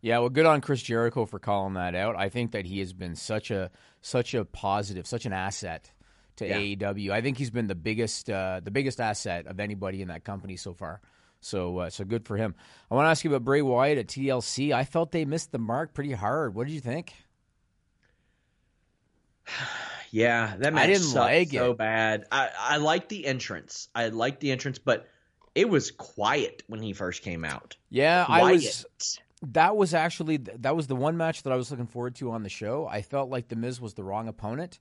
Yeah, 0.01 0.19
well, 0.19 0.29
good 0.29 0.45
on 0.45 0.61
Chris 0.61 0.81
Jericho 0.81 1.25
for 1.25 1.39
calling 1.39 1.73
that 1.73 1.95
out. 1.95 2.15
I 2.15 2.29
think 2.29 2.51
that 2.51 2.65
he 2.65 2.79
has 2.79 2.93
been 2.93 3.15
such 3.15 3.49
a 3.49 3.71
such 4.01 4.33
a 4.33 4.45
positive, 4.45 5.07
such 5.07 5.25
an 5.25 5.33
asset 5.33 5.91
to 6.35 6.47
Yeah. 6.47 6.59
AEW. 6.59 7.11
I 7.11 7.21
think 7.21 7.37
he's 7.37 7.49
been 7.49 7.67
the 7.67 7.75
biggest 7.75 8.29
uh, 8.29 8.61
the 8.63 8.71
biggest 8.71 8.99
asset 8.99 9.47
of 9.47 9.59
anybody 9.59 10.01
in 10.01 10.09
that 10.09 10.23
company 10.23 10.57
so 10.57 10.73
far. 10.73 11.01
So 11.45 11.77
uh, 11.77 11.89
so 11.91 12.03
good 12.03 12.25
for 12.25 12.37
him. 12.37 12.55
I 12.89 12.95
want 12.95 13.05
to 13.05 13.09
ask 13.09 13.23
you 13.23 13.29
about 13.29 13.45
Bray 13.45 13.61
Wyatt 13.61 13.99
at 13.99 14.07
TLC. 14.07 14.73
I 14.73 14.83
felt 14.83 15.11
they 15.11 15.25
missed 15.25 15.51
the 15.51 15.59
mark 15.59 15.93
pretty 15.93 16.11
hard. 16.11 16.55
What 16.55 16.65
did 16.67 16.73
you 16.73 16.81
think? 16.81 17.13
Yeah, 20.11 20.55
that 20.59 20.73
match 20.73 20.83
I 20.83 20.87
didn't 20.87 21.13
like 21.13 21.49
so 21.49 21.71
it. 21.71 21.77
bad. 21.77 22.25
I 22.31 22.49
I 22.57 22.77
liked 22.77 23.09
the 23.09 23.25
entrance. 23.25 23.89
I 23.93 24.07
liked 24.07 24.39
the 24.39 24.51
entrance, 24.53 24.79
but 24.79 25.09
it 25.55 25.67
was 25.67 25.91
quiet 25.91 26.63
when 26.67 26.81
he 26.81 26.93
first 26.93 27.21
came 27.21 27.43
out. 27.43 27.75
Yeah, 27.89 28.25
I 28.25 28.53
was. 28.53 28.85
That 29.47 29.75
was 29.75 29.93
actually 29.93 30.37
that 30.37 30.73
was 30.73 30.87
the 30.87 30.95
one 30.95 31.17
match 31.17 31.43
that 31.43 31.51
I 31.51 31.57
was 31.57 31.69
looking 31.69 31.87
forward 31.87 32.15
to 32.17 32.31
on 32.31 32.43
the 32.43 32.49
show. 32.49 32.87
I 32.87 33.01
felt 33.01 33.29
like 33.29 33.49
the 33.49 33.57
Miz 33.57 33.81
was 33.81 33.93
the 33.93 34.05
wrong 34.05 34.29
opponent, 34.29 34.79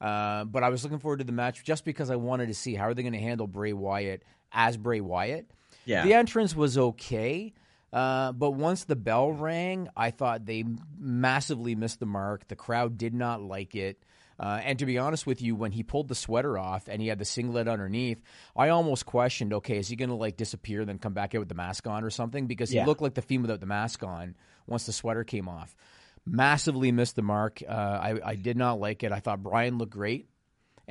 uh, 0.00 0.46
but 0.46 0.64
I 0.64 0.70
was 0.70 0.82
looking 0.82 0.98
forward 0.98 1.18
to 1.18 1.24
the 1.24 1.32
match 1.32 1.62
just 1.62 1.84
because 1.84 2.10
I 2.10 2.16
wanted 2.16 2.48
to 2.48 2.54
see 2.54 2.74
how 2.74 2.86
are 2.86 2.94
they 2.94 3.02
going 3.02 3.12
to 3.12 3.20
handle 3.20 3.46
Bray 3.46 3.74
Wyatt 3.74 4.24
as 4.50 4.76
Bray 4.76 5.00
Wyatt. 5.00 5.48
Yeah. 5.84 6.04
The 6.04 6.14
entrance 6.14 6.54
was 6.54 6.78
okay. 6.78 7.52
Uh, 7.92 8.32
but 8.32 8.52
once 8.52 8.84
the 8.84 8.96
bell 8.96 9.32
rang, 9.32 9.88
I 9.96 10.10
thought 10.10 10.46
they 10.46 10.64
massively 10.98 11.74
missed 11.74 12.00
the 12.00 12.06
mark. 12.06 12.48
The 12.48 12.56
crowd 12.56 12.96
did 12.96 13.12
not 13.14 13.42
like 13.42 13.74
it. 13.74 14.02
Uh, 14.40 14.60
and 14.64 14.78
to 14.78 14.86
be 14.86 14.96
honest 14.98 15.26
with 15.26 15.42
you, 15.42 15.54
when 15.54 15.72
he 15.72 15.82
pulled 15.82 16.08
the 16.08 16.14
sweater 16.14 16.56
off 16.58 16.88
and 16.88 17.02
he 17.02 17.08
had 17.08 17.18
the 17.18 17.24
singlet 17.24 17.68
underneath, 17.68 18.20
I 18.56 18.70
almost 18.70 19.04
questioned, 19.04 19.52
okay, 19.52 19.76
is 19.76 19.88
he 19.88 19.94
going 19.96 20.08
to 20.08 20.16
like 20.16 20.36
disappear, 20.38 20.80
and 20.80 20.88
then 20.88 20.98
come 20.98 21.12
back 21.12 21.34
out 21.34 21.40
with 21.40 21.48
the 21.50 21.54
mask 21.54 21.86
on 21.86 22.02
or 22.02 22.10
something? 22.10 22.46
Because 22.46 22.70
he 22.70 22.76
Yeah. 22.76 22.86
looked 22.86 23.02
like 23.02 23.14
the 23.14 23.22
Fiend 23.22 23.42
without 23.42 23.60
the 23.60 23.66
mask 23.66 24.02
on 24.02 24.34
once 24.66 24.86
the 24.86 24.92
sweater 24.92 25.22
came 25.22 25.48
off. 25.48 25.76
Massively 26.24 26.92
missed 26.92 27.14
the 27.14 27.22
mark. 27.22 27.62
Uh, 27.68 27.72
I, 27.72 28.14
I 28.24 28.34
did 28.36 28.56
not 28.56 28.80
like 28.80 29.02
it. 29.02 29.12
I 29.12 29.20
thought 29.20 29.42
Brian 29.42 29.76
looked 29.76 29.92
great. 29.92 30.28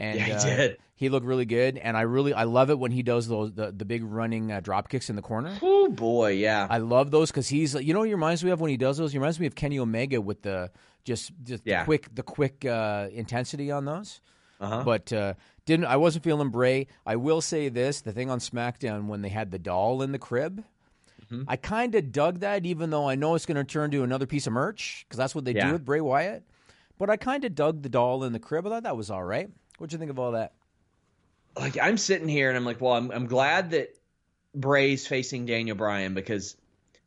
And 0.02 0.18
Yeah, 0.18 0.26
he 0.26 0.32
uh, 0.34 0.44
did. 0.44 0.78
He 0.96 1.10
looked 1.10 1.26
really 1.26 1.46
good, 1.46 1.78
and 1.78 1.96
I 1.98 2.02
really 2.02 2.32
I 2.34 2.44
love 2.44 2.70
it 2.70 2.78
when 2.78 2.92
he 2.92 3.02
does 3.04 3.28
those 3.28 3.54
the, 3.54 3.72
the 3.72 3.86
big 3.86 4.04
running 4.04 4.52
uh, 4.52 4.60
drop 4.60 4.88
kicks 4.90 5.10
in 5.10 5.16
the 5.16 5.22
corner. 5.22 5.58
Oh 5.62 5.88
boy, 5.90 6.34
yeah. 6.34 6.68
I 6.70 6.78
love 6.78 7.10
those 7.12 7.32
because 7.32 7.48
he's 7.50 7.74
you 7.74 7.94
know 7.94 8.00
what 8.00 8.08
he 8.08 8.14
reminds 8.14 8.44
me 8.44 8.52
of 8.52 8.62
when 8.62 8.70
he 8.70 8.78
does 8.78 8.98
those. 8.98 9.12
He 9.12 9.18
reminds 9.18 9.40
me 9.40 9.48
of 9.48 9.56
Kenny 9.56 9.80
Omega 9.80 10.22
with 10.22 10.42
the 10.44 10.70
just 11.04 11.32
just 11.44 11.64
Yeah. 11.66 11.80
the 11.82 11.86
quick 11.86 12.14
the 12.14 12.24
quick 12.24 12.66
uh, 12.66 13.08
intensity 13.12 13.72
on 13.72 13.86
those. 13.86 14.22
Uh-huh. 14.60 14.84
But 14.84 15.12
uh, 15.12 15.34
didn't 15.66 15.86
I 15.86 15.98
wasn't 15.98 16.24
feeling 16.24 16.50
Bray. 16.50 16.86
I 17.06 17.16
will 17.16 17.42
say 17.42 17.70
this: 17.70 18.02
the 18.02 18.12
thing 18.12 18.30
on 18.30 18.38
SmackDown 18.40 19.08
when 19.08 19.22
they 19.24 19.30
had 19.30 19.50
the 19.50 19.60
doll 19.60 20.04
in 20.04 20.12
the 20.12 20.20
crib. 20.20 20.64
Mm-hmm. 21.26 21.44
I 21.48 21.56
kind 21.56 21.96
of 21.96 22.12
dug 22.12 22.40
that, 22.42 22.66
even 22.66 22.90
though 22.92 23.08
I 23.10 23.16
know 23.16 23.34
it's 23.36 23.46
going 23.48 23.56
to 23.58 23.64
turn 23.64 23.90
to 23.92 24.04
another 24.04 24.26
piece 24.28 24.46
of 24.48 24.54
merch 24.54 25.06
because 25.08 25.18
that's 25.18 25.34
what 25.34 25.46
they 25.46 25.54
Yeah. 25.54 25.68
do 25.68 25.74
with 25.74 25.86
Bray 25.86 26.02
Wyatt. 26.02 26.44
But 27.00 27.10
I 27.10 27.18
kind 27.18 27.44
of 27.46 27.56
dug 27.56 27.82
the 27.82 27.90
doll 27.90 28.24
in 28.24 28.34
the 28.34 28.40
crib. 28.40 28.68
I 28.68 28.70
thought 28.70 28.84
that 28.84 28.98
was 28.98 29.10
all 29.10 29.24
right. 29.24 29.50
What'd 29.78 29.94
you 29.94 30.00
think 30.00 30.12
of 30.12 30.20
all 30.20 30.34
that? 30.34 30.54
like 31.60 31.78
I'm 31.78 31.98
sitting 31.98 32.30
here 32.30 32.48
and 32.48 32.58
I'm 32.58 32.64
like, 32.66 32.80
well, 32.80 32.94
I'm 32.94 33.12
I'm 33.12 33.26
glad 33.26 33.72
that 33.72 33.90
Bray's 34.56 35.06
facing 35.06 35.46
Daniel 35.46 35.76
Bryan 35.76 36.14
because 36.14 36.56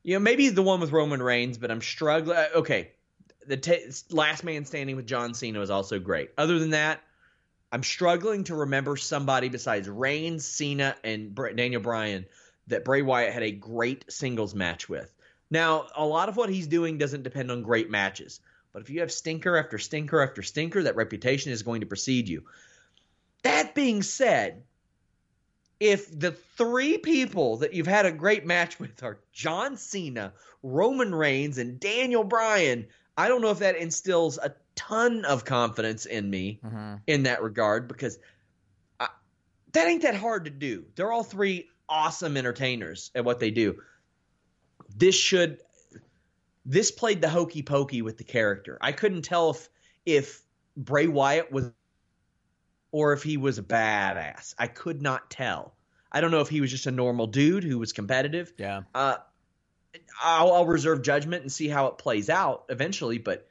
you 0.02 0.14
know 0.14 0.20
maybe 0.20 0.48
the 0.50 0.62
one 0.62 0.80
with 0.80 0.92
Roman 0.92 1.22
Reigns, 1.22 1.56
but 1.56 1.70
I'm 1.70 1.80
struggling. 1.80 2.36
uh, 2.36 2.46
Okay, 2.56 2.90
the 3.46 3.56
t- 3.56 3.86
last 4.10 4.44
man 4.44 4.64
standing 4.66 4.96
with 4.96 5.06
John 5.06 5.32
Cena 5.34 5.58
was 5.60 5.70
also 5.70 5.98
great. 5.98 6.30
Other 6.36 6.58
than 6.58 6.70
that, 6.70 7.00
I'm 7.72 7.82
struggling 7.82 8.44
to 8.44 8.54
remember 8.54 8.96
somebody 8.96 9.48
besides 9.48 9.88
Reigns, 9.88 10.44
Cena, 10.46 10.94
and 11.02 11.34
Br- 11.34 11.50
Daniel 11.50 11.80
Bryan 11.80 12.26
that 12.66 12.84
Bray 12.84 13.00
Wyatt 13.02 13.32
had 13.32 13.42
a 13.42 13.50
great 13.50 14.04
singles 14.12 14.54
match 14.54 14.88
with. 14.90 15.10
Now, 15.50 15.86
a 15.96 16.04
lot 16.04 16.28
of 16.28 16.36
what 16.36 16.48
he's 16.50 16.66
doing 16.66 16.98
doesn't 16.98 17.22
depend 17.22 17.50
on 17.50 17.62
great 17.62 17.90
matches, 17.90 18.40
but 18.74 18.82
if 18.82 18.90
you 18.90 19.00
have 19.00 19.12
stinker 19.12 19.56
after 19.56 19.78
stinker 19.78 20.20
after 20.20 20.42
stinker, 20.42 20.82
that 20.82 20.96
reputation 20.96 21.52
is 21.52 21.62
going 21.62 21.80
to 21.80 21.86
precede 21.86 22.28
you. 22.28 22.42
That 23.44 23.72
being 23.74 24.02
said, 24.02 24.64
if 25.78 26.18
the 26.18 26.32
three 26.32 26.98
people 26.98 27.58
that 27.58 27.72
you've 27.72 27.86
had 27.86 28.04
a 28.04 28.10
great 28.10 28.44
match 28.44 28.80
with 28.80 29.02
are 29.04 29.20
John 29.32 29.76
Cena, 29.76 30.32
Roman 30.64 31.14
Reigns, 31.14 31.58
and 31.58 31.78
Daniel 31.78 32.24
Bryan, 32.24 32.86
I 33.16 33.28
don't 33.28 33.42
know 33.42 33.50
if 33.50 33.60
that 33.60 33.76
instills 33.76 34.38
a 34.38 34.54
ton 34.74 35.24
of 35.24 35.44
confidence 35.44 36.04
in 36.04 36.28
me 36.28 36.58
mm-hmm. 36.64 36.96
in 37.06 37.22
that 37.24 37.42
regard 37.42 37.86
because 37.86 38.18
I, 38.98 39.08
that 39.72 39.86
ain't 39.86 40.02
that 40.02 40.16
hard 40.16 40.46
to 40.46 40.50
do. 40.50 40.86
They're 40.96 41.12
all 41.12 41.22
three 41.22 41.68
awesome 41.88 42.36
entertainers 42.36 43.12
at 43.14 43.24
what 43.24 43.38
they 43.38 43.52
do. 43.52 43.80
This 44.96 45.14
should 45.14 45.60
this 46.64 46.90
played 46.90 47.20
the 47.20 47.28
hokey 47.28 47.62
pokey 47.62 48.02
with 48.02 48.16
the 48.18 48.24
character. 48.24 48.78
I 48.80 48.92
couldn't 48.92 49.22
tell 49.22 49.50
if 49.50 49.68
if 50.06 50.42
Bray 50.76 51.06
Wyatt 51.06 51.52
was 51.52 51.70
or 52.90 53.12
if 53.12 53.22
he 53.22 53.36
was 53.36 53.58
a 53.58 53.62
badass. 53.62 54.54
I 54.58 54.66
could 54.68 55.02
not 55.02 55.30
tell. 55.30 55.74
I 56.12 56.20
don't 56.20 56.30
know 56.30 56.40
if 56.40 56.48
he 56.48 56.60
was 56.60 56.70
just 56.70 56.86
a 56.86 56.90
normal 56.92 57.26
dude 57.26 57.64
who 57.64 57.78
was 57.78 57.92
competitive. 57.92 58.52
Yeah. 58.56 58.82
Uh, 58.94 59.16
I'll, 60.22 60.52
I'll 60.52 60.66
reserve 60.66 61.02
judgment 61.02 61.42
and 61.42 61.50
see 61.50 61.68
how 61.68 61.86
it 61.88 61.98
plays 61.98 62.30
out 62.30 62.66
eventually. 62.68 63.18
But 63.18 63.48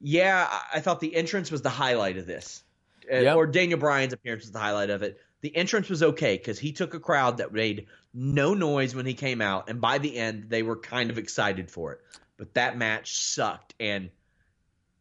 yeah, 0.00 0.46
I, 0.50 0.76
I 0.78 0.80
thought 0.80 1.00
the 1.00 1.14
entrance 1.14 1.50
was 1.50 1.62
the 1.62 1.70
highlight 1.70 2.18
of 2.18 2.26
this, 2.26 2.62
Uh, 3.10 3.16
Yep. 3.16 3.36
or 3.36 3.46
Daniel 3.46 3.78
Bryan's 3.78 4.12
appearance 4.12 4.42
was 4.44 4.52
the 4.52 4.58
highlight 4.58 4.90
of 4.90 5.02
it. 5.02 5.18
The 5.42 5.54
entrance 5.56 5.88
was 5.88 6.02
okay 6.02 6.36
because 6.36 6.58
he 6.58 6.72
took 6.72 6.94
a 6.94 7.00
crowd 7.00 7.38
that 7.38 7.52
made 7.52 7.86
no 8.12 8.54
noise 8.54 8.94
when 8.94 9.06
he 9.06 9.14
came 9.14 9.40
out, 9.40 9.70
and 9.70 9.80
by 9.80 9.98
the 9.98 10.16
end 10.16 10.50
they 10.50 10.62
were 10.62 10.76
kind 10.76 11.10
of 11.10 11.18
excited 11.18 11.70
for 11.70 11.92
it. 11.92 12.00
But 12.36 12.54
that 12.54 12.76
match 12.76 13.16
sucked, 13.18 13.74
and 13.80 14.10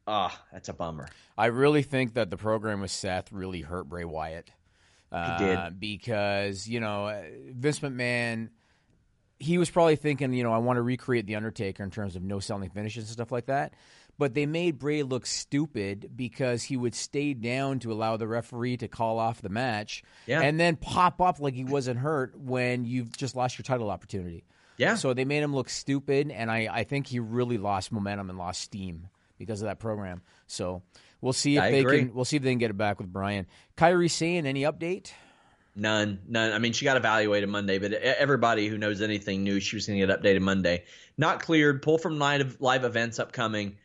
ah, 0.08 0.42
that's 0.52 0.70
a 0.70 0.74
bummer. 0.74 1.08
I 1.38 1.48
really 1.48 1.84
think 1.84 2.14
that 2.14 2.30
the 2.30 2.38
program 2.38 2.82
with 2.82 2.92
Seth 2.92 3.32
really 3.32 3.62
hurt 3.62 3.90
Bray 3.90 4.06
Wyatt. 4.06 4.50
Uh, 5.12 5.38
did. 5.40 5.80
because 5.80 6.68
you 6.68 6.80
know 6.80 7.08
uh, 7.08 7.24
Vince 7.52 7.80
McMahon, 7.80 8.50
he 9.40 9.58
was 9.58 9.70
probably 9.70 9.96
thinking, 9.96 10.34
you 10.34 10.44
know, 10.44 10.54
I 10.54 10.60
want 10.60 10.78
to 10.78 10.82
recreate 10.82 11.26
the 11.26 11.36
Undertaker 11.36 11.84
in 11.84 11.90
terms 11.90 12.16
of 12.16 12.22
no 12.22 12.40
selling 12.40 12.70
finishes 12.70 13.06
and 13.06 13.14
stuff 13.14 13.32
like 13.32 13.48
that. 13.48 13.74
But 14.20 14.36
they 14.36 14.46
made 14.46 14.78
Bray 14.78 15.02
look 15.02 15.26
stupid 15.26 16.12
because 16.16 16.62
he 16.64 16.78
would 16.78 16.94
stay 16.94 17.34
down 17.34 17.80
to 17.80 17.92
allow 17.92 18.18
the 18.18 18.28
referee 18.28 18.78
to 18.78 18.88
call 18.88 19.18
off 19.18 19.42
the 19.42 19.50
match, 19.50 20.04
Yeah. 20.28 20.42
and 20.42 20.60
then 20.60 20.76
pop 20.76 21.22
up 21.22 21.40
like 21.40 21.56
he 21.56 21.64
wasn't 21.64 22.00
hurt 22.00 22.38
when 22.38 22.86
you've 22.86 23.18
just 23.18 23.36
lost 23.36 23.58
your 23.58 23.64
title 23.64 23.90
opportunity. 23.90 24.44
Yeah. 24.78 24.96
So 24.96 25.14
they 25.14 25.26
made 25.26 25.42
him 25.42 25.56
look 25.56 25.70
stupid, 25.70 26.30
and 26.32 26.52
I, 26.52 26.68
I 26.72 26.84
think 26.84 27.08
he 27.08 27.20
really 27.20 27.58
lost 27.58 27.92
momentum 27.92 28.30
and 28.30 28.38
lost 28.38 28.62
steam 28.62 29.08
because 29.38 29.62
of 29.62 29.68
that 29.68 29.80
program. 29.80 30.22
So 30.48 30.84
we'll 31.22 31.34
see 31.34 31.56
if 31.58 31.64
I 31.64 31.72
they 31.72 31.80
agree. 31.80 32.00
can. 32.00 32.14
We'll 32.14 32.26
see 32.26 32.36
if 32.38 32.44
they 32.44 32.52
can 32.52 32.60
get 32.60 32.70
it 32.72 32.78
back 32.78 33.00
with 33.00 33.12
Brian. 33.12 33.48
Kairi 33.78 34.12
Sane 34.12 34.46
any 34.46 34.64
update? 34.64 35.12
None, 35.76 36.20
none. 36.28 36.52
I 36.52 36.60
mean, 36.60 36.74
she 36.74 36.84
got 36.84 36.98
evaluated 36.98 37.48
Monday, 37.48 37.78
but 37.80 37.94
everybody 37.94 38.68
who 38.68 38.78
knows 38.78 39.02
anything 39.02 39.44
knew 39.46 39.62
she 39.62 39.78
was 39.78 39.88
going 39.88 40.00
to 40.00 40.06
get 40.08 40.22
updated 40.22 40.42
Monday. 40.42 40.84
Not 41.18 41.42
cleared. 41.42 41.82
Pull 41.82 42.00
from 42.00 42.20
live 42.20 42.58
live 42.60 42.84
events 42.84 43.18
upcoming. 43.20 43.78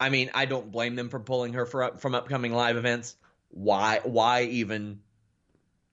I 0.00 0.10
mean, 0.10 0.30
I 0.34 0.46
don't 0.46 0.70
blame 0.70 0.96
them 0.96 1.08
for 1.08 1.20
pulling 1.20 1.54
her 1.54 1.66
for 1.66 1.84
up, 1.84 2.00
from 2.00 2.14
upcoming 2.14 2.52
live 2.52 2.76
events. 2.76 3.16
Why? 3.50 4.00
Why 4.04 4.42
even 4.44 5.00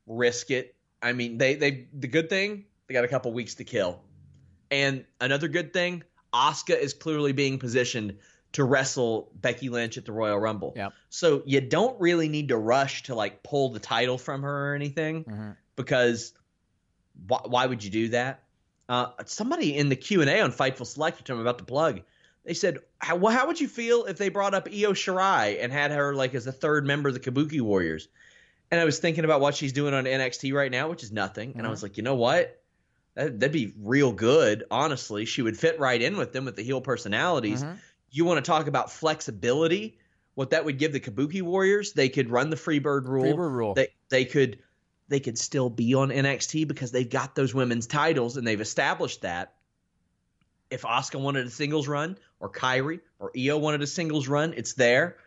risk 0.05 0.51
it? 0.51 0.75
I 1.01 1.13
mean, 1.13 1.37
they 1.37 1.55
they 1.55 1.87
the 1.93 2.07
good 2.07 2.29
thing 2.29 2.65
they 2.87 2.93
got 2.93 3.03
a 3.03 3.07
couple 3.07 3.33
weeks 3.33 3.55
to 3.55 3.63
kill, 3.63 4.01
and 4.69 5.05
another 5.19 5.47
good 5.47 5.73
thing, 5.73 6.03
Asuka 6.33 6.79
is 6.79 6.93
clearly 6.93 7.31
being 7.31 7.59
positioned 7.59 8.17
to 8.53 8.63
wrestle 8.63 9.31
Becky 9.35 9.69
Lynch 9.69 9.97
at 9.97 10.05
the 10.05 10.13
Royal 10.13 10.39
Rumble. 10.39 10.73
Yep. 10.77 10.93
So 11.09 11.43
you 11.45 11.59
don't 11.59 11.99
really 11.99 12.29
need 12.29 12.49
to 12.49 12.57
rush 12.57 13.03
to 13.03 13.15
like 13.15 13.43
pull 13.43 13.69
the 13.69 13.79
title 13.79 14.17
from 14.17 14.43
her 14.43 14.71
or 14.71 14.75
anything 14.75 15.55
because 15.75 16.33
why, 17.27 17.41
why 17.45 17.65
would 17.65 17.83
you 17.83 17.89
do 17.89 18.09
that? 18.09 18.43
Uh, 18.87 19.07
somebody 19.25 19.75
in 19.75 19.89
the 19.89 19.95
Q 19.95 20.21
and 20.21 20.29
A 20.29 20.41
on 20.41 20.51
Fightful 20.51 20.85
Select, 20.85 21.17
which 21.17 21.29
I'm 21.29 21.39
about 21.39 21.57
to 21.57 21.63
plug, 21.63 22.01
they 22.45 22.53
said, 22.53 22.79
how, 22.99 23.15
well, 23.15 23.33
"How 23.33 23.47
would 23.47 23.59
you 23.59 23.67
feel 23.67 24.05
if 24.05 24.17
they 24.17 24.29
brought 24.29 24.53
up 24.53 24.67
Io 24.67 24.93
Shirai 24.93 25.61
and 25.61 25.71
had 25.71 25.91
her 25.91 26.13
like 26.13 26.35
as 26.35 26.47
a 26.47 26.51
third 26.51 26.85
member 26.85 27.09
of 27.09 27.15
the 27.15 27.19
Kabuki 27.19 27.59
Warriors?" 27.59 28.07
And 28.71 28.79
I 28.79 28.85
was 28.85 28.99
thinking 28.99 29.25
about 29.25 29.41
what 29.41 29.55
she's 29.55 29.73
doing 29.73 29.93
on 29.93 30.05
NXT 30.05 30.53
right 30.53 30.71
now, 30.71 30.89
which 30.89 31.03
is 31.03 31.11
nothing. 31.11 31.53
And 31.55 31.65
I 31.65 31.69
was 31.69 31.79
mm-hmm. 31.79 31.85
like, 31.85 31.97
you 31.97 32.03
know 32.03 32.15
what? 32.15 32.61
That, 33.15 33.39
that'd 33.39 33.53
be 33.53 33.73
real 33.79 34.11
good. 34.11 34.63
Honestly, 34.71 35.25
she 35.25 35.41
would 35.41 35.57
fit 35.57 35.79
right 35.79 36.01
in 36.01 36.17
with 36.17 36.33
them 36.33 36.45
with 36.45 36.55
the 36.55 36.63
heel 36.63 36.81
personalities. 36.81 37.63
Mm-hmm. 37.63 37.75
You 38.11 38.25
want 38.25 38.43
to 38.43 38.49
talk 38.49 38.67
about 38.67 38.91
flexibility? 38.91 39.97
What 40.35 40.51
that 40.51 40.65
would 40.65 40.77
give 40.77 40.93
the 40.93 40.99
Kabuki 40.99 41.41
Warriors? 41.41 41.93
They 41.93 42.09
could 42.09 42.29
run 42.29 42.49
the 42.49 42.57
Freebird 42.57 43.07
rule. 43.07 43.25
Freebird 43.25 43.51
rule. 43.51 43.73
They 43.73 43.89
they 44.09 44.25
could 44.25 44.59
they 45.07 45.19
could 45.19 45.37
still 45.37 45.69
be 45.69 45.93
on 45.93 46.09
NXT 46.09 46.67
because 46.67 46.91
they've 46.91 47.09
got 47.09 47.35
those 47.35 47.53
women's 47.53 47.87
titles 47.87 48.37
and 48.37 48.45
they've 48.45 48.59
established 48.59 49.21
that. 49.21 49.53
If 50.69 50.81
Asuka 50.81 51.19
wanted 51.19 51.45
a 51.45 51.49
singles 51.49 51.87
run, 51.87 52.17
or 52.39 52.49
Kairi, 52.49 52.99
or 53.19 53.31
Io 53.37 53.57
wanted 53.57 53.81
a 53.81 53.87
singles 53.87 54.27
run, 54.27 54.53
it's 54.57 54.73
there. 54.73 55.17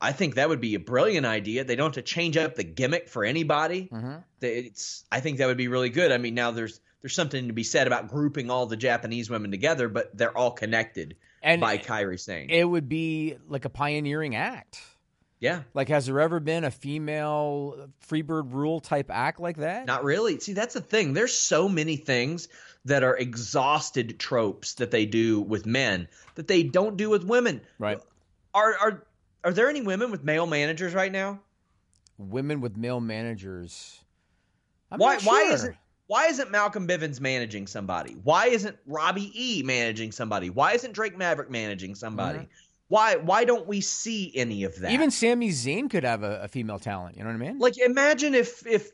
I 0.00 0.12
think 0.12 0.34
that 0.34 0.48
would 0.48 0.60
be 0.60 0.74
a 0.74 0.80
brilliant 0.80 1.26
idea. 1.26 1.64
They 1.64 1.76
don't 1.76 1.94
have 1.94 2.04
to 2.04 2.10
change 2.10 2.36
up 2.36 2.56
the 2.56 2.64
gimmick 2.64 3.08
for 3.08 3.24
anybody. 3.24 3.88
Mm-hmm. 3.92 4.16
They- 4.40 4.58
It's 4.58 5.04
I 5.12 5.20
think 5.20 5.38
that 5.38 5.46
would 5.46 5.56
be 5.56 5.68
really 5.68 5.90
good. 5.90 6.10
I 6.12 6.18
mean, 6.18 6.34
now 6.34 6.50
there's 6.50 6.80
there's 7.00 7.14
something 7.14 7.48
to 7.48 7.52
be 7.52 7.64
said 7.64 7.86
about 7.86 8.08
grouping 8.08 8.50
all 8.50 8.66
the 8.66 8.76
Japanese 8.76 9.28
women 9.30 9.50
together, 9.50 9.88
but 9.88 10.16
they're 10.16 10.36
all 10.36 10.52
connected 10.52 11.16
And 11.42 11.60
by 11.60 11.78
Kairi 11.78 12.18
Sane. 12.20 12.48
It 12.50 12.64
would 12.64 12.88
be 12.88 13.36
like 13.48 13.64
a 13.64 13.68
pioneering 13.70 14.36
act. 14.36 14.80
Yeah. 15.42 15.62
Like, 15.74 15.88
has 15.88 16.06
there 16.06 16.20
ever 16.20 16.38
been 16.38 16.62
a 16.62 16.70
female 16.70 17.88
Freebird 18.08 18.52
rule 18.52 18.78
type 18.78 19.10
act 19.10 19.40
like 19.40 19.56
that? 19.56 19.86
Not 19.86 20.04
really. 20.04 20.38
See, 20.38 20.52
that's 20.52 20.72
the 20.72 20.80
thing. 20.80 21.14
There's 21.14 21.36
so 21.36 21.68
many 21.68 21.96
things 21.96 22.46
that 22.84 23.02
are 23.02 23.16
exhausted 23.16 24.20
tropes 24.20 24.74
that 24.74 24.92
they 24.92 25.04
do 25.04 25.40
with 25.40 25.66
men 25.66 26.06
that 26.36 26.46
they 26.46 26.62
don't 26.62 26.96
do 26.96 27.10
with 27.10 27.24
women. 27.24 27.60
Right. 27.80 27.98
Are 28.54 28.76
are 28.78 29.06
are 29.42 29.52
there 29.52 29.68
any 29.68 29.80
women 29.80 30.12
with 30.12 30.22
male 30.22 30.46
managers 30.46 30.94
right 30.94 31.10
now? 31.10 31.40
Women 32.18 32.60
with 32.60 32.76
male 32.76 33.00
managers. 33.00 33.98
I'm 34.92 35.00
why 35.00 35.14
not 35.14 35.22
why 35.24 35.42
isn't 35.52 35.76
why 36.06 36.26
isn't 36.26 36.52
Malcolm 36.52 36.86
Bivens 36.86 37.20
managing 37.20 37.66
somebody? 37.66 38.12
Why 38.12 38.46
isn't 38.46 38.76
Robbie 38.86 39.32
E 39.34 39.64
managing 39.64 40.12
somebody? 40.12 40.50
Why 40.50 40.74
isn't 40.74 40.92
Drake 40.92 41.18
Maverick 41.18 41.50
managing 41.50 41.96
somebody? 41.96 42.38
Mm-hmm. 42.38 42.71
Why 42.92 43.16
why 43.16 43.46
don't 43.46 43.66
we 43.66 43.80
see 43.80 44.30
any 44.34 44.64
of 44.64 44.78
that? 44.80 44.92
Even 44.92 45.10
Sami 45.10 45.48
Zayn 45.48 45.88
could 45.88 46.04
have 46.04 46.22
a, 46.22 46.42
a 46.42 46.48
female 46.48 46.78
talent. 46.78 47.16
You 47.16 47.22
know 47.24 47.30
what 47.30 47.36
I 47.36 47.38
mean? 47.38 47.58
like 47.58 47.78
imagine 47.78 48.34
if 48.34 48.66
if 48.66 48.90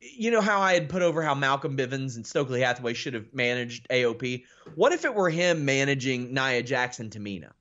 you 0.00 0.32
know 0.32 0.40
how 0.40 0.60
I 0.60 0.74
had 0.74 0.88
put 0.88 1.00
over 1.00 1.22
how 1.22 1.36
Malcolm 1.36 1.76
Bivens 1.76 2.16
and 2.16 2.26
Stokely 2.26 2.62
Hathaway 2.62 2.94
should 2.94 3.14
have 3.14 3.32
managed 3.32 3.86
AOP? 3.90 4.42
What 4.74 4.92
if 4.92 5.04
it 5.04 5.14
were 5.14 5.30
him 5.30 5.64
managing 5.64 6.34
Nia 6.34 6.64
Jackson 6.64 7.10
Tamina? 7.10 7.52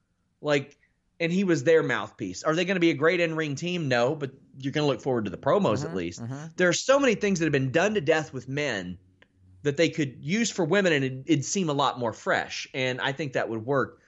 Like, 0.41 0.79
and 1.19 1.31
he 1.31 1.43
was 1.43 1.63
their 1.63 1.83
mouthpiece. 1.83 2.41
Are 2.41 2.55
they 2.55 2.65
going 2.65 2.75
to 2.75 2.81
be 2.81 2.89
a 2.89 2.95
great 2.95 3.19
in 3.19 3.35
ring 3.35 3.53
team? 3.53 3.87
No, 3.87 4.15
but 4.15 4.31
you're 4.57 4.73
going 4.73 4.83
to 4.83 4.91
look 4.91 5.01
forward 5.01 5.25
to 5.25 5.31
the 5.31 5.37
promos 5.37 5.77
Mm-hmm, 5.77 5.85
at 5.85 5.95
least. 5.95 6.23
There 6.57 6.69
are 6.69 6.73
so 6.73 6.99
many 6.99 7.13
things 7.13 7.37
that 7.37 7.45
have 7.45 7.53
been 7.53 7.71
done 7.71 7.93
to 7.93 8.01
death 8.01 8.33
with 8.33 8.49
men 8.49 8.97
that 9.61 9.77
they 9.77 9.89
could 9.89 10.17
use 10.19 10.49
for 10.49 10.65
women, 10.65 10.91
and 10.91 11.05
it, 11.05 11.23
it'd 11.27 11.45
seem 11.45 11.69
a 11.69 11.73
lot 11.73 11.99
more 11.99 12.13
fresh. 12.13 12.67
And 12.73 12.99
I 12.99 13.11
think 13.11 13.33
that 13.33 13.47
would 13.47 13.63
work 13.63 13.99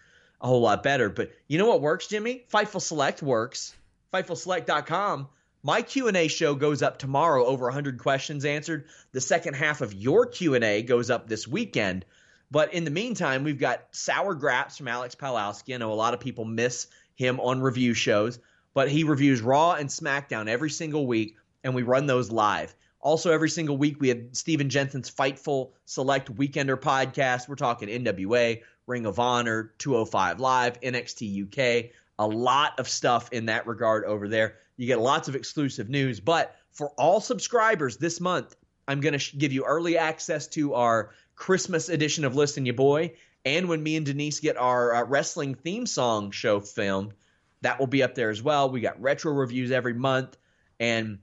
a 0.41 0.47
whole 0.47 0.61
lot 0.61 0.83
better. 0.83 1.09
But 1.09 1.31
you 1.47 1.57
know 1.57 1.67
what 1.67 1.81
works, 1.81 2.07
Jimmy? 2.07 2.45
Fightful 2.51 2.81
Select 2.81 3.21
works. 3.21 3.75
FightfulSelect.com. 4.13 5.27
My 5.63 5.81
Q&A 5.81 6.27
show 6.27 6.53
goes 6.53 6.83
up 6.83 6.99
tomorrow, 6.99 7.43
over 7.43 7.65
100 7.65 7.97
questions 7.97 8.45
answered. 8.45 8.85
The 9.13 9.21
second 9.21 9.55
half 9.55 9.81
of 9.81 9.93
your 9.93 10.27
Q&A 10.27 10.83
goes 10.83 11.09
up 11.09 11.27
this 11.27 11.47
weekend. 11.47 12.05
But 12.51 12.73
in 12.73 12.85
the 12.85 12.91
meantime, 12.91 13.43
we've 13.43 13.59
got 13.59 13.87
Sour 13.91 14.35
Graps 14.35 14.77
from 14.77 14.87
Alex 14.87 15.15
Pawlowski. 15.15 15.73
I 15.73 15.77
know 15.77 15.91
a 15.91 15.95
lot 15.95 16.13
of 16.13 16.19
people 16.19 16.45
miss 16.45 16.87
him 17.15 17.39
on 17.39 17.61
review 17.61 17.93
shows, 17.93 18.39
but 18.73 18.89
he 18.89 19.03
reviews 19.03 19.41
Raw 19.41 19.73
and 19.73 19.89
SmackDown 19.89 20.47
every 20.47 20.69
single 20.69 21.07
week, 21.07 21.35
and 21.63 21.73
we 21.73 21.81
run 21.81 22.05
those 22.05 22.29
live. 22.29 22.75
Also, 22.99 23.31
every 23.31 23.49
single 23.49 23.77
week, 23.77 23.99
we 23.99 24.09
have 24.09 24.19
Steven 24.33 24.69
Jensen's 24.69 25.11
Fightful 25.11 25.71
Select 25.85 26.35
Weekender 26.35 26.75
podcast. 26.75 27.47
We're 27.47 27.55
talking 27.55 27.87
NWA, 27.87 28.61
Ring 28.87 29.05
of 29.05 29.19
Honor, 29.19 29.73
205 29.77 30.39
Live, 30.39 30.79
NXT 30.81 31.45
UK, 31.45 31.91
a 32.19 32.27
lot 32.27 32.79
of 32.79 32.87
stuff 32.87 33.31
in 33.31 33.47
that 33.47 33.67
regard 33.67 34.05
over 34.05 34.27
there. 34.27 34.55
You 34.77 34.87
get 34.87 34.99
lots 34.99 35.27
of 35.27 35.35
exclusive 35.35 35.89
news. 35.89 36.19
But 36.19 36.55
for 36.71 36.89
all 36.97 37.19
subscribers 37.19 37.97
this 37.97 38.19
month, 38.19 38.55
I'm 38.87 39.01
going 39.01 39.13
to 39.13 39.19
sh- 39.19 39.35
give 39.37 39.51
you 39.51 39.65
early 39.65 39.97
access 39.97 40.47
to 40.49 40.73
our 40.75 41.11
Christmas 41.35 41.89
edition 41.89 42.25
of 42.25 42.35
Listen 42.35 42.65
You 42.65 42.73
Boy. 42.73 43.13
And 43.43 43.69
when 43.69 43.81
me 43.81 43.95
and 43.95 44.05
Denise 44.05 44.39
get 44.39 44.57
our 44.57 44.95
uh, 44.95 45.03
wrestling 45.05 45.55
theme 45.55 45.85
song 45.85 46.31
show 46.31 46.59
filmed, 46.59 47.13
that 47.61 47.79
will 47.79 47.87
be 47.87 48.03
up 48.03 48.15
there 48.15 48.29
as 48.29 48.41
well. 48.41 48.69
We 48.69 48.81
got 48.81 49.01
retro 49.01 49.33
reviews 49.33 49.71
every 49.71 49.93
month. 49.93 50.37
And, 50.79 51.19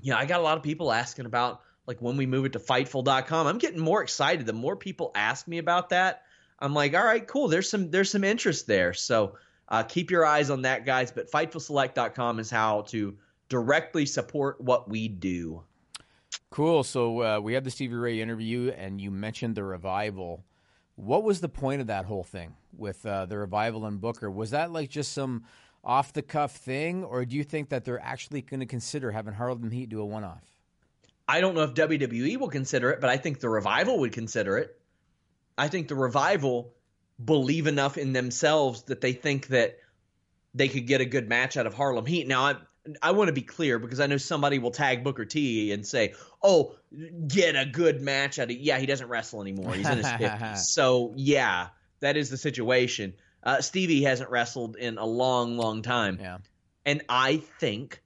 you 0.00 0.12
know, 0.12 0.18
I 0.18 0.26
got 0.26 0.40
a 0.40 0.42
lot 0.42 0.56
of 0.56 0.62
people 0.62 0.92
asking 0.92 1.26
about 1.26 1.60
like 1.86 2.00
when 2.02 2.16
we 2.16 2.26
move 2.26 2.44
it 2.44 2.52
to 2.52 2.58
Fightful.com. 2.58 3.46
I'm 3.46 3.58
getting 3.58 3.80
more 3.80 4.02
excited. 4.02 4.46
The 4.46 4.52
more 4.52 4.76
people 4.76 5.10
ask 5.14 5.48
me 5.48 5.58
about 5.58 5.88
that, 5.90 6.22
I'm 6.60 6.74
like, 6.74 6.94
all 6.94 7.04
right, 7.04 7.26
cool. 7.26 7.48
There's 7.48 7.68
some 7.68 7.90
there's 7.90 8.10
some 8.10 8.24
interest 8.24 8.66
there. 8.66 8.92
So 8.92 9.36
uh, 9.68 9.82
keep 9.82 10.10
your 10.10 10.26
eyes 10.26 10.50
on 10.50 10.62
that, 10.62 10.84
guys. 10.84 11.10
But 11.10 11.30
FightfulSelect.com 11.30 12.38
is 12.40 12.50
how 12.50 12.82
to 12.88 13.16
directly 13.48 14.06
support 14.06 14.60
what 14.60 14.88
we 14.88 15.08
do. 15.08 15.62
Cool. 16.50 16.82
So 16.82 17.22
uh, 17.22 17.40
we 17.40 17.54
had 17.54 17.64
the 17.64 17.70
Stevie 17.70 17.94
Ray 17.94 18.20
interview, 18.20 18.70
and 18.76 19.00
you 19.00 19.10
mentioned 19.10 19.54
the 19.54 19.64
revival. 19.64 20.44
What 20.96 21.22
was 21.22 21.40
the 21.40 21.48
point 21.48 21.80
of 21.80 21.86
that 21.86 22.06
whole 22.06 22.24
thing 22.24 22.54
with 22.76 23.04
uh, 23.06 23.26
the 23.26 23.38
revival 23.38 23.86
and 23.86 24.00
Booker? 24.00 24.30
Was 24.30 24.50
that 24.50 24.72
like 24.72 24.88
just 24.90 25.12
some 25.12 25.44
off 25.84 26.12
the 26.12 26.22
cuff 26.22 26.56
thing, 26.56 27.04
or 27.04 27.24
do 27.24 27.36
you 27.36 27.44
think 27.44 27.68
that 27.68 27.84
they're 27.84 28.02
actually 28.02 28.42
going 28.42 28.60
to 28.60 28.66
consider 28.66 29.12
having 29.12 29.34
Harlem 29.34 29.70
Heat 29.70 29.90
do 29.90 30.00
a 30.00 30.04
one 30.04 30.24
off? 30.24 30.44
I 31.28 31.40
don't 31.40 31.54
know 31.54 31.62
if 31.62 31.74
WWE 31.74 32.38
will 32.38 32.48
consider 32.48 32.90
it, 32.90 33.00
but 33.00 33.10
I 33.10 33.16
think 33.16 33.38
the 33.38 33.50
revival 33.50 33.98
would 34.00 34.12
consider 34.12 34.56
it. 34.56 34.77
I 35.58 35.68
think 35.68 35.88
the 35.88 35.94
revival 35.96 36.72
believe 37.22 37.66
enough 37.66 37.98
in 37.98 38.12
themselves 38.12 38.84
that 38.84 39.00
they 39.00 39.12
think 39.12 39.48
that 39.48 39.78
they 40.54 40.68
could 40.68 40.86
get 40.86 41.00
a 41.00 41.04
good 41.04 41.28
match 41.28 41.56
out 41.56 41.66
of 41.66 41.74
Harlem 41.74 42.06
Heat. 42.06 42.26
Now, 42.26 42.44
I 42.44 42.56
I 43.02 43.10
want 43.10 43.28
to 43.28 43.34
be 43.34 43.42
clear 43.42 43.78
because 43.78 44.00
I 44.00 44.06
know 44.06 44.16
somebody 44.16 44.58
will 44.58 44.70
tag 44.70 45.04
Booker 45.04 45.24
T 45.24 45.72
and 45.72 45.86
say, 45.86 46.14
"Oh, 46.42 46.76
get 47.26 47.54
a 47.54 47.66
good 47.66 48.00
match 48.00 48.38
out 48.38 48.50
of." 48.50 48.56
Yeah, 48.56 48.78
he 48.78 48.86
doesn't 48.86 49.08
wrestle 49.08 49.42
anymore. 49.42 49.74
He's 49.74 49.88
in 49.88 49.98
his 49.98 50.10
fifties. 50.10 50.68
So 50.72 51.12
yeah, 51.16 51.68
that 52.00 52.16
is 52.16 52.30
the 52.30 52.36
situation. 52.36 53.14
Uh, 53.42 53.60
Stevie 53.60 54.02
hasn't 54.02 54.30
wrestled 54.30 54.76
in 54.76 54.98
a 54.98 55.04
long, 55.04 55.56
long 55.56 55.82
time. 55.82 56.18
Yeah. 56.20 56.38
And 56.84 57.02
I 57.08 57.38
think 57.60 58.02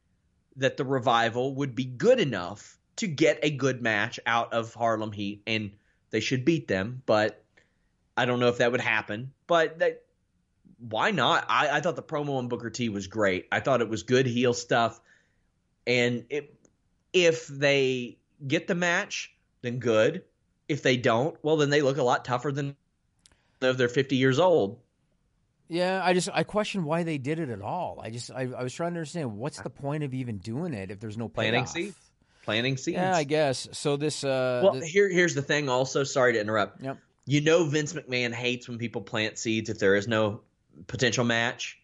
that 0.57 0.77
the 0.77 0.85
revival 0.85 1.55
would 1.57 1.75
be 1.75 1.85
good 1.85 2.21
enough 2.21 2.79
to 2.97 3.07
get 3.07 3.39
a 3.43 3.51
good 3.51 3.81
match 3.81 4.21
out 4.27 4.53
of 4.53 4.75
Harlem 4.75 5.13
Heat, 5.13 5.43
and 5.47 5.73
they 6.11 6.21
should 6.21 6.45
beat 6.45 6.69
them. 6.69 7.03
But 7.07 7.42
I 8.17 8.25
don't 8.25 8.41
know 8.41 8.49
if 8.49 8.59
that 8.59 8.73
would 8.73 8.81
happen. 8.81 9.33
But 9.47 9.79
that, 9.79 10.03
why 10.79 11.11
not? 11.11 11.47
I, 11.49 11.69
I 11.69 11.81
thought 11.81 11.97
the 11.97 12.03
promo 12.03 12.39
on 12.39 12.49
Booker 12.49 12.71
T 12.71 12.89
was 12.89 13.07
great. 13.07 13.47
I 13.53 13.61
thought 13.61 13.81
it 13.81 13.89
was 13.89 14.03
good 14.03 14.27
heel 14.27 14.55
stuff. 14.55 15.01
And 15.87 16.25
it, 16.31 16.55
if 17.13 17.47
they 17.47 18.19
get 18.47 18.67
the 18.67 18.75
match, 18.75 19.35
then 19.63 19.79
good. 19.79 20.23
If 20.69 20.83
they 20.83 20.97
don't, 20.97 21.37
well, 21.43 21.57
then 21.57 21.71
they 21.71 21.83
look 21.83 21.99
a 21.99 22.03
lot 22.03 22.25
tougher 22.25 22.53
than 22.53 22.77
if 23.61 23.77
they're 23.77 23.89
50 23.89 24.17
years 24.17 24.39
old. 24.39 24.79
Yeah, 25.69 26.03
I 26.05 26.13
just 26.13 26.29
I 26.33 26.43
question 26.43 26.85
why 26.85 27.03
they 27.03 27.17
did 27.17 27.39
it 27.39 27.49
at 27.49 27.63
all. 27.63 27.99
I 28.03 28.11
just 28.11 28.31
I, 28.31 28.43
I 28.43 28.63
was 28.63 28.75
trying 28.75 28.93
to 28.93 28.99
understand 28.99 29.37
what's 29.37 29.61
the 29.61 29.71
point 29.71 30.05
of 30.05 30.13
even 30.13 30.37
doing 30.37 30.75
it 30.75 30.91
if 30.91 31.01
there's 31.01 31.17
no 31.17 31.29
Planting 31.29 31.63
payoff? 31.63 31.69
seed? 31.71 31.95
Planting 32.45 32.77
seeds. 32.77 32.97
Yeah, 32.97 33.17
I 33.17 33.25
guess. 33.25 33.69
So 33.73 33.97
this 33.97 34.23
uh 34.23 34.61
Well, 34.63 34.73
th- 34.81 34.91
here 34.93 35.09
here's 35.09 35.35
the 35.35 35.41
thing. 35.41 35.71
Also, 35.71 36.05
sorry 36.05 36.35
to 36.35 36.41
interrupt. 36.41 36.83
Yep. 36.83 36.99
You 37.27 37.41
know, 37.41 37.65
Vince 37.65 37.93
McMahon 37.93 38.33
hates 38.33 38.69
when 38.69 38.79
people 38.79 39.03
plant 39.03 39.39
seeds 39.39 39.71
if 39.71 39.79
there 39.79 39.95
is 39.95 40.09
no 40.09 40.41
potential 40.87 41.25
match. 41.25 41.79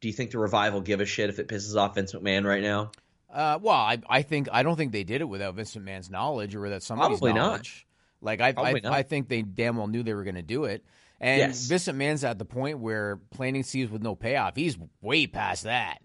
Do 0.00 0.08
you 0.08 0.14
think 0.14 0.30
the 0.30 0.38
revival 0.38 0.80
give 0.80 1.00
a 1.00 1.06
shit 1.06 1.30
if 1.30 1.38
it 1.38 1.48
pisses 1.48 1.76
off 1.76 1.94
Vince 1.94 2.12
McMahon 2.12 2.44
right 2.44 2.62
now? 2.62 2.90
Uh, 3.32 3.58
well, 3.62 3.76
I, 3.76 3.98
I 4.08 4.22
think 4.22 4.48
I 4.52 4.62
don't 4.62 4.76
think 4.76 4.92
they 4.92 5.04
did 5.04 5.20
it 5.20 5.24
without 5.24 5.54
Vince 5.54 5.74
McMahon's 5.76 6.10
knowledge 6.10 6.54
or 6.54 6.60
without 6.60 6.82
somebody's 6.82 7.18
Probably 7.18 7.32
not. 7.38 7.46
knowledge. 7.46 7.86
Like 8.20 8.40
I, 8.40 8.54
I, 8.56 8.72
not. 8.72 8.86
I 8.86 9.02
think 9.02 9.28
they 9.28 9.42
damn 9.42 9.76
well 9.76 9.86
knew 9.88 10.02
they 10.02 10.14
were 10.14 10.24
going 10.24 10.34
to 10.36 10.42
do 10.42 10.64
it. 10.64 10.84
And 11.20 11.38
Yes. 11.38 11.66
Vince 11.66 11.86
McMahon's 11.88 12.24
at 12.24 12.38
the 12.38 12.44
point 12.44 12.78
where 12.80 13.16
planting 13.30 13.62
seeds 13.62 13.90
with 13.90 14.02
no 14.02 14.14
payoff. 14.14 14.56
He's 14.56 14.76
way 15.00 15.26
past 15.26 15.64
that. 15.64 15.98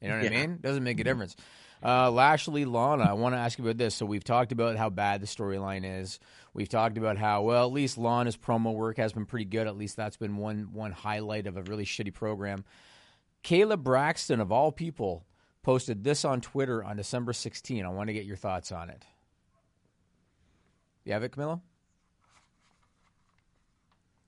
You 0.00 0.08
know 0.08 0.14
what 0.16 0.22
I 0.26 0.30
Yeah. 0.30 0.46
mean? 0.46 0.58
Doesn't 0.60 0.82
make 0.82 0.98
a 0.98 1.04
difference. 1.04 1.36
Uh, 1.84 2.10
Lashley, 2.10 2.64
Lana, 2.64 3.04
I 3.04 3.12
want 3.14 3.34
to 3.34 3.38
ask 3.38 3.58
you 3.58 3.64
about 3.64 3.76
this. 3.76 3.94
So 3.94 4.06
we've 4.06 4.24
talked 4.24 4.52
about 4.52 4.76
how 4.76 4.88
bad 4.88 5.20
the 5.20 5.26
storyline 5.26 6.00
is. 6.00 6.20
We've 6.54 6.68
talked 6.68 6.98
about 6.98 7.16
how 7.16 7.42
well 7.42 7.66
at 7.66 7.72
least 7.72 7.96
Lana's 7.96 8.36
promo 8.36 8.74
work 8.74 8.98
has 8.98 9.12
been 9.12 9.24
pretty 9.24 9.46
good. 9.46 9.66
At 9.66 9.76
least 9.76 9.96
that's 9.96 10.16
been 10.16 10.36
one 10.36 10.68
one 10.72 10.92
highlight 10.92 11.46
of 11.46 11.56
a 11.56 11.62
really 11.62 11.84
shitty 11.84 12.12
program. 12.12 12.64
Kayla 13.42 13.78
Braxton, 13.78 14.40
of 14.40 14.52
all 14.52 14.70
people, 14.70 15.24
posted 15.62 16.04
this 16.04 16.24
on 16.24 16.40
Twitter 16.40 16.84
on 16.84 16.96
December 16.96 17.32
16. 17.32 17.84
I 17.84 17.88
want 17.88 18.08
to 18.08 18.12
get 18.12 18.24
your 18.24 18.36
thoughts 18.36 18.70
on 18.70 18.90
it. 18.90 19.04
You 21.04 21.12
have 21.14 21.22
it, 21.22 21.32
Camilla? 21.32 21.60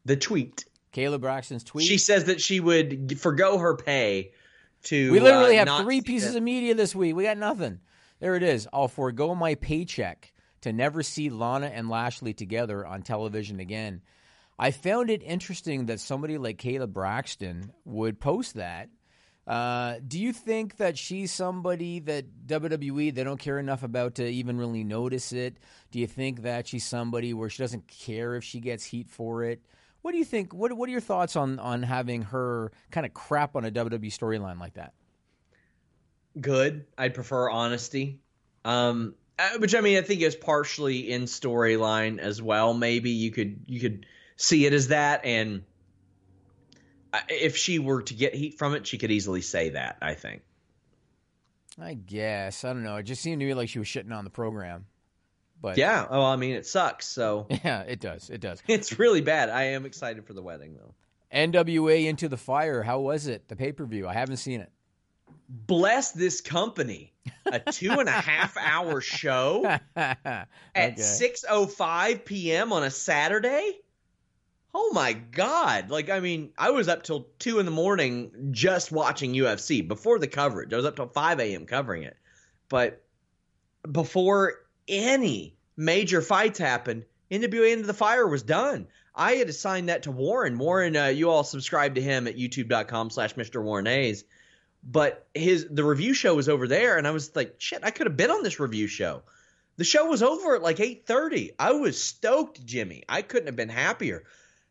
The 0.04 0.16
tweet. 0.16 0.64
Kayla 0.92 1.20
Braxton's 1.20 1.64
tweet. 1.64 1.86
She 1.86 1.98
says 1.98 2.24
that 2.24 2.40
she 2.40 2.60
would 2.60 3.20
forgo 3.20 3.58
her 3.58 3.76
pay 3.76 4.32
to. 4.84 5.12
we 5.12 5.20
literally 5.20 5.58
uh, 5.58 5.66
have 5.66 5.84
three 5.84 6.00
pieces 6.00 6.32
the- 6.32 6.38
of 6.38 6.44
media 6.44 6.74
this 6.74 6.94
week. 6.94 7.14
We 7.14 7.24
got 7.24 7.38
nothing. 7.38 7.80
There 8.20 8.36
it 8.36 8.42
is. 8.42 8.68
I'll 8.72 8.88
forego 8.88 9.34
my 9.34 9.54
paycheck 9.56 10.32
to 10.64 10.72
never 10.72 11.02
see 11.02 11.30
Lana 11.30 11.66
and 11.66 11.88
Lashley 11.88 12.32
together 12.32 12.86
on 12.86 13.02
television 13.02 13.60
again. 13.60 14.00
I 14.58 14.70
found 14.70 15.10
it 15.10 15.22
interesting 15.22 15.86
that 15.86 16.00
somebody 16.00 16.38
like 16.38 16.58
Kayla 16.58 16.88
Braxton 16.88 17.72
would 17.84 18.18
post 18.18 18.54
that. 18.54 18.88
Uh, 19.46 19.96
do 20.06 20.18
you 20.18 20.32
think 20.32 20.78
that 20.78 20.96
she's 20.96 21.30
somebody 21.30 21.98
that 22.00 22.24
WWE 22.46 23.14
they 23.14 23.24
don't 23.24 23.38
care 23.38 23.58
enough 23.58 23.82
about 23.82 24.14
to 24.14 24.26
even 24.26 24.56
really 24.56 24.84
notice 24.84 25.32
it? 25.32 25.58
Do 25.90 25.98
you 25.98 26.06
think 26.06 26.42
that 26.42 26.66
she's 26.66 26.86
somebody 26.86 27.34
where 27.34 27.50
she 27.50 27.62
doesn't 27.62 27.86
care 27.86 28.36
if 28.36 28.44
she 28.44 28.60
gets 28.60 28.84
heat 28.84 29.10
for 29.10 29.44
it? 29.44 29.60
What 30.00 30.12
do 30.12 30.18
you 30.18 30.24
think? 30.24 30.54
What 30.54 30.72
What 30.72 30.88
are 30.88 30.92
your 30.92 31.00
thoughts 31.02 31.36
on 31.36 31.58
on 31.58 31.82
having 31.82 32.22
her 32.22 32.72
kind 32.90 33.04
of 33.04 33.12
crap 33.12 33.54
on 33.54 33.66
a 33.66 33.70
WWE 33.70 34.06
storyline 34.06 34.58
like 34.58 34.74
that? 34.74 34.94
good. 36.40 36.86
I'd 36.96 37.14
prefer 37.14 37.50
honesty. 37.50 38.20
Um, 38.64 39.14
uh, 39.38 39.58
which 39.58 39.74
I 39.74 39.80
mean, 39.80 39.98
I 39.98 40.02
think 40.02 40.20
is 40.20 40.36
partially 40.36 41.10
in 41.10 41.22
storyline 41.22 42.18
as 42.18 42.40
well. 42.40 42.74
Maybe 42.74 43.10
you 43.10 43.30
could 43.30 43.64
you 43.66 43.80
could 43.80 44.06
see 44.36 44.66
it 44.66 44.72
as 44.72 44.88
that, 44.88 45.24
and 45.24 45.62
uh, 47.12 47.20
if 47.28 47.56
she 47.56 47.78
were 47.78 48.02
to 48.02 48.14
get 48.14 48.34
heat 48.34 48.58
from 48.58 48.74
it, 48.74 48.86
she 48.86 48.98
could 48.98 49.10
easily 49.10 49.40
say 49.40 49.70
that. 49.70 49.98
I 50.00 50.14
think. 50.14 50.42
I 51.80 51.94
guess 51.94 52.64
I 52.64 52.72
don't 52.72 52.84
know. 52.84 52.96
It 52.96 53.04
just 53.04 53.22
seemed 53.22 53.40
to 53.40 53.46
me 53.46 53.54
like 53.54 53.68
she 53.68 53.78
was 53.78 53.88
shitting 53.88 54.12
on 54.12 54.24
the 54.24 54.30
program. 54.30 54.86
But 55.60 55.78
Yeah. 55.78 56.06
Oh, 56.08 56.22
I 56.24 56.36
mean, 56.36 56.54
it 56.54 56.66
sucks. 56.66 57.06
So 57.06 57.46
yeah, 57.64 57.80
it 57.82 58.00
does. 58.00 58.30
It 58.30 58.40
does. 58.40 58.62
it's 58.68 58.98
really 58.98 59.22
bad. 59.22 59.50
I 59.50 59.64
am 59.68 59.86
excited 59.86 60.26
for 60.26 60.32
the 60.34 60.42
wedding 60.42 60.76
though. 60.76 60.94
NWA 61.34 62.06
Into 62.06 62.28
the 62.28 62.36
Fire. 62.36 62.82
How 62.82 63.00
was 63.00 63.26
it? 63.26 63.48
The 63.48 63.56
pay 63.56 63.72
per 63.72 63.84
view. 63.84 64.06
I 64.06 64.12
haven't 64.12 64.36
seen 64.36 64.60
it. 64.60 64.70
Bless 65.48 66.12
this 66.12 66.40
company. 66.40 67.12
A 67.46 67.58
two 67.72 67.90
and 67.92 68.08
a 68.08 68.12
half 68.12 68.56
hour 68.56 69.00
show 69.00 69.64
at 69.96 70.18
Okay. 70.76 70.94
six 70.96 71.44
oh 71.48 71.66
five 71.66 72.24
p.m. 72.24 72.72
on 72.72 72.82
a 72.82 72.90
Saturday. 72.90 73.80
Oh 74.74 74.90
my 74.92 75.12
god! 75.12 75.90
Like 75.90 76.10
I 76.10 76.20
mean, 76.20 76.50
I 76.58 76.70
was 76.70 76.88
up 76.88 77.02
till 77.04 77.28
two 77.38 77.58
in 77.60 77.64
the 77.66 77.70
morning 77.70 78.48
just 78.50 78.90
watching 78.90 79.32
UFC 79.34 79.86
before 79.86 80.18
the 80.18 80.26
coverage. 80.26 80.72
I 80.72 80.76
was 80.76 80.86
up 80.86 80.96
till 80.96 81.06
five 81.08 81.38
a.m. 81.40 81.66
covering 81.66 82.02
it, 82.02 82.16
but 82.68 83.02
before 83.90 84.54
any 84.88 85.56
major 85.76 86.20
fights 86.22 86.58
happened, 86.58 87.04
NWA 87.30 87.72
Into 87.72 87.86
the 87.86 87.94
Fire 87.94 88.26
was 88.26 88.42
done. 88.42 88.86
I 89.14 89.34
had 89.34 89.48
assigned 89.48 89.88
that 89.90 90.02
to 90.04 90.10
Warren. 90.10 90.58
Warren, 90.58 90.96
uh, 90.96 91.06
you 91.06 91.30
all 91.30 91.44
subscribe 91.44 91.94
to 91.94 92.02
him 92.02 92.26
at 92.26 92.36
youtube.com 92.36 93.10
slash 93.10 93.34
Mr. 93.34 93.62
Warren 93.62 93.86
Hayes. 93.86 94.24
But 94.86 95.26
his 95.34 95.66
the 95.70 95.84
review 95.84 96.14
show 96.14 96.34
was 96.34 96.48
over 96.48 96.68
there, 96.68 96.98
and 96.98 97.06
I 97.06 97.10
was 97.10 97.34
like, 97.34 97.54
shit, 97.58 97.80
I 97.82 97.90
could 97.90 98.06
have 98.06 98.16
been 98.16 98.30
on 98.30 98.42
this 98.42 98.60
review 98.60 98.86
show. 98.86 99.22
The 99.76 99.84
show 99.84 100.06
was 100.06 100.22
over 100.22 100.54
at 100.54 100.62
like 100.62 100.76
8:30. 100.76 101.54
I 101.58 101.72
was 101.72 102.00
stoked, 102.00 102.64
Jimmy. 102.64 103.02
I 103.08 103.22
couldn't 103.22 103.46
have 103.46 103.56
been 103.56 103.70
happier. 103.70 104.24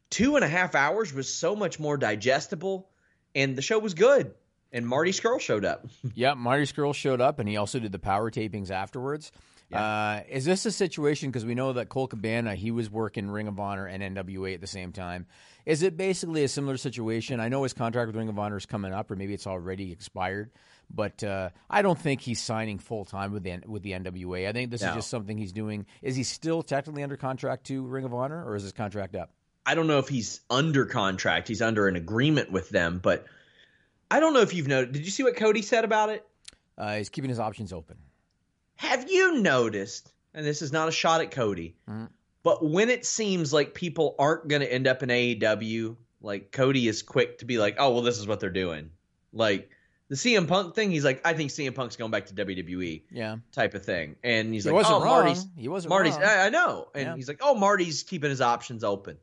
Two 0.10 0.36
and 0.36 0.46
a 0.46 0.48
half 0.48 0.76
hours 0.76 1.14
was 1.14 1.34
so 1.34 1.56
much 1.56 1.80
more 1.80 1.98
digestible, 1.98 2.90
and 3.34 3.56
the 3.56 3.64
show 3.64 3.80
was 3.80 3.96
good. 3.96 4.34
And 4.74 4.88
Marty 4.88 5.12
Scurll 5.12 5.40
showed 5.40 5.64
up. 5.64 5.86
yeah, 6.16 6.34
Marty 6.34 6.64
Scurll 6.64 6.94
showed 6.96 7.22
up, 7.22 7.40
and 7.40 7.48
he 7.48 7.56
also 7.58 7.80
did 7.80 7.92
the 7.92 8.00
power 8.00 8.32
tapings 8.32 8.72
afterwards. 8.72 9.32
Uh, 9.72 10.22
is 10.30 10.46
this 10.46 10.66
a 10.68 10.72
situation 10.72 11.30
because 11.32 11.46
we 11.46 11.56
know 11.56 11.74
that 11.74 11.90
Colt 11.90 12.12
Cabana 12.12 12.54
he 12.54 12.70
was 12.70 12.92
working 12.92 13.28
Ring 13.30 13.48
of 13.48 13.60
Honor 13.60 13.88
and 13.88 14.04
NWA 14.04 14.54
at 14.54 14.62
the 14.62 14.68
same 14.68 14.92
time? 14.92 15.26
Is 15.66 15.82
it 15.82 15.98
basically 15.98 16.44
a 16.44 16.48
similar 16.48 16.78
situation? 16.78 17.40
I 17.40 17.50
know 17.50 17.64
his 17.64 17.74
contract 17.74 18.08
with 18.08 18.16
Ring 18.16 18.30
of 18.30 18.38
Honor 18.38 18.58
is 18.58 18.68
coming 18.68 18.94
up, 18.94 19.10
or 19.10 19.16
maybe 19.16 19.34
it's 19.34 19.48
already 19.48 19.92
expired. 19.92 20.52
But 20.94 21.24
uh, 21.24 21.50
I 21.72 21.82
don't 21.82 21.98
think 21.98 22.22
he's 22.22 22.40
signing 22.42 22.78
full 22.78 23.04
time 23.06 23.32
with 23.32 23.42
the 23.44 23.62
with 23.66 23.82
the 23.82 23.94
NWA. 23.94 24.48
I 24.48 24.52
think 24.52 24.70
this 24.70 24.82
No. 24.82 24.90
is 24.90 24.96
just 24.96 25.10
something 25.10 25.38
he's 25.38 25.54
doing. 25.54 25.88
Is 26.04 26.16
he 26.16 26.24
still 26.24 26.62
technically 26.62 27.02
under 27.02 27.18
contract 27.18 27.66
to 27.68 27.84
Ring 27.84 28.06
of 28.06 28.14
Honor, 28.14 28.46
or 28.46 28.56
is 28.56 28.64
his 28.64 28.74
contract 28.74 29.16
up? 29.16 29.32
I 29.66 29.74
don't 29.74 29.88
know 29.88 30.00
if 30.00 30.10
he's 30.10 30.42
under 30.52 30.86
contract. 30.86 31.48
He's 31.48 31.62
under 31.64 31.88
an 31.88 31.96
agreement 31.96 32.52
with 32.52 32.70
them, 32.70 33.00
but 33.02 33.26
I 34.14 34.20
don't 34.20 34.34
know 34.34 34.42
if 34.42 34.54
you've 34.54 34.68
noticed. 34.68 34.94
Did 34.94 35.06
you 35.06 35.12
see 35.12 35.24
what 35.24 35.36
Cody 35.36 35.62
said 35.62 35.84
about 35.86 36.10
it? 36.10 36.26
Uh, 36.78 36.98
he's 36.98 37.10
keeping 37.10 37.30
his 37.30 37.40
options 37.40 37.74
open. 37.74 37.98
Have 38.76 39.10
you 39.10 39.42
noticed? 39.42 40.12
And 40.34 40.46
this 40.46 40.62
is 40.62 40.72
not 40.72 40.88
a 40.88 40.92
shot 40.92 41.22
at 41.22 41.32
Cody, 41.32 41.76
Mm-hmm. 41.90 42.06
but 42.44 42.64
when 42.68 42.90
it 42.90 43.06
seems 43.06 43.54
like 43.54 43.74
people 43.74 44.16
aren't 44.20 44.48
going 44.48 44.62
to 44.62 44.72
end 44.72 44.88
up 44.88 45.04
in 45.04 45.10
AEW, 45.10 45.96
like 46.22 46.52
Cody 46.52 46.88
is 46.88 47.02
quick 47.04 47.40
to 47.40 47.46
be 47.46 47.58
like, 47.58 47.76
"Oh, 47.78 47.92
well, 47.92 48.02
this 48.02 48.18
is 48.20 48.26
what 48.28 48.40
they're 48.40 48.50
doing." 48.50 48.90
Like 49.32 49.70
the 50.10 50.16
CM 50.16 50.48
Punk 50.48 50.74
thing, 50.76 50.90
he's 50.92 51.04
like, 51.06 51.22
"I 51.26 51.34
think 51.34 51.52
CM 51.52 51.74
Punk's 51.76 51.96
going 51.96 52.12
back 52.12 52.26
to 52.28 52.34
WWE." 52.34 53.04
Yeah. 53.12 53.38
type 53.52 53.74
of 53.76 53.84
thing. 53.86 54.16
And 54.24 54.54
he's 54.54 54.64
He 54.64 54.70
like, 54.72 54.76
wasn't 54.76 54.96
"Oh, 55.02 55.04
wrong. 55.04 55.26
Marty's 55.26 55.48
He 55.58 55.68
wasn't 55.68 55.90
Marty's. 55.90 56.18
I, 56.18 56.48
I 56.48 56.50
know." 56.50 56.88
And 56.96 57.04
Yeah. 57.08 57.16
he's 57.16 57.28
like, 57.28 57.40
"Oh, 57.42 57.56
Marty's 57.56 58.04
keeping 58.04 58.30
his 58.32 58.42
options 58.42 58.84
open." 58.84 59.18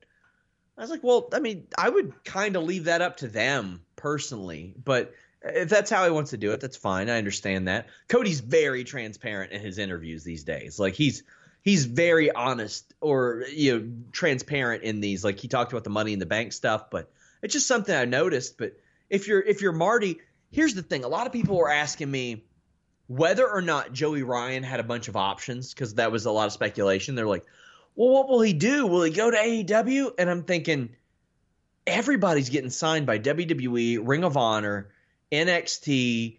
I 0.79 0.83
was 0.83 0.91
like, 0.91 1.03
"Well, 1.03 1.29
I 1.33 1.41
mean, 1.41 1.67
I 1.77 1.89
would 1.91 2.25
kind 2.25 2.55
of 2.57 2.63
leave 2.63 2.85
that 2.85 3.03
up 3.03 3.17
to 3.19 3.29
them 3.29 3.83
personally, 4.01 4.75
but 4.83 5.15
if 5.43 5.69
that's 5.69 5.91
how 5.91 6.05
he 6.05 6.11
wants 6.11 6.31
to 6.31 6.37
do 6.37 6.53
it, 6.53 6.61
that's 6.61 6.77
fine. 6.77 7.09
I 7.09 7.19
understand 7.19 7.69
that." 7.69 7.89
Cody's 8.09 8.41
very 8.41 8.85
transparent 8.85 9.53
in 9.53 9.61
his 9.61 9.79
interviews 9.79 10.25
these 10.25 10.45
days. 10.45 10.79
Like 10.79 10.95
he's 10.95 11.23
he's 11.63 11.85
very 11.85 12.33
honest 12.33 12.93
or 13.01 13.45
you 13.53 13.79
know 13.79 13.89
transparent 14.13 14.83
in 14.83 15.01
these. 15.01 15.25
Like 15.25 15.39
he 15.39 15.49
talked 15.49 15.73
about 15.73 15.85
the 15.85 15.91
money 15.91 16.13
in 16.13 16.19
the 16.19 16.27
bank 16.27 16.53
stuff, 16.53 16.91
but 16.91 17.11
it's 17.43 17.53
just 17.53 17.67
something 17.67 17.95
I 17.95 18.05
noticed. 18.05 18.59
But 18.59 18.79
if 19.09 19.29
you're 19.29 19.41
if 19.41 19.63
you're 19.63 19.73
Marty, 19.73 20.19
here's 20.51 20.75
the 20.75 20.83
thing: 20.83 21.05
a 21.05 21.09
lot 21.09 21.27
of 21.27 21.33
people 21.33 21.57
were 21.57 21.71
asking 21.71 22.11
me 22.11 22.45
whether 23.07 23.49
or 23.49 23.61
not 23.61 23.93
Joey 23.93 24.23
Ryan 24.23 24.63
had 24.63 24.79
a 24.79 24.85
bunch 24.85 25.09
of 25.09 25.17
options 25.17 25.75
because 25.75 25.95
that 25.95 26.13
was 26.13 26.27
a 26.27 26.31
lot 26.31 26.47
of 26.47 26.53
speculation. 26.53 27.17
They're 27.17 27.27
like, 27.27 27.45
well, 27.97 28.11
what 28.11 28.29
will 28.29 28.41
he 28.41 28.53
do? 28.53 28.87
Will 28.87 29.03
he 29.03 29.11
go 29.11 29.31
to 29.31 29.37
AEW? 29.37 30.13
And 30.17 30.31
I'm 30.31 30.45
thinking, 30.45 30.91
everybody's 31.87 32.49
getting 32.49 32.71
signed 32.71 33.07
by 33.07 33.19
WWE, 33.19 34.01
Ring 34.03 34.25
of 34.25 34.37
Honor, 34.37 34.91
NXT, 35.33 36.39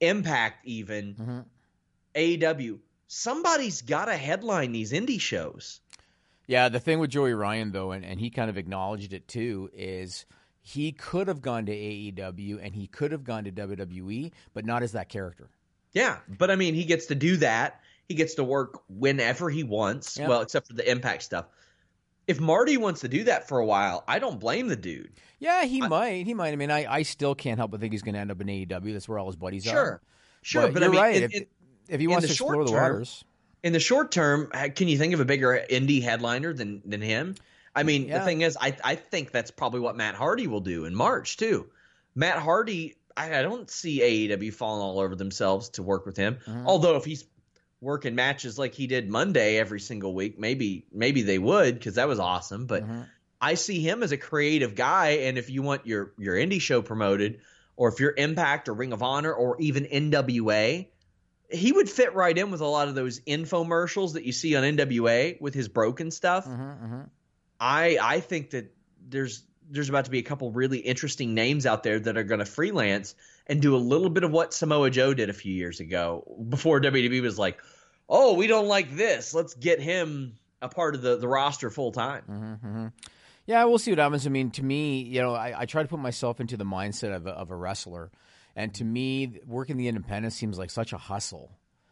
Impact, 0.00 0.66
even 0.66 1.14
mm-hmm. 1.14 1.40
AEW. 2.14 2.78
Somebody's 3.06 3.82
got 3.82 4.06
to 4.06 4.16
headline 4.16 4.72
these 4.72 4.92
indie 4.92 5.20
shows. 5.20 5.80
Yeah, 6.46 6.68
the 6.68 6.80
thing 6.80 6.98
with 6.98 7.10
Joey 7.10 7.34
Ryan 7.34 7.70
though, 7.70 7.92
and, 7.92 8.04
and 8.04 8.18
he 8.18 8.30
kind 8.30 8.50
of 8.50 8.56
acknowledged 8.56 9.12
it 9.12 9.28
too, 9.28 9.70
is 9.72 10.26
he 10.62 10.92
could 10.92 11.28
have 11.28 11.40
gone 11.40 11.66
to 11.66 11.72
AEW 11.72 12.58
and 12.62 12.74
he 12.74 12.86
could 12.86 13.12
have 13.12 13.24
gone 13.24 13.44
to 13.44 13.52
WWE, 13.52 14.32
but 14.52 14.64
not 14.64 14.82
as 14.82 14.92
that 14.92 15.08
character. 15.08 15.48
Yeah, 15.92 16.18
but 16.28 16.50
I 16.50 16.56
mean, 16.56 16.74
he 16.74 16.84
gets 16.84 17.06
to 17.06 17.14
do 17.14 17.36
that. 17.38 17.80
He 18.08 18.14
gets 18.14 18.34
to 18.34 18.44
work 18.44 18.82
whenever 18.88 19.50
he 19.50 19.62
wants. 19.62 20.18
Yeah. 20.18 20.28
Well, 20.28 20.40
except 20.40 20.66
for 20.66 20.72
the 20.72 20.88
Impact 20.90 21.22
stuff. 21.22 21.46
If 22.30 22.40
Marty 22.40 22.76
wants 22.76 23.00
to 23.00 23.08
do 23.08 23.24
that 23.24 23.48
for 23.48 23.58
a 23.58 23.64
while, 23.66 24.04
I 24.06 24.18
don't 24.18 24.38
blame 24.38 24.68
the 24.68 24.76
dude. 24.76 25.10
Yeah, 25.40 25.64
he 25.64 25.80
might. 25.80 26.26
He 26.26 26.34
might. 26.34 26.52
I 26.52 26.56
mean, 26.56 26.70
I, 26.70 26.86
I 26.90 27.02
still 27.02 27.34
can't 27.34 27.58
help 27.58 27.70
but 27.72 27.80
think 27.80 27.92
he's 27.92 28.02
going 28.02 28.14
to 28.14 28.20
end 28.20 28.30
up 28.30 28.40
in 28.40 28.46
AEW. 28.46 28.92
That's 28.92 29.08
where 29.08 29.18
all 29.18 29.26
his 29.26 29.36
buddies 29.36 29.66
are. 29.66 29.70
Sure, 29.70 30.00
sure, 30.42 30.68
but, 30.72 30.82
I 30.82 30.86
you're 30.86 30.92
mean, 30.92 31.00
right. 31.00 31.16
in- 31.16 31.22
if, 31.24 31.34
in- 31.34 31.46
if 31.88 32.00
he 32.00 32.06
wants 32.06 32.22
the 32.22 32.28
to 32.28 32.32
explore 32.34 32.64
the 32.64 32.70
term- 32.70 32.92
waters, 32.92 33.24
in 33.62 33.72
the 33.72 33.80
short 33.80 34.12
term, 34.12 34.50
can 34.76 34.86
you 34.88 34.96
think 34.96 35.12
of 35.12 35.20
a 35.20 35.24
bigger 35.24 35.60
indie 35.70 36.02
headliner 36.02 36.52
than 36.54 36.82
than 36.84 37.00
him? 37.02 37.34
I 37.74 37.82
mean, 37.82 38.06
Yeah. 38.06 38.18
the 38.20 38.24
thing 38.24 38.40
is, 38.42 38.56
I 38.60 38.76
I 38.84 38.94
think 38.94 39.32
that's 39.32 39.50
probably 39.50 39.80
what 39.80 39.96
Matt 39.96 40.14
Hardy 40.14 40.46
will 40.46 40.60
do 40.60 40.84
in 40.84 40.94
March 40.94 41.36
too. 41.36 41.68
Matt 42.14 42.38
Hardy, 42.38 42.96
I, 43.16 43.40
I 43.40 43.42
don't 43.42 43.68
see 43.68 44.00
AEW 44.00 44.52
falling 44.54 44.82
all 44.82 44.98
over 45.00 45.14
themselves 45.16 45.68
to 45.70 45.82
work 45.82 46.06
with 46.06 46.16
him. 46.16 46.38
Mm-hmm. 46.46 46.66
Although 46.66 46.96
if 46.96 47.04
he's 47.04 47.24
working 47.80 48.14
matches 48.14 48.58
like 48.58 48.74
he 48.74 48.86
did 48.86 49.08
Monday 49.08 49.56
every 49.56 49.80
single 49.80 50.14
week, 50.14 50.38
maybe 50.38 50.84
maybe 50.92 51.22
they 51.22 51.38
would 51.38 51.74
because 51.74 51.94
that 51.94 52.08
was 52.08 52.18
awesome. 52.18 52.66
But 52.66 52.84
Mm-hmm. 52.84 53.02
I 53.42 53.54
see 53.54 53.80
him 53.80 54.02
as 54.02 54.12
a 54.12 54.18
creative 54.18 54.74
guy, 54.74 55.08
and 55.22 55.38
if 55.38 55.48
you 55.48 55.62
want 55.62 55.86
your 55.86 56.12
your 56.18 56.34
indie 56.34 56.60
show 56.60 56.82
promoted, 56.82 57.40
or 57.74 57.88
if 57.88 57.98
you're 57.98 58.12
Impact 58.14 58.68
or 58.68 58.74
Ring 58.74 58.92
of 58.92 59.02
Honor 59.02 59.32
or 59.32 59.56
even 59.60 59.84
NWA, 59.86 60.86
he 61.50 61.72
would 61.72 61.88
fit 61.88 62.14
right 62.14 62.36
in 62.36 62.50
with 62.50 62.60
a 62.60 62.66
lot 62.66 62.88
of 62.88 62.94
those 62.94 63.20
infomercials 63.20 64.12
that 64.12 64.24
you 64.24 64.32
see 64.32 64.56
on 64.56 64.64
NWA 64.64 65.40
with 65.40 65.54
his 65.54 65.68
broken 65.68 66.10
stuff. 66.10 66.46
Mm-hmm, 66.46 67.02
I 67.58 67.98
I 68.00 68.20
think 68.20 68.50
that 68.50 68.74
there's 69.08 69.42
there's 69.70 69.88
about 69.88 70.06
to 70.06 70.10
be 70.10 70.18
a 70.18 70.22
couple 70.22 70.50
really 70.50 70.78
interesting 70.78 71.34
names 71.34 71.64
out 71.66 71.82
there 71.82 71.98
that 71.98 72.16
are 72.16 72.24
going 72.24 72.40
to 72.40 72.44
freelance 72.44 73.14
and 73.46 73.62
do 73.62 73.76
a 73.76 73.78
little 73.78 74.10
bit 74.10 74.24
of 74.24 74.32
what 74.32 74.52
Samoa 74.52 74.90
Joe 74.90 75.14
did 75.14 75.30
a 75.30 75.32
few 75.32 75.54
years 75.54 75.80
ago 75.80 76.24
before 76.48 76.80
WWE 76.80 77.22
was 77.22 77.38
like, 77.38 77.60
"Oh, 78.08 78.34
we 78.34 78.46
don't 78.46 78.68
like 78.68 78.96
this. 78.96 79.32
Let's 79.34 79.54
get 79.54 79.80
him 79.80 80.34
a 80.60 80.68
part 80.68 80.94
of 80.94 81.02
the 81.02 81.16
the 81.16 81.28
roster 81.28 81.70
full 81.70 81.92
time." 81.92 82.22
Mm-hmm. 82.28 82.86
Yeah, 83.46 83.64
we'll 83.64 83.78
see 83.78 83.90
what 83.90 83.98
happens. 83.98 84.26
I 84.26 84.30
mean, 84.30 84.50
to 84.52 84.62
me, 84.62 85.02
you 85.02 85.20
know, 85.20 85.34
I, 85.34 85.62
I 85.62 85.66
try 85.66 85.82
to 85.82 85.88
put 85.88 85.98
myself 85.98 86.40
into 86.40 86.56
the 86.56 86.64
mindset 86.64 87.14
of 87.14 87.26
a, 87.26 87.30
of 87.30 87.50
a 87.50 87.56
wrestler, 87.56 88.10
and 88.54 88.72
to 88.74 88.84
me, 88.84 89.40
working 89.46 89.76
the 89.76 89.88
independent 89.88 90.34
seems 90.34 90.58
like 90.58 90.70
such 90.70 90.92
a 90.92 90.98
hustle. 90.98 91.50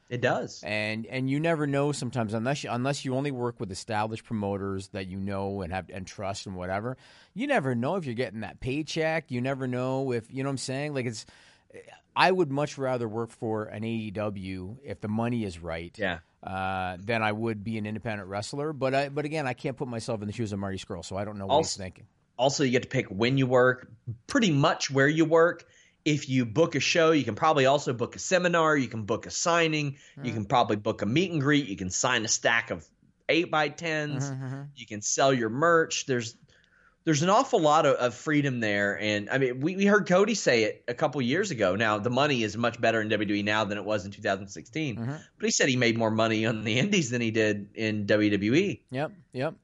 It 0.08 0.22
does, 0.22 0.62
and 0.64 1.04
and 1.06 1.28
you 1.28 1.38
never 1.38 1.66
know 1.66 1.92
sometimes 1.92 2.32
unless 2.32 2.64
you, 2.64 2.70
unless 2.70 3.04
you 3.04 3.14
only 3.14 3.30
work 3.30 3.60
with 3.60 3.70
established 3.70 4.24
promoters 4.24 4.88
that 4.88 5.06
you 5.06 5.18
know 5.18 5.60
and 5.60 5.70
have 5.72 5.90
and 5.92 6.06
trust 6.06 6.46
and 6.46 6.56
whatever. 6.56 6.96
You 7.34 7.46
never 7.46 7.74
know 7.74 7.96
if 7.96 8.06
you're 8.06 8.14
getting 8.14 8.40
that 8.40 8.58
paycheck. 8.60 9.30
You 9.30 9.42
never 9.42 9.66
know 9.66 10.12
if 10.12 10.30
you 10.30 10.42
know 10.42 10.48
what 10.48 10.52
I'm 10.52 10.58
saying. 10.58 10.94
Like 10.94 11.04
it's, 11.04 11.26
I 12.16 12.30
would 12.30 12.50
much 12.50 12.78
rather 12.78 13.06
work 13.06 13.30
for 13.30 13.64
an 13.64 13.82
AEW 13.82 14.78
if 14.82 15.00
the 15.02 15.08
money 15.08 15.44
is 15.44 15.58
right. 15.58 15.94
Yeah. 15.98 16.20
Uh, 16.42 16.96
than 17.00 17.22
I 17.22 17.32
would 17.32 17.62
be 17.64 17.78
an 17.78 17.84
independent 17.86 18.28
wrestler, 18.28 18.72
but 18.72 18.94
I, 18.94 19.08
but 19.08 19.24
again, 19.24 19.46
I 19.48 19.54
can't 19.54 19.76
put 19.76 19.88
myself 19.88 20.22
in 20.22 20.28
the 20.28 20.32
shoes 20.32 20.52
of 20.52 20.60
Marty 20.60 20.78
Scurll, 20.78 21.04
so 21.04 21.16
I 21.16 21.24
don't 21.24 21.36
know 21.36 21.46
what 21.46 21.56
he's 21.56 21.66
Also- 21.66 21.82
thinking. 21.82 22.06
Also, 22.38 22.62
you 22.62 22.70
get 22.70 22.82
to 22.82 22.88
pick 22.88 23.08
when 23.08 23.36
you 23.36 23.48
work, 23.48 23.90
pretty 24.28 24.52
much 24.52 24.88
where 24.88 25.08
you 25.08 25.24
work. 25.24 25.66
If 26.08 26.28
you 26.28 26.46
book 26.46 26.74
a 26.74 26.80
show, 26.80 27.10
you 27.10 27.24
can 27.24 27.34
probably 27.34 27.66
also 27.66 27.92
book 27.92 28.16
a 28.16 28.18
seminar. 28.18 28.76
You 28.76 28.88
can 28.88 29.02
book 29.02 29.26
a 29.26 29.30
signing. 29.30 29.96
You 30.22 30.32
can 30.32 30.46
probably 30.46 30.76
book 30.76 31.02
a 31.02 31.06
meet 31.06 31.30
and 31.30 31.40
greet. 31.40 31.66
You 31.66 31.76
can 31.76 31.90
sign 31.90 32.24
a 32.24 32.28
stack 32.28 32.70
of 32.70 32.88
eight 33.28 33.50
by 33.50 33.68
10s 33.68 34.22
mm-hmm, 34.22 34.44
mm-hmm. 34.44 34.62
You 34.74 34.86
can 34.86 35.02
sell 35.02 35.32
your 35.32 35.50
merch. 35.50 36.06
There's 36.06 36.34
there's 37.04 37.22
an 37.22 37.30
awful 37.30 37.60
lot 37.60 37.86
of, 37.86 37.94
of 37.94 38.14
freedom 38.14 38.60
there. 38.60 38.98
And 39.00 39.30
I 39.30 39.38
mean, 39.38 39.60
we, 39.60 39.76
we 39.76 39.86
heard 39.86 40.06
Cody 40.06 40.34
say 40.34 40.64
it 40.64 40.84
a 40.88 40.94
couple 40.94 41.22
years 41.22 41.50
ago. 41.50 41.74
Now 41.74 41.98
the 41.98 42.10
money 42.10 42.42
is 42.42 42.56
much 42.56 42.78
better 42.80 43.00
in 43.00 43.08
WWE 43.08 43.44
now 43.44 43.64
than 43.64 43.78
it 43.78 43.84
was 43.84 44.04
in 44.04 44.10
2016. 44.10 44.96
Mm-hmm. 44.96 45.10
But 45.10 45.44
he 45.44 45.50
said 45.50 45.68
he 45.68 45.76
made 45.76 45.96
more 45.96 46.10
money 46.10 46.44
on 46.44 46.64
the 46.64 46.78
Indies 46.78 47.10
than 47.10 47.20
he 47.20 47.30
did 47.30 47.68
in. 47.74 48.06
WWE. 48.06 48.80
Yep, 48.90 49.12
yep. 49.32 49.54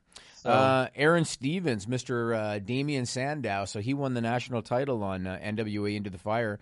So- 0.45 0.51
Uh, 0.51 0.89
Aaron 0.95 1.25
Stevens, 1.25 1.87
Mr. 1.87 2.37
Uh, 2.37 2.59
Damien 2.61 3.07
Sandow, 3.07 3.65
so 3.65 3.81
he 3.81 3.95
won 3.95 4.15
the 4.15 4.21
national 4.21 4.63
title 4.63 5.03
on 5.03 5.27
uh, 5.27 5.39
NWA 5.43 5.97
Into 5.97 6.11
the 6.11 6.19
Fire. 6.19 6.61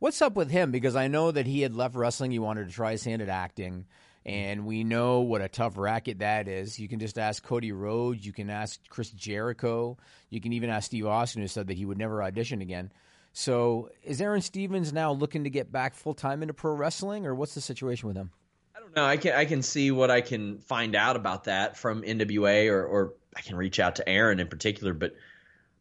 What's 0.00 0.22
up 0.22 0.34
with 0.34 0.50
him? 0.50 0.70
Because 0.70 0.96
I 0.96 1.08
know 1.08 1.30
that 1.30 1.46
he 1.46 1.60
had 1.60 1.74
left 1.74 1.94
wrestling. 1.94 2.30
He 2.30 2.38
wanted 2.38 2.68
to 2.68 2.72
try 2.74 2.92
his 2.92 3.04
hand 3.04 3.20
at 3.22 3.28
acting. 3.28 3.86
And 4.24 4.66
we 4.66 4.84
know 4.84 5.20
what 5.20 5.40
a 5.40 5.48
tough 5.48 5.76
racket 5.78 6.18
that 6.18 6.48
is. 6.48 6.78
You 6.78 6.86
can 6.88 6.98
just 7.00 7.18
ask 7.18 7.42
Cody 7.42 7.72
Rhodes. 7.72 8.24
You 8.26 8.32
can 8.32 8.50
ask 8.50 8.78
Chris 8.88 9.10
Jericho. 9.10 9.96
You 10.30 10.40
can 10.40 10.52
even 10.52 10.70
ask 10.70 10.86
Steve 10.86 11.06
Austin, 11.06 11.40
who 11.42 11.48
said 11.48 11.66
that 11.68 11.76
he 11.78 11.84
would 11.86 11.96
never 11.98 12.22
audition 12.22 12.60
again. 12.60 12.92
So 13.32 13.88
is 14.04 14.20
Aaron 14.20 14.40
Stevens 14.42 14.92
now 14.92 15.12
looking 15.12 15.44
to 15.44 15.50
get 15.50 15.70
back 15.72 15.94
full 15.94 16.14
time 16.14 16.42
into 16.42 16.54
pro 16.54 16.72
wrestling, 16.74 17.26
or 17.26 17.34
what's 17.34 17.54
the 17.54 17.60
situation 17.60 18.06
with 18.08 18.16
him? 18.16 18.30
No, 18.98 19.04
I 19.04 19.16
can 19.16 19.32
I 19.32 19.44
can 19.44 19.62
see 19.62 19.92
what 19.92 20.10
I 20.10 20.22
can 20.22 20.58
find 20.58 20.96
out 20.96 21.14
about 21.14 21.44
that 21.44 21.76
from 21.76 22.02
NWA 22.02 22.68
or 22.68 22.84
or 22.84 23.14
I 23.36 23.42
can 23.42 23.54
reach 23.54 23.78
out 23.78 23.94
to 23.96 24.08
Aaron 24.08 24.40
in 24.40 24.48
particular, 24.48 24.92
but 24.92 25.14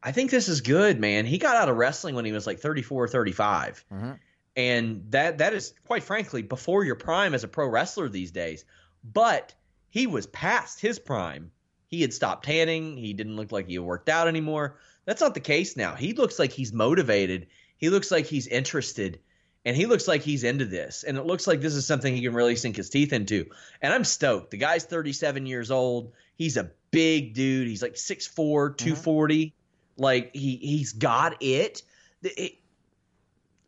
I 0.03 0.11
think 0.11 0.29
this 0.29 0.47
is 0.47 0.61
good, 0.61 0.99
man. 0.99 1.25
He 1.25 1.39
got 1.39 1.55
out 1.55 1.67
of 1.67 1.77
wrestling 1.77 2.13
when 2.13 2.25
he 2.25 2.31
was 2.31 2.45
like 2.45 2.59
34 2.59 3.05
or 3.05 3.07
35. 3.07 3.83
Mm-hmm. 3.91 4.11
And 4.55 5.03
that 5.09 5.39
that 5.39 5.53
is 5.53 5.73
quite 5.87 6.03
frankly 6.03 6.43
before 6.43 6.83
your 6.83 6.93
prime 6.93 7.33
as 7.33 7.43
a 7.43 7.47
pro 7.47 7.67
wrestler 7.67 8.07
these 8.07 8.29
days. 8.29 8.65
but 9.03 9.55
he 9.89 10.05
was 10.05 10.27
past 10.27 10.79
his 10.79 10.99
prime. 10.99 11.49
He 11.87 12.01
had 12.01 12.13
stopped 12.13 12.45
tanning. 12.45 12.97
He 12.97 13.13
didn't 13.13 13.35
look 13.35 13.51
like 13.51 13.65
he 13.65 13.79
worked 13.79 14.09
out 14.09 14.27
anymore. 14.27 14.77
That's 15.05 15.21
not 15.21 15.33
the 15.33 15.39
case 15.39 15.75
now. 15.75 15.95
He 15.95 16.13
looks 16.13 16.37
like 16.37 16.51
he's 16.51 16.71
motivated. 16.71 17.47
He 17.77 17.89
looks 17.89 18.11
like 18.11 18.27
he's 18.27 18.45
interested. 18.45 19.21
And 19.67 19.75
he 19.75 19.85
looks 19.85 20.07
like 20.07 20.21
he's 20.21 20.45
into 20.45 20.63
this. 20.63 21.03
And 21.03 21.17
it 21.17 21.25
looks 21.25 21.45
like 21.45 21.59
this 21.59 21.75
is 21.75 21.85
something 21.85 22.15
he 22.15 22.21
can 22.21 22.33
really 22.33 22.55
sink 22.55 22.77
his 22.77 22.89
teeth 22.89 23.11
into. 23.11 23.47
And 23.81 23.93
I'm 23.93 24.05
stoked. 24.05 24.51
The 24.51 24.57
guy's 24.57 24.85
37 24.85 25.45
years 25.45 25.71
old. 25.71 26.13
He's 26.37 26.55
a 26.55 26.71
big 26.89 27.33
dude. 27.33 27.67
He's 27.67 27.81
like 27.81 27.95
6'4, 27.95 28.77
240. 28.77 29.53
Like 29.97 30.33
he 30.33 30.55
he's 30.55 30.93
got 30.93 31.43
it. 31.43 31.83
it. 32.23 32.53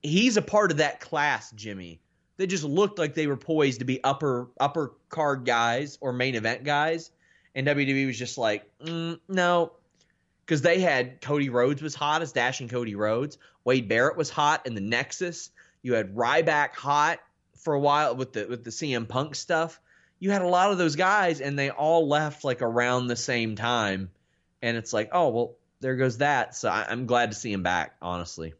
He's 0.02 0.38
a 0.38 0.42
part 0.42 0.72
of 0.72 0.78
that 0.78 1.02
class, 1.02 1.52
Jimmy. 1.52 2.00
They 2.38 2.48
just 2.48 2.64
looked 2.64 2.98
like 2.98 3.14
they 3.14 3.28
were 3.28 3.36
poised 3.36 3.80
to 3.80 3.86
be 3.86 4.02
upper 4.02 4.48
upper 4.58 4.94
card 5.10 5.44
guys 5.44 5.98
or 6.00 6.14
main 6.14 6.36
event 6.36 6.64
guys. 6.64 7.12
And 7.54 7.68
WWE 7.68 8.08
was 8.08 8.18
just 8.18 8.38
like, 8.38 8.64
mm, 8.80 9.20
no, 9.28 9.74
because 10.46 10.62
they 10.62 10.80
had 10.80 11.20
Cody 11.20 11.50
Rhodes 11.50 11.82
was 11.82 11.94
hot 11.94 12.22
as 12.22 12.32
dashing 12.32 12.70
Cody 12.70 12.96
Rhodes. 12.96 13.38
Wade 13.66 13.90
Barrett 13.90 14.16
was 14.16 14.30
hot 14.30 14.66
in 14.66 14.76
the 14.76 14.82
Nexus. 14.82 15.50
You 15.82 15.94
had 15.94 16.16
Ryback 16.16 16.74
hot 16.74 17.20
for 17.60 17.74
a 17.74 17.80
while 17.80 18.16
with 18.16 18.34
the 18.34 18.46
with 18.48 18.64
the 18.64 18.70
CM 18.70 19.08
Punk 19.08 19.36
stuff. 19.36 19.80
You 20.20 20.32
had 20.32 20.42
a 20.42 20.48
lot 20.48 20.72
of 20.72 20.78
those 20.78 20.96
guys, 20.96 21.40
and 21.40 21.58
they 21.58 21.70
all 21.70 22.08
left 22.08 22.44
like 22.44 22.62
around 22.62 23.08
the 23.08 23.16
same 23.16 23.56
time. 23.56 24.10
And 24.62 24.76
it's 24.76 24.92
like, 24.92 25.10
oh 25.14 25.30
well, 25.30 25.56
there 25.80 25.96
goes 25.96 26.18
that. 26.18 26.56
So 26.56 26.70
I, 26.70 26.92
am 26.92 27.06
glad 27.06 27.32
to 27.32 27.38
see 27.38 27.52
him 27.52 27.64
back. 27.64 27.96
Honestly, 28.02 28.54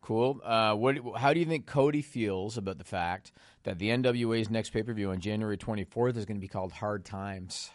cool. 0.00 0.40
Uh, 0.44 0.74
what? 0.74 0.96
How 1.16 1.32
do 1.32 1.40
you 1.40 1.46
think 1.46 1.66
Cody 1.66 2.02
feels 2.02 2.56
about 2.56 2.78
the 2.78 2.84
fact 2.84 3.32
that 3.64 3.78
the 3.78 3.88
NWA's 3.88 4.50
next 4.50 4.70
pay 4.70 4.82
per 4.82 4.92
view 4.92 5.10
on 5.10 5.20
January 5.20 5.56
24th 5.56 6.16
is 6.16 6.24
going 6.24 6.36
to 6.36 6.40
be 6.40 6.48
called 6.48 6.72
Hard 6.72 7.04
Times? 7.04 7.70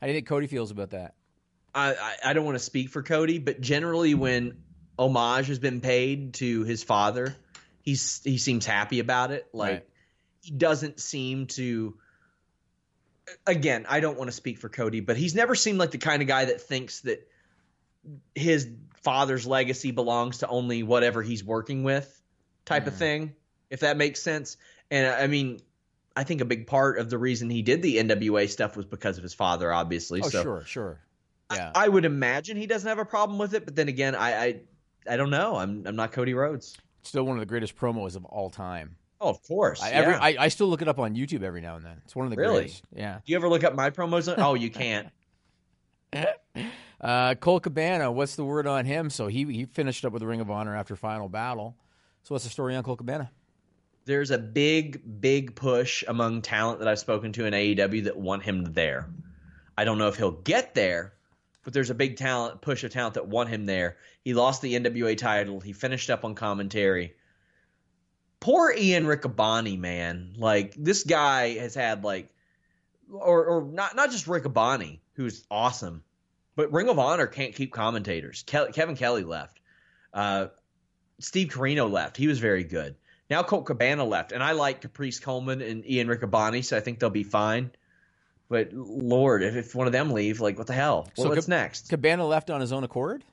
How 0.00 0.06
do 0.06 0.12
you 0.12 0.16
think 0.16 0.26
Cody 0.26 0.46
feels 0.46 0.70
about 0.70 0.90
that? 0.90 1.14
I, 1.74 1.94
I, 1.94 2.16
I 2.24 2.32
don't 2.32 2.44
want 2.44 2.56
to 2.56 2.64
speak 2.64 2.88
for 2.88 3.02
Cody, 3.02 3.38
but 3.38 3.60
generally 3.60 4.14
when 4.14 4.62
homage 4.98 5.48
has 5.48 5.58
been 5.58 5.80
paid 5.80 6.34
to 6.34 6.64
his 6.64 6.82
father, 6.82 7.36
he's 7.82 8.20
he 8.24 8.38
seems 8.38 8.66
happy 8.66 9.00
about 9.00 9.30
it. 9.30 9.48
Like 9.52 9.72
right. 9.72 9.86
he 10.42 10.52
doesn't 10.52 11.00
seem 11.00 11.46
to. 11.48 11.96
Again, 13.46 13.86
I 13.88 14.00
don't 14.00 14.18
want 14.18 14.28
to 14.28 14.36
speak 14.36 14.58
for 14.58 14.68
Cody, 14.68 15.00
but 15.00 15.16
he's 15.16 15.36
never 15.36 15.54
seemed 15.54 15.78
like 15.78 15.92
the 15.92 15.98
kind 15.98 16.20
of 16.20 16.26
guy 16.26 16.46
that 16.46 16.62
thinks 16.62 17.00
that 17.02 17.28
his 18.34 18.68
father's 19.02 19.46
legacy 19.46 19.92
belongs 19.92 20.38
to 20.38 20.48
only 20.48 20.82
whatever 20.82 21.22
he's 21.22 21.44
working 21.44 21.84
with, 21.84 22.20
type 22.64 22.84
mm. 22.84 22.88
of 22.88 22.96
thing. 22.96 23.34
If 23.68 23.80
that 23.80 23.96
makes 23.96 24.20
sense. 24.20 24.56
And 24.90 25.06
I 25.06 25.28
mean, 25.28 25.60
I 26.16 26.24
think 26.24 26.40
a 26.40 26.44
big 26.44 26.66
part 26.66 26.98
of 26.98 27.08
the 27.08 27.18
reason 27.18 27.50
he 27.50 27.62
did 27.62 27.82
the 27.82 27.98
NWA 27.98 28.48
stuff 28.48 28.76
was 28.76 28.86
because 28.86 29.16
of 29.16 29.22
his 29.22 29.34
father, 29.34 29.72
obviously. 29.72 30.20
Oh, 30.22 30.28
so 30.28 30.42
sure, 30.42 30.62
sure. 30.66 31.00
Yeah. 31.52 31.70
I, 31.74 31.84
I, 31.84 31.88
would 31.88 32.04
imagine 32.04 32.56
he 32.56 32.66
doesn't 32.66 32.88
have 32.88 32.98
a 32.98 33.04
problem 33.04 33.38
with 33.38 33.54
it, 33.54 33.64
but 33.64 33.74
then 33.74 33.88
again, 33.88 34.14
I, 34.14 34.44
I, 34.44 34.60
I 35.08 35.16
don't 35.16 35.30
know. 35.30 35.56
I'm, 35.56 35.84
I'm 35.86 35.96
not 35.96 36.12
Cody 36.12 36.34
Rhodes. 36.34 36.76
Still 37.02 37.24
one 37.24 37.36
of 37.36 37.40
the 37.40 37.46
greatest 37.46 37.76
promos 37.76 38.16
of 38.16 38.24
all 38.24 38.50
time. 38.50 38.96
Oh, 39.20 39.28
of 39.28 39.42
course. 39.42 39.82
I, 39.82 39.90
yeah. 39.90 39.94
every, 39.96 40.14
I, 40.14 40.44
I, 40.44 40.48
still 40.48 40.68
look 40.68 40.80
it 40.80 40.88
up 40.88 40.98
on 40.98 41.14
YouTube 41.14 41.42
every 41.42 41.60
now 41.60 41.76
and 41.76 41.84
then. 41.84 42.00
It's 42.04 42.16
one 42.16 42.24
of 42.24 42.30
the 42.30 42.36
really? 42.36 42.62
greatest. 42.62 42.84
Yeah. 42.94 43.16
Do 43.24 43.32
you 43.32 43.36
ever 43.36 43.48
look 43.48 43.64
up 43.64 43.74
my 43.74 43.90
promos? 43.90 44.32
oh, 44.38 44.54
you 44.54 44.70
can't. 44.70 45.08
uh, 47.00 47.34
Colt 47.34 47.62
Cabana, 47.62 48.10
what's 48.10 48.36
the 48.36 48.44
word 48.44 48.66
on 48.66 48.84
him? 48.84 49.10
So 49.10 49.26
he 49.26 49.44
he 49.44 49.66
finished 49.66 50.04
up 50.04 50.12
with 50.12 50.20
the 50.20 50.26
Ring 50.26 50.40
of 50.40 50.50
Honor 50.50 50.74
after 50.74 50.96
Final 50.96 51.28
Battle. 51.28 51.76
So 52.22 52.34
what's 52.34 52.44
the 52.44 52.50
story 52.50 52.74
on 52.76 52.82
Colt 52.82 52.98
Cabana? 52.98 53.30
There's 54.06 54.30
a 54.30 54.38
big, 54.38 55.20
big 55.20 55.54
push 55.54 56.02
among 56.08 56.42
talent 56.42 56.78
that 56.80 56.88
I've 56.88 56.98
spoken 56.98 57.32
to 57.32 57.44
in 57.44 57.52
AEW 57.52 58.04
that 58.04 58.16
want 58.16 58.42
him 58.42 58.72
there. 58.72 59.08
I 59.76 59.84
don't 59.84 59.98
know 59.98 60.08
if 60.08 60.16
he'll 60.16 60.30
get 60.30 60.74
there, 60.74 61.14
but 61.70 61.74
there's 61.74 61.90
a 61.90 61.94
big 61.94 62.16
talent 62.16 62.60
push 62.60 62.82
of 62.82 62.90
talent 62.90 63.14
that 63.14 63.28
won 63.28 63.46
him 63.46 63.64
there. 63.64 63.96
He 64.24 64.34
lost 64.34 64.60
the 64.60 64.74
NWA 64.74 65.16
title. 65.16 65.60
He 65.60 65.72
finished 65.72 66.10
up 66.10 66.24
on 66.24 66.34
commentary. 66.34 67.14
Poor 68.40 68.74
Ian 68.76 69.04
Riccaboni, 69.04 69.78
man. 69.78 70.34
Like 70.36 70.74
this 70.74 71.04
guy 71.04 71.50
has 71.58 71.76
had 71.76 72.02
like, 72.02 72.34
or 73.08 73.44
or 73.44 73.64
not 73.64 73.94
not 73.94 74.10
just 74.10 74.26
Riccaboni, 74.26 74.98
who's 75.12 75.44
awesome, 75.48 76.02
but 76.56 76.72
Ring 76.72 76.88
of 76.88 76.98
Honor 76.98 77.28
can't 77.28 77.54
keep 77.54 77.72
commentators. 77.72 78.42
Ke- 78.42 78.74
Kevin 78.74 78.96
Kelly 78.96 79.22
left. 79.22 79.60
Uh, 80.12 80.46
Steve 81.20 81.50
Corino 81.50 81.88
left. 81.88 82.16
He 82.16 82.26
was 82.26 82.40
very 82.40 82.64
good. 82.64 82.96
Now 83.28 83.44
Colt 83.44 83.66
Cabana 83.66 84.04
left, 84.04 84.32
and 84.32 84.42
I 84.42 84.52
like 84.52 84.80
Caprice 84.80 85.20
Coleman 85.20 85.62
and 85.62 85.88
Ian 85.88 86.08
Riccaboni, 86.08 86.64
so 86.64 86.76
I 86.76 86.80
think 86.80 86.98
they'll 86.98 87.10
be 87.10 87.22
fine. 87.22 87.70
But 88.50 88.72
Lord, 88.72 89.44
if, 89.44 89.54
if 89.54 89.74
one 89.76 89.86
of 89.86 89.92
them 89.92 90.10
leave, 90.10 90.40
like 90.40 90.58
what 90.58 90.66
the 90.66 90.74
hell? 90.74 91.08
So 91.14 91.28
what's 91.28 91.48
next? 91.48 91.88
Cabana 91.88 92.26
left 92.26 92.50
on 92.50 92.60
his 92.60 92.72
own 92.72 92.82
accord. 92.84 93.24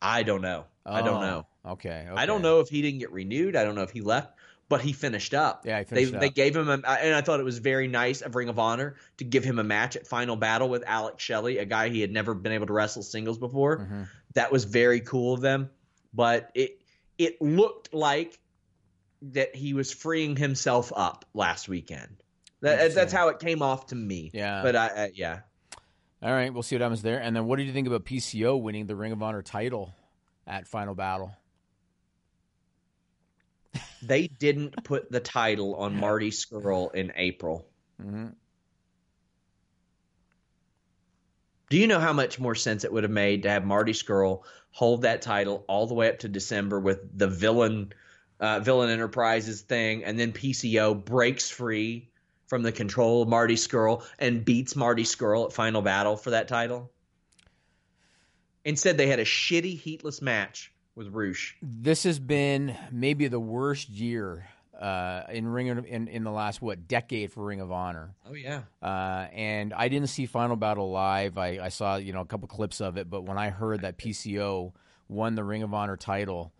I 0.00 0.22
don't 0.22 0.42
know. 0.42 0.64
Oh, 0.86 0.94
I 0.94 1.02
don't 1.02 1.20
know. 1.20 1.46
Oh, 1.64 1.72
okay, 1.72 2.06
okay, 2.08 2.16
I 2.16 2.24
don't 2.24 2.40
know 2.40 2.60
if 2.60 2.68
he 2.68 2.80
didn't 2.80 3.00
get 3.00 3.10
renewed. 3.12 3.56
I 3.56 3.64
don't 3.64 3.74
know 3.74 3.82
if 3.82 3.90
he 3.90 4.00
left, 4.00 4.32
but 4.68 4.80
he 4.80 4.92
finished 4.92 5.34
up. 5.34 5.66
Yeah, 5.66 5.80
he 5.80 5.84
finished 5.84 6.12
they, 6.12 6.16
up. 6.16 6.20
They 6.20 6.30
gave 6.30 6.54
him, 6.54 6.68
a, 6.68 6.74
and 6.74 7.14
I 7.14 7.20
thought 7.20 7.40
it 7.40 7.44
was 7.44 7.58
very 7.58 7.88
nice 7.88 8.20
of 8.22 8.36
Ring 8.36 8.48
of 8.48 8.60
Honor 8.60 8.94
to 9.16 9.24
give 9.24 9.42
him 9.42 9.58
a 9.58 9.64
match 9.64 9.96
at 9.96 10.06
Final 10.06 10.36
Battle 10.36 10.68
with 10.68 10.84
Alex 10.86 11.22
Shelley, 11.22 11.58
a 11.58 11.64
guy 11.64 11.88
he 11.88 12.00
had 12.00 12.12
never 12.12 12.32
been 12.32 12.52
able 12.52 12.68
to 12.68 12.72
wrestle 12.72 13.02
singles 13.02 13.38
before. 13.38 13.78
Mm-hmm. 13.78 14.02
That 14.34 14.52
was 14.52 14.64
very 14.64 15.00
cool 15.00 15.34
of 15.34 15.40
them. 15.40 15.68
But 16.14 16.52
it 16.54 16.80
it 17.18 17.42
looked 17.42 17.92
like 17.92 18.38
that 19.22 19.56
he 19.56 19.74
was 19.74 19.92
freeing 19.92 20.36
himself 20.36 20.92
up 20.94 21.24
last 21.34 21.68
weekend. 21.68 22.22
That, 22.60 22.94
that's 22.94 23.12
how 23.12 23.28
it 23.28 23.38
came 23.38 23.62
off 23.62 23.86
to 23.86 23.94
me. 23.94 24.30
Yeah. 24.34 24.62
But 24.62 24.76
I, 24.76 24.86
I 24.86 25.10
yeah. 25.14 25.40
All 26.20 26.32
right, 26.32 26.52
we'll 26.52 26.64
see 26.64 26.74
what 26.74 26.82
happens 26.82 27.02
there. 27.02 27.20
And 27.22 27.36
then, 27.36 27.46
what 27.46 27.56
did 27.56 27.66
you 27.66 27.72
think 27.72 27.86
about 27.86 28.04
PCO 28.04 28.60
winning 28.60 28.86
the 28.86 28.96
Ring 28.96 29.12
of 29.12 29.22
Honor 29.22 29.42
title 29.42 29.94
at 30.46 30.66
Final 30.66 30.94
Battle? 30.94 31.32
They 34.02 34.26
didn't 34.38 34.82
put 34.82 35.12
the 35.12 35.20
title 35.20 35.76
on 35.76 35.96
Marty 35.96 36.30
Scurll 36.30 36.92
in 36.92 37.12
April. 37.14 37.68
Mm-hmm. 38.02 38.28
Do 41.70 41.76
you 41.76 41.86
know 41.86 42.00
how 42.00 42.12
much 42.12 42.40
more 42.40 42.54
sense 42.54 42.84
it 42.84 42.92
would 42.92 43.04
have 43.04 43.12
made 43.12 43.44
to 43.44 43.50
have 43.50 43.64
Marty 43.64 43.92
Scurll 43.92 44.42
hold 44.72 45.02
that 45.02 45.22
title 45.22 45.64
all 45.68 45.86
the 45.86 45.94
way 45.94 46.08
up 46.08 46.18
to 46.20 46.28
December 46.28 46.80
with 46.80 47.16
the 47.16 47.28
villain, 47.28 47.92
uh, 48.40 48.58
villain 48.60 48.90
enterprises 48.90 49.60
thing, 49.60 50.02
and 50.04 50.18
then 50.18 50.32
PCO 50.32 51.04
breaks 51.04 51.48
free 51.50 52.08
from 52.48 52.62
the 52.62 52.72
control 52.72 53.22
of 53.22 53.28
Marty 53.28 53.54
Scurll 53.54 54.02
and 54.18 54.44
beats 54.44 54.74
Marty 54.74 55.04
Scurll 55.04 55.46
at 55.46 55.52
Final 55.52 55.82
Battle 55.82 56.16
for 56.16 56.30
that 56.30 56.48
title. 56.48 56.90
Instead, 58.64 58.98
they 58.98 59.06
had 59.06 59.20
a 59.20 59.24
shitty, 59.24 59.78
heatless 59.78 60.20
match 60.20 60.72
with 60.94 61.08
Rush. 61.08 61.56
This 61.62 62.02
has 62.02 62.18
been 62.18 62.76
maybe 62.90 63.28
the 63.28 63.40
worst 63.40 63.88
year 63.88 64.48
uh, 64.78 65.22
in 65.30 65.46
Ring 65.46 65.70
of, 65.70 65.86
in 65.86 66.08
in 66.08 66.24
the 66.24 66.30
last 66.30 66.62
what 66.62 66.88
decade 66.88 67.32
for 67.32 67.44
Ring 67.44 67.60
of 67.60 67.70
Honor. 67.72 68.14
Oh 68.26 68.34
yeah. 68.34 68.62
Uh, 68.82 69.26
and 69.32 69.72
I 69.74 69.88
didn't 69.88 70.08
see 70.08 70.26
Final 70.26 70.56
Battle 70.56 70.90
live. 70.90 71.38
I, 71.38 71.58
I 71.62 71.68
saw 71.68 71.96
you 71.96 72.12
know 72.12 72.20
a 72.20 72.26
couple 72.26 72.48
clips 72.48 72.80
of 72.80 72.96
it, 72.96 73.10
but 73.10 73.22
when 73.22 73.38
I 73.38 73.50
heard 73.50 73.82
that 73.82 73.98
PCO 73.98 74.72
won 75.08 75.34
the 75.34 75.44
Ring 75.44 75.62
of 75.62 75.74
Honor 75.74 75.96
title, 75.96 76.52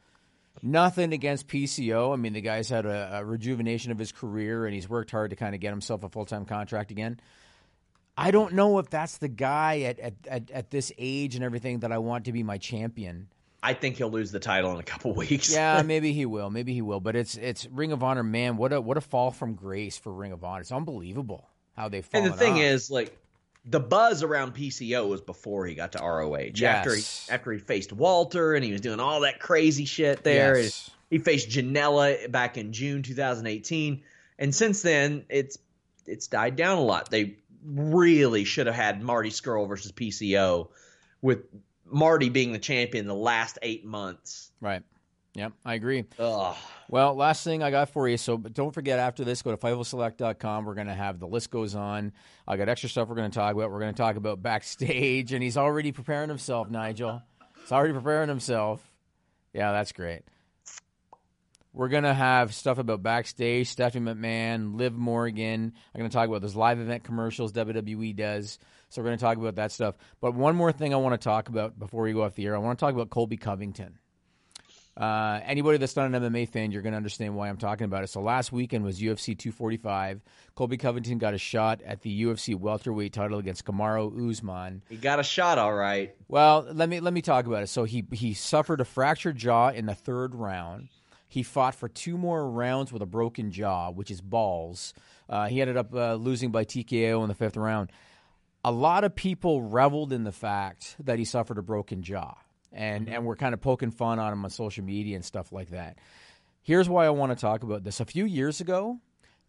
Nothing 0.63 1.13
against 1.13 1.49
PCO. 1.49 2.13
I 2.13 2.17
mean, 2.17 2.33
the 2.33 2.41
guy's 2.41 2.69
had 2.69 2.87
a, 2.87 3.19
a 3.19 3.25
rejuvenation 3.25 3.93
of 3.93 3.99
his 3.99 4.13
career 4.13 4.67
and 4.67 4.75
he's 4.75 4.89
worked 4.89 5.11
hard 5.11 5.31
to 5.31 5.37
kind 5.37 5.55
of 5.55 5.61
get 5.61 5.71
himself 5.71 6.05
a 6.05 6.09
full 6.09 6.25
time 6.25 6.45
contract 6.45 6.91
again. 6.91 7.21
I 8.17 8.33
don't 8.33 8.55
know 8.55 8.79
if 8.81 8.91
that's 8.91 9.19
the 9.19 9.29
guy 9.29 9.83
at, 9.83 10.01
at, 10.01 10.15
at, 10.27 10.51
at, 10.51 10.71
this 10.71 10.93
age 10.99 11.37
and 11.37 11.45
everything 11.45 11.81
that 11.81 11.93
I 11.93 11.99
want 11.99 12.25
to 12.25 12.33
be 12.33 12.43
my 12.43 12.59
champion. 12.59 13.29
I 13.63 13.75
think 13.75 13.97
he'll 13.97 14.11
lose 14.11 14.33
the 14.33 14.41
title 14.41 14.73
in 14.73 14.81
a 14.81 14.83
couple 14.83 15.15
weeks. 15.15 15.53
yeah, 15.53 15.83
maybe 15.87 16.13
he 16.13 16.27
will. 16.27 16.51
Maybe 16.51 16.75
he 16.75 16.83
will. 16.83 16.99
But 16.99 17.15
it's 17.15 17.37
it's 17.37 17.67
Ring 17.67 17.93
of 17.93 18.03
Honor, 18.03 18.25
man. 18.25 18.57
What 18.57 18.73
a 18.73 18.81
what 18.81 18.97
a 18.97 19.01
fall 19.01 19.31
from 19.31 19.55
grace 19.55 19.97
for 19.97 20.13
Ring 20.13 20.33
of 20.33 20.43
Honor. 20.43 20.63
It's 20.63 20.73
unbelievable 20.73 21.49
how 21.77 21.89
they. 21.89 22.03
Fall. 22.03 22.21
And 22.21 22.33
the 22.33 22.37
thing 22.37 22.55
off. 22.55 22.61
is, 22.61 22.91
like, 22.91 23.17
the 23.71 23.81
buzz 23.81 24.23
around 24.23 24.55
PCO 24.55 25.09
was 25.09 25.21
before 25.21 25.67
he 25.67 25.75
got 25.75 25.93
to 25.93 25.99
ROH. 25.99 26.53
Yes. 26.55 26.63
After 26.63 26.95
he 26.95 27.03
after 27.33 27.53
he 27.53 27.59
faced 27.59 27.93
Walter 27.93 28.55
and 28.55 28.65
he 28.65 28.73
was 28.73 28.81
doing 28.81 29.01
all 29.01 29.21
that 29.21 29.41
crazy 29.41 29.85
shit 29.85 30.23
there. 30.23 30.59
Yes. 30.59 30.91
He 31.11 31.19
faced 31.19 31.49
Janela 31.49 32.31
back 32.31 32.59
in 32.59 32.73
June 32.73 33.03
2018, 33.03 34.03
and 34.39 34.55
since 34.55 34.83
then 34.83 35.25
it's 35.29 35.59
it's 36.07 36.27
died 36.27 36.57
down 36.57 36.79
a 36.79 36.83
lot. 36.83 37.11
They 37.11 37.37
really 37.65 38.45
should 38.45 38.67
have 38.67 38.77
had 38.77 39.03
Marty 39.03 39.31
Scurll 39.31 39.69
versus 39.69 39.93
PCO, 39.93 40.69
with 41.21 41.45
Marty 41.87 42.29
being 42.29 42.53
the 42.53 42.59
champion 42.59 43.07
the 43.07 43.15
last 43.15 43.59
eight 43.63 43.85
months. 43.85 44.51
Right. 44.61 44.83
Yep, 45.39 45.53
I 45.65 45.75
agree. 45.75 46.05
Ugh. 46.19 46.57
Well, 46.89 47.15
last 47.15 47.45
thing 47.45 47.63
I 47.63 47.71
got 47.71 47.91
for 47.91 48.09
you. 48.09 48.17
So 48.17 48.37
don't 48.39 48.73
forget 48.73 48.99
after 48.99 49.23
this, 49.23 49.41
go 49.43 49.53
to 49.53 49.57
FightfulSelect.com. 49.57 50.65
We're 50.65 50.75
going 50.75 50.89
to 50.89 50.95
have 50.95 51.21
the 51.21 51.29
list 51.29 51.51
goes 51.51 51.77
on. 51.77 52.13
I 52.47 52.57
got 52.57 52.69
extra 52.69 52.89
stuff 52.89 53.09
we're 53.09 53.15
going 53.15 53.31
to 53.31 53.39
talk 53.39 53.55
about. 53.55 53.71
We're 53.71 53.79
going 53.79 53.95
to 53.95 53.97
talk 53.97 54.17
about 54.17 54.43
backstage, 54.43 55.33
and 55.33 55.41
he's 55.41 55.57
already 55.57 55.93
preparing 55.93 56.29
himself, 56.29 56.69
Nigel. 56.71 57.23
He's 57.61 57.71
already 57.71 57.95
preparing 57.95 58.29
himself. 58.29 58.83
Yeah, 59.53 59.71
that's 59.71 59.93
great. 59.93 60.23
We're 61.73 61.89
gonna 61.89 62.15
have 62.15 62.55
stuff 62.55 62.79
about 62.79 63.05
backstage, 63.05 63.69
Stephanie 63.69 64.13
McMahon, 64.13 64.77
Liv 64.77 64.95
Morgan. 64.95 65.73
I'm 65.95 65.99
gonna 65.99 66.09
talk 66.09 66.29
about 66.29 66.43
those 66.43 66.57
live 66.57 66.81
event 66.81 67.05
commercials 67.05 67.53
WWE 67.53 68.17
does. 68.17 68.59
So 68.89 69.01
we're 69.01 69.09
gonna 69.09 69.19
talk 69.19 69.37
about 69.37 69.57
that 69.57 69.71
stuff. 69.71 69.97
But 70.21 70.35
one 70.35 70.57
more 70.57 70.73
thing 70.73 70.93
I 70.93 70.97
want 70.97 71.21
to 71.21 71.25
talk 71.25 71.49
about 71.49 71.79
before 71.79 72.03
we 72.03 72.13
go 72.13 72.25
off 72.25 72.35
the 72.35 72.47
air. 72.47 72.57
I 72.57 72.59
want 72.59 72.79
to 72.79 72.85
talk 72.85 72.95
about 72.95 73.11
Colby 73.11 73.37
Covington. 73.37 73.99
Uh, 74.99 75.39
anybody 75.45 75.79
that's 75.79 75.95
not 75.95 76.13
an 76.13 76.21
MMA 76.21 76.49
fan, 76.49 76.73
you're 76.73 76.83
going 76.83 76.93
to 76.93 76.97
understand 76.97 77.37
why 77.37 77.49
I'm 77.49 77.57
talking 77.57 77.85
about 77.85 78.03
it. 78.03 78.09
So 78.09 78.21
last 78.21 78.51
weekend 78.51 78.85
was 78.85 78.99
UFC 79.01 79.39
245. 79.39 80.21
Colby 80.57 80.77
Covington 80.77 81.19
got 81.19 81.35
a 81.35 81.39
shot 81.39 81.81
at 81.83 82.03
the 82.03 82.25
UFC 82.25 82.57
welterweight 82.57 83.13
title 83.13 83.39
against 83.39 83.65
Kamaru 83.65 84.29
Usman. 84.29 84.83
He 84.89 84.97
got 84.97 85.21
a 85.21 85.23
shot, 85.23 85.57
all 85.57 85.73
right. 85.73 86.17
Well, 86.27 86.67
let 86.73 86.89
me 86.89 86.99
let 86.99 87.13
me 87.13 87.23
talk 87.23 87.47
about 87.47 87.63
it. 87.63 87.69
So 87.69 87.85
he 87.85 88.05
he 88.11 88.35
suffered 88.35 88.81
a 88.81 88.85
fractured 88.85 89.37
jaw 89.37 89.69
in 89.69 89.87
the 89.87 89.95
third 89.95 90.35
round. 90.35 90.89
He 91.29 91.45
fought 91.45 91.77
for 91.77 91.89
two 91.89 92.19
more 92.19 92.51
rounds 92.51 92.93
with 92.93 93.03
a 93.03 93.07
broken 93.07 93.53
jaw, 93.53 93.93
which 93.93 94.11
is 94.11 94.21
balls. 94.21 94.95
Uh, 95.29 95.47
he 95.47 95.61
ended 95.61 95.77
up 95.77 95.95
uh, 95.95 96.15
losing 96.15 96.51
by 96.51 96.65
TKO 96.65 97.23
in 97.23 97.29
the 97.29 97.35
fifth 97.35 97.57
round. 97.57 97.93
A 98.65 98.73
lot 98.73 99.05
of 99.05 99.15
people 99.15 99.63
reveled 99.63 100.13
in 100.13 100.25
the 100.25 100.33
fact 100.33 100.97
that 100.99 101.21
he 101.21 101.25
suffered 101.25 101.59
a 101.59 101.63
broken 101.63 102.03
jaw 102.03 102.35
and 102.73 103.09
and 103.09 103.25
we're 103.25 103.37
kind 103.37 103.55
of 103.55 103.61
poking 103.61 103.91
fun 103.91 104.19
on 104.19 104.33
him 104.33 104.45
on 104.45 104.51
social 104.51 104.85
media 104.85 105.17
and 105.17 105.25
stuff 105.25 105.53
like 105.53 105.71
that. 105.71 105.99
Here's 106.63 106.89
why 106.89 107.07
I 107.07 107.11
want 107.11 107.33
to 107.33 107.37
talk 107.41 107.63
about 107.63 107.85
this. 107.85 108.01
A 108.01 108.05
few 108.05 108.25
years 108.25 108.61
ago, 108.61 108.99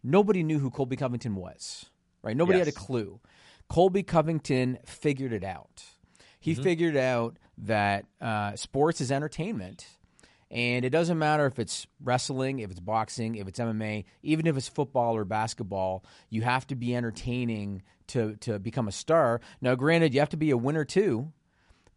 nobody 0.02 0.42
knew 0.42 0.58
who 0.58 0.70
Colby 0.70 0.96
Covington 0.96 1.34
was. 1.34 1.86
Right? 2.22 2.36
Nobody 2.36 2.58
Yes. 2.58 2.66
had 2.66 2.74
a 2.74 2.78
clue. 2.78 3.20
Colby 3.68 4.02
Covington 4.02 4.78
figured 4.84 5.32
it 5.32 5.44
out. 5.44 5.84
He 6.38 6.54
figured 6.54 6.96
out 6.96 7.38
that 7.58 8.06
uh, 8.20 8.56
sports 8.56 9.00
is 9.00 9.12
entertainment. 9.12 9.86
And 10.50 10.84
it 10.84 10.90
doesn't 10.90 11.18
matter 11.18 11.46
if 11.46 11.58
it's 11.60 11.86
wrestling, 12.02 12.58
if 12.58 12.70
it's 12.72 12.80
boxing, 12.80 13.36
if 13.36 13.46
it's 13.46 13.60
MMA, 13.60 14.04
even 14.22 14.46
if 14.48 14.56
it's 14.56 14.66
football 14.68 15.14
or 15.16 15.24
basketball, 15.24 16.04
you 16.28 16.42
have 16.42 16.66
to 16.68 16.74
be 16.74 16.96
entertaining 16.96 17.82
to, 18.08 18.34
to 18.36 18.58
become 18.58 18.88
a 18.88 18.92
star. 18.92 19.40
Now, 19.60 19.76
granted, 19.76 20.12
you 20.12 20.18
have 20.20 20.30
to 20.30 20.36
be 20.36 20.50
a 20.50 20.56
winner 20.56 20.84
too, 20.84 21.32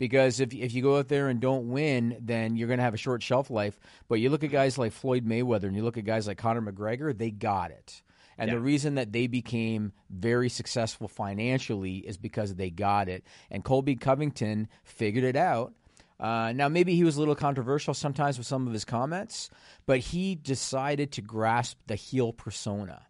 because 0.04 0.42
if 0.42 0.54
if 0.54 0.74
you 0.74 0.82
go 0.82 0.98
out 0.98 1.08
there 1.08 1.30
and 1.30 1.40
don't 1.40 1.70
win, 1.70 2.18
then 2.20 2.58
you're 2.58 2.68
going 2.68 2.80
to 2.80 2.84
have 2.84 2.94
a 2.94 2.98
short 2.98 3.24
shelf 3.24 3.50
life. 3.50 3.80
But 4.10 4.16
you 4.16 4.30
look 4.30 4.44
at 4.44 4.52
guys 4.52 4.78
like 4.78 4.92
Floyd 4.92 5.26
Mayweather 5.26 5.64
and 5.64 5.78
you 5.78 5.82
look 5.82 5.98
at 5.98 6.04
guys 6.04 6.28
like 6.28 6.38
Conor 6.38 6.62
McGregor, 6.62 7.18
they 7.18 7.32
got 7.32 7.72
it. 7.72 8.02
And 8.38 8.52
the 8.52 8.60
reason 8.60 8.96
that 8.96 9.14
they 9.14 9.28
became 9.28 9.94
very 10.10 10.50
successful 10.50 11.08
financially 11.08 12.00
is 12.00 12.18
because 12.18 12.56
they 12.56 12.70
got 12.70 13.08
it. 13.08 13.24
And 13.50 13.64
Colby 13.64 13.96
Covington 13.96 14.68
figured 14.84 15.24
it 15.24 15.38
out. 15.38 15.74
Uh, 16.20 16.52
now, 16.52 16.68
maybe 16.68 16.96
he 16.96 17.06
was 17.06 17.16
a 17.16 17.20
little 17.20 17.36
controversial 17.36 17.94
sometimes 17.94 18.38
with 18.38 18.46
some 18.46 18.68
of 18.68 18.74
his 18.74 18.84
comments, 18.84 19.50
but 19.86 20.00
he 20.00 20.36
decided 20.36 21.14
to 21.14 21.22
grasp 21.22 21.78
the 21.88 21.96
heel 21.96 22.34
persona. 22.34 23.04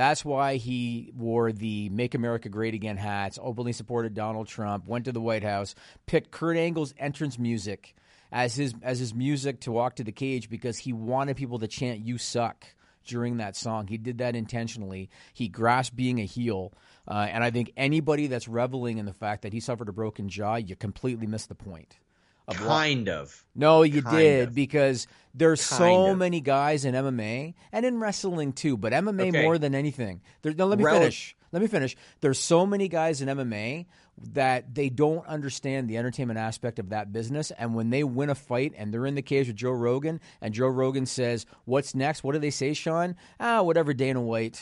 That's 0.00 0.24
why 0.24 0.56
he 0.56 1.12
wore 1.14 1.52
the 1.52 1.90
Make 1.90 2.14
America 2.14 2.48
Great 2.48 2.72
Again 2.72 2.96
hats, 2.96 3.38
openly 3.42 3.74
supported 3.74 4.14
Donald 4.14 4.48
Trump, 4.48 4.86
went 4.86 5.04
to 5.04 5.12
the 5.12 5.20
White 5.20 5.42
House, 5.42 5.74
picked 6.06 6.30
Kurt 6.30 6.56
Angle's 6.56 6.94
entrance 6.96 7.38
music 7.38 7.94
as 8.32 8.54
his 8.54 8.72
as 8.82 8.98
his 8.98 9.12
music 9.12 9.60
to 9.60 9.72
walk 9.72 9.96
to 9.96 10.02
the 10.02 10.10
cage 10.10 10.48
because 10.48 10.78
he 10.78 10.94
wanted 10.94 11.36
people 11.36 11.58
to 11.58 11.68
chant 11.68 12.00
"You 12.00 12.16
suck" 12.16 12.64
during 13.04 13.36
that 13.36 13.56
song. 13.56 13.88
He 13.88 13.98
did 13.98 14.16
that 14.16 14.34
intentionally. 14.34 15.10
He 15.34 15.48
grasped 15.48 15.94
being 15.94 16.18
a 16.18 16.24
heel, 16.24 16.72
uh, 17.06 17.28
and 17.30 17.44
I 17.44 17.50
think 17.50 17.70
anybody 17.76 18.26
that's 18.26 18.48
reveling 18.48 18.96
in 18.96 19.04
the 19.04 19.12
fact 19.12 19.42
that 19.42 19.52
he 19.52 19.60
suffered 19.60 19.90
a 19.90 19.92
broken 19.92 20.30
jaw, 20.30 20.56
you 20.56 20.76
completely 20.76 21.26
miss 21.26 21.44
the 21.44 21.54
point. 21.54 21.98
Why- 22.46 22.54
Kind 22.56 23.08
of. 23.08 23.44
no, 23.54 23.82
you 23.82 24.02
Kind 24.02 24.16
did 24.16 24.48
of. 24.48 24.54
because 24.54 25.06
there's 25.34 25.66
Kind 25.66 25.78
so 25.78 26.06
of. 26.12 26.18
many 26.18 26.40
guys 26.40 26.84
in 26.84 26.94
MMA 26.94 27.54
and 27.72 27.86
in 27.86 28.00
wrestling 28.00 28.52
too, 28.52 28.76
but 28.76 28.92
MMA 28.92 29.28
Okay. 29.28 29.42
more 29.42 29.58
than 29.58 29.74
anything. 29.74 30.20
There, 30.42 30.52
no, 30.54 30.66
let 30.66 30.78
me 30.78 30.84
Rel- 30.84 30.98
finish. 30.98 31.36
Let 31.52 31.62
me 31.62 31.68
finish. 31.68 31.96
There's 32.20 32.38
so 32.38 32.64
many 32.64 32.86
guys 32.88 33.20
in 33.22 33.28
MMA 33.28 33.86
that 34.34 34.74
they 34.74 34.88
don't 34.88 35.26
understand 35.26 35.88
the 35.88 35.96
entertainment 35.96 36.38
aspect 36.38 36.78
of 36.78 36.90
that 36.90 37.12
business, 37.12 37.50
and 37.52 37.74
when 37.74 37.90
they 37.90 38.04
win 38.04 38.30
a 38.30 38.34
fight 38.34 38.72
and 38.76 38.92
they're 38.92 39.06
in 39.06 39.14
the 39.14 39.22
cage 39.22 39.46
with 39.48 39.56
Joe 39.56 39.72
Rogan, 39.72 40.20
and 40.40 40.52
Joe 40.54 40.68
Rogan 40.68 41.06
says, 41.06 41.46
"What's 41.64 41.94
next?" 41.94 42.22
What 42.22 42.32
do 42.32 42.38
they 42.38 42.50
say, 42.50 42.72
Sean? 42.74 43.16
Ah, 43.40 43.62
whatever 43.62 43.92
Dana 43.94 44.20
White. 44.20 44.60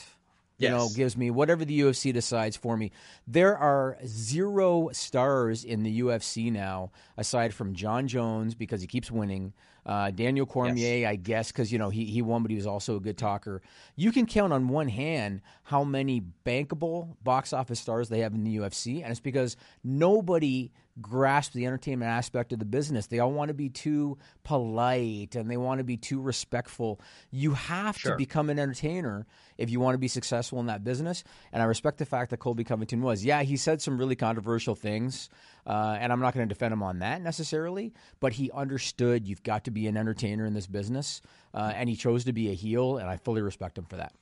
You 0.59 0.71
know, 0.71 0.89
gives 0.95 1.17
me 1.17 1.31
whatever 1.31 1.65
the 1.65 1.81
UFC 1.81 2.13
decides 2.13 2.57
for 2.57 2.77
me. 2.77 2.91
There 3.27 3.57
are 3.57 3.97
zero 4.07 4.91
stars 4.93 5.65
in 5.65 5.85
the 5.85 6.01
UFC 6.01 6.51
now, 6.53 6.91
aside 7.17 7.55
from 7.55 7.75
Jon 7.75 8.09
Jones 8.09 8.55
because 8.55 8.81
he 8.81 8.87
keeps 8.87 9.11
winning. 9.11 9.53
Uh, 9.87 10.11
Daniel 10.11 10.45
Cormier, 10.45 11.09
I 11.09 11.17
guess, 11.17 11.51
because 11.51 11.73
you 11.73 11.79
know 11.79 11.89
he 11.89 12.05
he 12.05 12.21
won, 12.21 12.43
but 12.43 12.51
he 12.51 12.57
was 12.57 12.67
also 12.67 12.97
a 12.97 13.01
good 13.01 13.17
talker. 13.17 13.63
You 13.97 14.13
can 14.13 14.27
count 14.27 14.53
on 14.53 14.69
one 14.69 14.89
hand 14.89 15.41
how 15.63 15.83
many 15.83 16.23
bankable 16.45 17.17
box 17.25 17.55
office 17.55 17.81
stars 17.81 18.11
they 18.11 18.19
have 18.21 18.35
in 18.35 18.45
the 18.45 18.57
UFC, 18.57 19.01
and 19.03 19.11
it's 19.11 19.21
because 19.21 19.57
nobody 19.83 20.73
grasps 21.01 21.55
the 21.55 21.67
entertainment 21.67 22.11
aspect 22.11 22.53
of 22.53 22.59
the 22.59 22.65
business. 22.65 23.07
They 23.07 23.19
all 23.19 23.33
want 23.33 23.49
to 23.49 23.55
be 23.55 23.69
too 23.69 24.19
polite 24.45 25.35
and 25.37 25.51
they 25.51 25.57
want 25.57 25.79
to 25.79 25.85
be 25.85 25.97
too 25.97 26.21
respectful. 26.21 27.01
You 27.31 27.55
have 27.55 28.01
to 28.03 28.17
become 28.17 28.51
an 28.51 28.59
entertainer 28.59 29.27
if 29.57 29.71
you 29.71 29.81
want 29.81 29.95
to 29.95 29.99
be 29.99 30.09
successful 30.09 30.61
in 30.61 30.67
that 30.67 30.85
business. 30.85 31.25
And 31.53 31.63
I 31.63 31.67
respect 31.67 31.99
the 31.99 32.07
fact 32.07 32.31
that 32.31 32.39
Colby 32.39 32.65
Covington 32.65 33.03
was. 33.03 33.25
Yeah, 33.25 33.43
he 33.43 33.57
said 33.57 33.83
some 33.83 33.99
really 33.99 34.17
controversial 34.17 34.75
things, 34.75 35.29
uh, 35.67 35.97
and 36.01 36.13
I'm 36.13 36.21
not 36.21 36.35
going 36.35 36.49
to 36.49 36.55
defend 36.55 36.73
him 36.73 36.83
on 36.83 37.01
that 37.01 37.23
necessarily, 37.23 37.93
but 38.21 38.33
he 38.33 38.51
understood 38.53 39.27
you've 39.27 39.43
got 39.43 39.65
to 39.65 39.71
be 39.71 39.87
an 39.87 39.97
entertainer 39.97 40.47
in 40.47 40.55
this 40.55 40.67
business, 40.67 41.21
uh, 41.55 41.73
and 41.75 41.89
he 41.89 41.97
chose 41.97 42.25
to 42.25 42.33
be 42.33 42.51
a 42.51 42.55
heel, 42.55 42.99
and 42.99 43.09
I 43.09 43.17
fully 43.17 43.43
respect 43.43 43.79
him 43.79 43.85
for 43.85 43.97
that. 43.97 44.13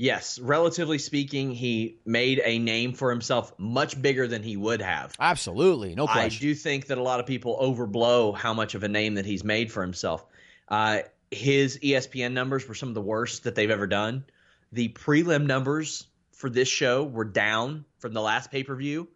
Yes, 0.00 0.38
relatively 0.38 0.98
speaking, 0.98 1.50
he 1.50 1.98
made 2.06 2.40
a 2.44 2.60
name 2.60 2.92
for 2.92 3.10
himself 3.10 3.52
much 3.58 4.00
bigger 4.00 4.28
than 4.28 4.44
he 4.44 4.56
would 4.56 4.80
have. 4.80 5.12
Absolutely, 5.18 5.96
no 5.96 6.06
question. 6.06 6.38
I 6.38 6.40
do 6.40 6.54
think 6.54 6.86
that 6.86 6.98
a 6.98 7.02
lot 7.02 7.18
of 7.18 7.26
people 7.26 7.58
overblow 7.60 8.32
how 8.36 8.54
much 8.54 8.76
of 8.76 8.84
a 8.84 8.88
name 8.88 9.14
that 9.14 9.26
he's 9.26 9.42
made 9.42 9.72
for 9.72 9.82
himself. 9.82 10.24
Uh, 10.68 11.00
his 11.32 11.80
ESPN 11.80 12.32
numbers 12.32 12.68
were 12.68 12.76
some 12.76 12.88
of 12.88 12.94
the 12.94 13.02
worst 13.02 13.42
that 13.42 13.56
they've 13.56 13.72
ever 13.72 13.88
done. 13.88 14.24
The 14.70 14.90
prelim 14.90 15.46
numbers 15.46 16.06
for 16.30 16.48
this 16.48 16.68
show 16.68 17.02
were 17.02 17.24
down 17.24 17.84
from 17.98 18.12
the 18.12 18.22
last 18.22 18.52
pay 18.52 18.62
per 18.62 18.76
view. 18.76 19.08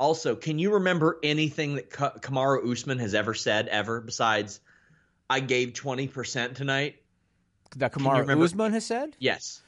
Also, 0.00 0.34
can 0.34 0.58
you 0.58 0.74
remember 0.74 1.20
anything 1.22 1.76
that 1.76 1.88
Ka- 1.88 2.14
Kamaru 2.14 2.68
Usman 2.72 2.98
has 2.98 3.14
ever 3.14 3.32
said 3.32 3.68
ever 3.68 4.00
besides 4.00 4.58
"I 5.28 5.38
gave 5.38 5.74
twenty 5.74 6.08
percent 6.08 6.56
tonight"? 6.56 6.96
that 7.76 7.92
Kamaru 7.92 8.42
Usman 8.42 8.72
has 8.72 8.84
said? 8.84 9.14
Yes. 9.20 9.62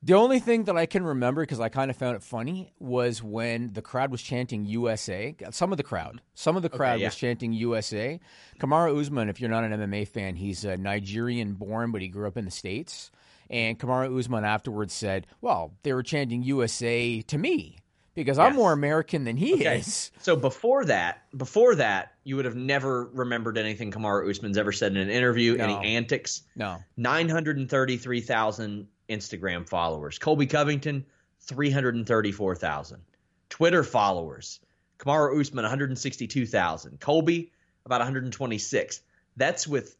The 0.00 0.14
only 0.14 0.38
thing 0.38 0.64
that 0.64 0.76
I 0.76 0.86
can 0.86 1.02
remember, 1.02 1.42
because 1.42 1.58
I 1.58 1.68
kind 1.68 1.90
of 1.90 1.96
found 1.96 2.14
it 2.14 2.22
funny, 2.22 2.72
was 2.78 3.20
when 3.20 3.72
the 3.72 3.82
crowd 3.82 4.12
was 4.12 4.22
chanting 4.22 4.64
USA. 4.64 5.34
Some 5.50 5.72
of 5.72 5.76
the 5.76 5.82
crowd, 5.82 6.20
some 6.34 6.56
of 6.56 6.62
the 6.62 6.68
crowd 6.68 7.00
yeah. 7.00 7.08
was 7.08 7.16
chanting 7.16 7.52
USA. 7.52 8.20
Kamaru 8.60 9.00
Usman, 9.00 9.28
if 9.28 9.40
you're 9.40 9.50
not 9.50 9.64
an 9.64 9.72
MMA 9.72 10.06
fan, 10.06 10.36
he's 10.36 10.64
a 10.64 10.76
Nigerian 10.76 11.54
born, 11.54 11.90
but 11.90 12.00
he 12.00 12.06
grew 12.06 12.28
up 12.28 12.36
in 12.36 12.44
the 12.44 12.50
States. 12.52 13.10
And 13.50 13.76
Kamaru 13.78 14.16
Usman 14.16 14.44
afterwards 14.44 14.94
said, 14.94 15.26
Well, 15.40 15.72
they 15.82 15.92
were 15.92 16.04
chanting 16.04 16.44
USA 16.44 17.20
to 17.22 17.36
me 17.38 17.78
because 18.14 18.38
I'm 18.38 18.54
more 18.54 18.72
American 18.72 19.24
than 19.24 19.36
he 19.36 19.54
Okay. 19.54 19.78
is. 19.78 20.12
So 20.20 20.36
before 20.36 20.84
that, 20.84 21.22
before 21.36 21.74
that, 21.76 22.12
you 22.22 22.36
would 22.36 22.44
have 22.44 22.56
never 22.56 23.06
remembered 23.06 23.58
anything 23.58 23.90
Kamaru 23.90 24.30
Usman's 24.30 24.58
ever 24.58 24.70
said 24.70 24.92
in 24.92 24.98
an 24.98 25.10
interview, 25.10 25.56
No. 25.56 25.64
any 25.64 25.96
antics. 25.96 26.42
No. 26.54 26.78
933,000 26.96 28.86
Instagram 29.08 29.68
followers. 29.68 30.18
Colby 30.18 30.46
Covington, 30.46 31.04
334,000. 31.40 33.00
Twitter 33.48 33.84
followers. 33.84 34.60
Kamaru 34.98 35.40
Usman, 35.40 35.62
162,000. 35.62 37.00
Colby, 37.00 37.52
about 37.84 38.00
126. 38.00 39.00
That's 39.36 39.66
with 39.66 39.96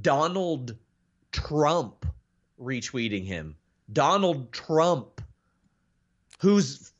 Donald 0.00 0.76
Trump 1.32 2.06
retweeting 2.60 3.24
him. 3.24 3.56
Donald 3.92 4.52
Trump, 4.52 5.22
who's 6.40 6.92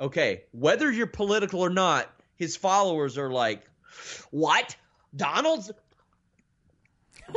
okay, 0.00 0.44
whether 0.52 0.90
you're 0.90 1.06
political 1.06 1.60
or 1.60 1.70
not, 1.70 2.10
his 2.36 2.56
followers 2.56 3.16
are 3.16 3.30
like, 3.30 3.62
what? 4.30 4.76
Donald's? 5.14 5.70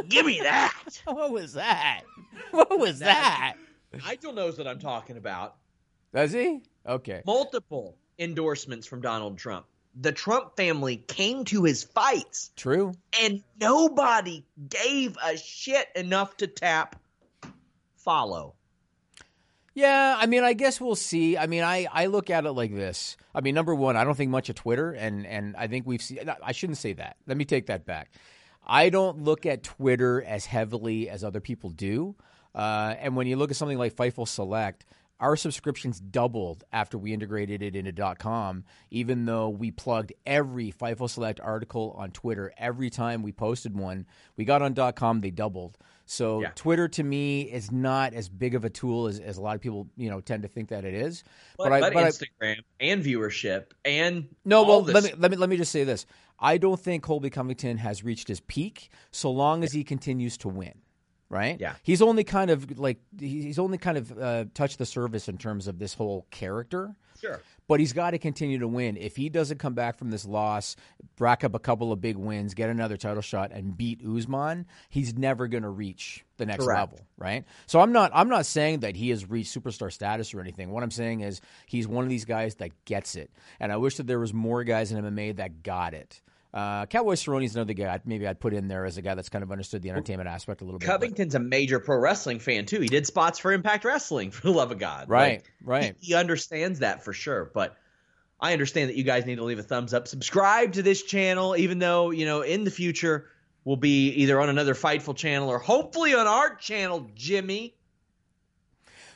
Give 0.09 0.25
me 0.25 0.41
that. 0.41 0.73
What 1.05 1.31
was 1.31 1.53
that? 1.53 2.01
What 2.51 2.79
was 2.79 2.99
that? 2.99 3.55
Nigel 4.05 4.33
knows 4.33 4.57
what 4.57 4.67
I'm 4.67 4.79
talking 4.79 5.17
about. 5.17 5.55
Does 6.13 6.31
he? 6.31 6.61
Okay. 6.85 7.21
Multiple 7.25 7.95
endorsements 8.17 8.87
from 8.87 9.01
Donald 9.01 9.37
Trump. 9.37 9.65
The 9.99 10.11
Trump 10.11 10.55
family 10.55 10.97
came 10.97 11.43
to 11.45 11.63
his 11.63 11.83
fights, 11.83 12.51
True. 12.55 12.93
and 13.19 13.43
nobody 13.59 14.45
gave 14.69 15.17
a 15.23 15.37
shit 15.37 15.87
enough 15.95 16.37
to 16.37 16.47
tap 16.47 16.95
follow. 17.95 18.53
Yeah, 19.73 20.15
I 20.17 20.25
mean, 20.25 20.43
I 20.43 20.53
guess 20.53 20.81
we'll 20.81 20.95
see. 20.95 21.37
I 21.37 21.45
mean, 21.45 21.63
I, 21.63 21.87
I 21.91 22.07
look 22.07 22.29
at 22.29 22.45
it 22.45 22.51
like 22.51 22.73
this. 22.73 23.15
I 23.35 23.41
mean, 23.41 23.53
number 23.53 23.75
one, 23.75 23.95
I 23.95 24.03
don't 24.03 24.15
think 24.15 24.31
much 24.31 24.49
of 24.49 24.55
Twitter, 24.55 24.91
and 24.91 25.25
and 25.27 25.55
I 25.55 25.67
think 25.67 25.85
we've 25.85 26.01
seen. 26.01 26.19
I 26.43 26.51
shouldn't 26.51 26.79
say 26.79 26.93
that. 26.93 27.17
Let 27.27 27.37
me 27.37 27.45
take 27.45 27.67
that 27.67 27.85
back. 27.85 28.09
I 28.65 28.89
don't 28.89 29.23
look 29.23 29.45
at 29.45 29.63
Twitter 29.63 30.23
as 30.23 30.45
heavily 30.45 31.09
as 31.09 31.23
other 31.23 31.39
people 31.39 31.69
do. 31.69 32.15
Uh, 32.57 32.95
and 32.99 33.15
when 33.15 33.27
you 33.27 33.35
look 33.35 33.51
at 33.51 33.55
something 33.55 33.77
like 33.77 33.95
Fightful 33.95 34.27
Select, 34.27 34.83
our 35.19 35.35
subscriptions 35.35 35.99
doubled 35.99 36.63
after 36.73 36.97
we 36.97 37.13
integrated 37.13 37.61
it 37.61 37.75
into 37.75 38.15
.com, 38.15 38.63
even 38.89 39.25
though 39.25 39.49
we 39.49 39.69
plugged 39.71 40.11
every 40.25 40.71
Fightful 40.71 41.09
Select 41.09 41.39
article 41.39 41.95
on 41.97 42.11
Twitter 42.11 42.51
every 42.57 42.89
time 42.89 43.21
we 43.21 43.31
posted 43.31 43.77
one. 43.77 44.07
We 44.37 44.45
got 44.45 44.61
on 44.63 44.73
.com, 44.93 45.21
they 45.21 45.29
doubled. 45.31 45.77
So 46.05 46.41
Yeah. 46.41 46.51
Twitter 46.55 46.87
to 46.87 47.03
me 47.03 47.41
is 47.41 47.71
not 47.71 48.13
as 48.13 48.27
big 48.27 48.55
of 48.55 48.65
a 48.65 48.69
tool 48.69 49.07
as, 49.07 49.19
as 49.19 49.37
a 49.37 49.41
lot 49.41 49.55
of 49.55 49.61
people 49.61 49.87
you 49.95 50.09
know 50.09 50.19
tend 50.21 50.43
to 50.43 50.47
think 50.49 50.69
that 50.69 50.83
it 50.83 50.93
is. 50.95 51.23
But, 51.57 51.71
I, 51.73 51.79
but 51.79 51.93
but 51.93 52.03
I- 52.05 52.09
Instagram 52.09 52.57
and 52.79 53.03
viewership 53.03 53.65
and 53.85 54.29
no, 54.45 54.59
all 54.63 54.67
well, 54.67 54.81
this- 54.81 54.93
let 54.95 55.03
me 55.03 55.13
let 55.17 55.31
me 55.31 55.37
let 55.37 55.49
me 55.49 55.57
just 55.57 55.71
say 55.71 55.83
this. 55.83 56.05
I 56.39 56.57
don't 56.57 56.79
think 56.79 57.03
Colby 57.03 57.29
Covington 57.29 57.77
has 57.77 58.03
reached 58.03 58.27
his 58.27 58.39
peak 58.39 58.89
so 59.11 59.31
long 59.31 59.63
as 59.63 59.73
he 59.73 59.83
continues 59.83 60.37
to 60.37 60.47
win. 60.49 60.75
Right? 61.29 61.59
Yeah. 61.59 61.75
He's 61.83 62.01
only 62.01 62.23
kind 62.23 62.49
of 62.49 62.79
like 62.79 62.99
he's 63.19 63.59
only 63.59 63.77
kind 63.77 63.97
of 63.97 64.17
uh, 64.17 64.45
touched 64.53 64.77
the 64.77 64.85
surface 64.85 65.27
in 65.27 65.37
terms 65.37 65.67
of 65.67 65.77
this 65.77 65.93
whole 65.93 66.25
character. 66.31 66.95
Sure. 67.19 67.41
But 67.67 67.81
he's 67.81 67.91
got 67.91 68.11
to 68.11 68.17
continue 68.17 68.59
to 68.59 68.67
win. 68.67 68.95
If 68.95 69.17
he 69.17 69.27
doesn't 69.27 69.57
come 69.57 69.73
back 69.73 69.97
from 69.97 70.09
this 70.09 70.25
loss, 70.25 70.77
rack 71.19 71.43
up 71.43 71.53
a 71.53 71.59
couple 71.59 71.91
of 71.91 71.99
big 71.99 72.15
wins, 72.15 72.53
get 72.53 72.69
another 72.69 72.95
title 72.95 73.21
shot, 73.21 73.51
and 73.51 73.75
beat 73.75 74.01
Usman, 74.05 74.65
he's 74.89 75.17
never 75.17 75.47
going 75.47 75.63
to 75.63 75.69
reach 75.69 76.23
the 76.37 76.45
next 76.45 76.63
Correct. 76.63 76.79
level, 76.79 76.99
right? 77.17 77.43
So 77.65 77.81
I'm 77.81 77.91
not 77.91 78.11
I'm 78.13 78.29
not 78.29 78.45
saying 78.45 78.79
that 78.81 78.95
he 78.95 79.09
has 79.09 79.29
reached 79.29 79.53
superstar 79.53 79.91
status 79.91 80.33
or 80.33 80.39
anything. 80.39 80.71
What 80.71 80.83
I'm 80.83 80.91
saying 80.91 81.21
is 81.21 81.41
he's 81.65 81.87
one 81.87 82.05
of 82.05 82.09
these 82.09 82.25
guys 82.25 82.55
that 82.55 82.71
gets 82.85 83.15
it, 83.15 83.31
and 83.59 83.71
I 83.71 83.77
wish 83.77 83.97
that 83.97 84.07
there 84.07 84.19
was 84.19 84.33
more 84.33 84.63
guys 84.63 84.91
in 84.93 85.03
MMA 85.03 85.35
that 85.37 85.63
got 85.63 85.93
it. 85.93 86.21
Uh, 86.53 86.85
Cowboy 86.85 87.13
Cerrone's 87.13 87.55
another 87.55 87.73
guy. 87.73 87.93
I'd- 87.93 88.03
Maybe 88.05 88.25
I'd 88.27 88.39
put 88.39 88.53
in 88.53 88.67
there 88.67 88.85
as 88.85 88.97
a 88.97 89.01
guy 89.01 89.15
that's 89.15 89.29
kind 89.29 89.43
of 89.43 89.51
understood 89.51 89.81
the 89.81 89.89
entertainment 89.89 90.29
aspect 90.29 90.61
a 90.61 90.65
little 90.65 90.79
bit. 90.79 90.87
but- 90.87 90.93
Covington's 90.93 91.35
a 91.35 91.39
major 91.39 91.79
pro 91.79 91.97
wrestling 91.97 92.39
fan 92.39 92.65
too. 92.65 92.79
He 92.79 92.87
did 92.87 93.05
spots 93.05 93.37
for 93.37 93.51
Impact 93.51 93.83
Wrestling, 93.85 94.31
for 94.31 94.41
the 94.47 94.51
love 94.53 94.71
of 94.71 94.79
God. 94.79 95.09
Right, 95.09 95.43
Like, 95.43 95.51
right. 95.63 95.95
He, 95.99 96.07
he 96.07 96.13
understands 96.15 96.79
that 96.79 97.03
for 97.03 97.13
sure. 97.13 97.51
But 97.53 97.75
I 98.39 98.53
understand 98.53 98.89
that 98.89 98.95
you 98.95 99.03
guys 99.03 99.25
need 99.25 99.35
to 99.35 99.43
leave 99.43 99.59
a 99.59 99.63
thumbs 99.63 99.93
up, 99.93 100.07
subscribe 100.07 100.73
to 100.73 100.83
this 100.83 101.03
channel, 101.03 101.55
even 101.57 101.79
though 101.79 102.11
you 102.11 102.25
know 102.25 102.41
in 102.41 102.63
the 102.63 102.71
future 102.71 103.29
we'll 103.65 103.75
be 103.75 104.09
either 104.11 104.39
on 104.39 104.47
another 104.49 104.73
Fightful 104.73 105.15
channel 105.15 105.49
or 105.49 105.59
hopefully 105.59 106.13
on 106.15 106.25
our 106.27 106.55
channel, 106.55 107.09
Jimmy. 107.15 107.75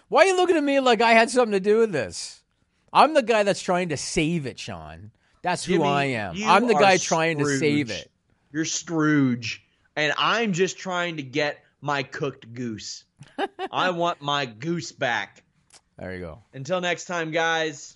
Why 0.09 0.23
are 0.23 0.25
you 0.27 0.35
looking 0.35 0.57
at 0.57 0.63
me 0.63 0.79
like 0.81 1.01
I 1.01 1.11
had 1.13 1.29
something 1.29 1.53
to 1.53 1.59
do 1.61 1.77
with 1.79 1.93
this? 1.93 2.41
I'm 2.91 3.13
the 3.13 3.23
guy 3.23 3.43
that's 3.43 3.61
trying 3.61 3.89
to 3.89 3.97
save 3.97 4.45
it, 4.45 4.59
Sean. 4.59 5.11
That's 5.41 5.65
who 5.65 5.73
Jimmy, 5.73 5.85
I 5.85 6.03
am. 6.05 6.35
I'm 6.45 6.67
the 6.67 6.73
guy 6.73 6.97
trying 6.97 7.39
to 7.39 7.57
save 7.57 7.89
it. 7.91 8.11
You're 8.51 8.65
Scrooge, 8.65 9.63
and 9.95 10.13
I'm 10.17 10.53
just 10.53 10.77
trying 10.77 11.17
to 11.17 11.23
get 11.23 11.63
my 11.81 12.03
cooked 12.03 12.53
goose. 12.53 13.05
I 13.71 13.91
want 13.91 14.21
my 14.21 14.45
goose 14.45 14.91
back. 14.91 15.43
There 15.97 16.13
you 16.13 16.19
go. 16.19 16.39
Until 16.53 16.81
next 16.81 17.05
time, 17.05 17.31
guys. 17.31 17.95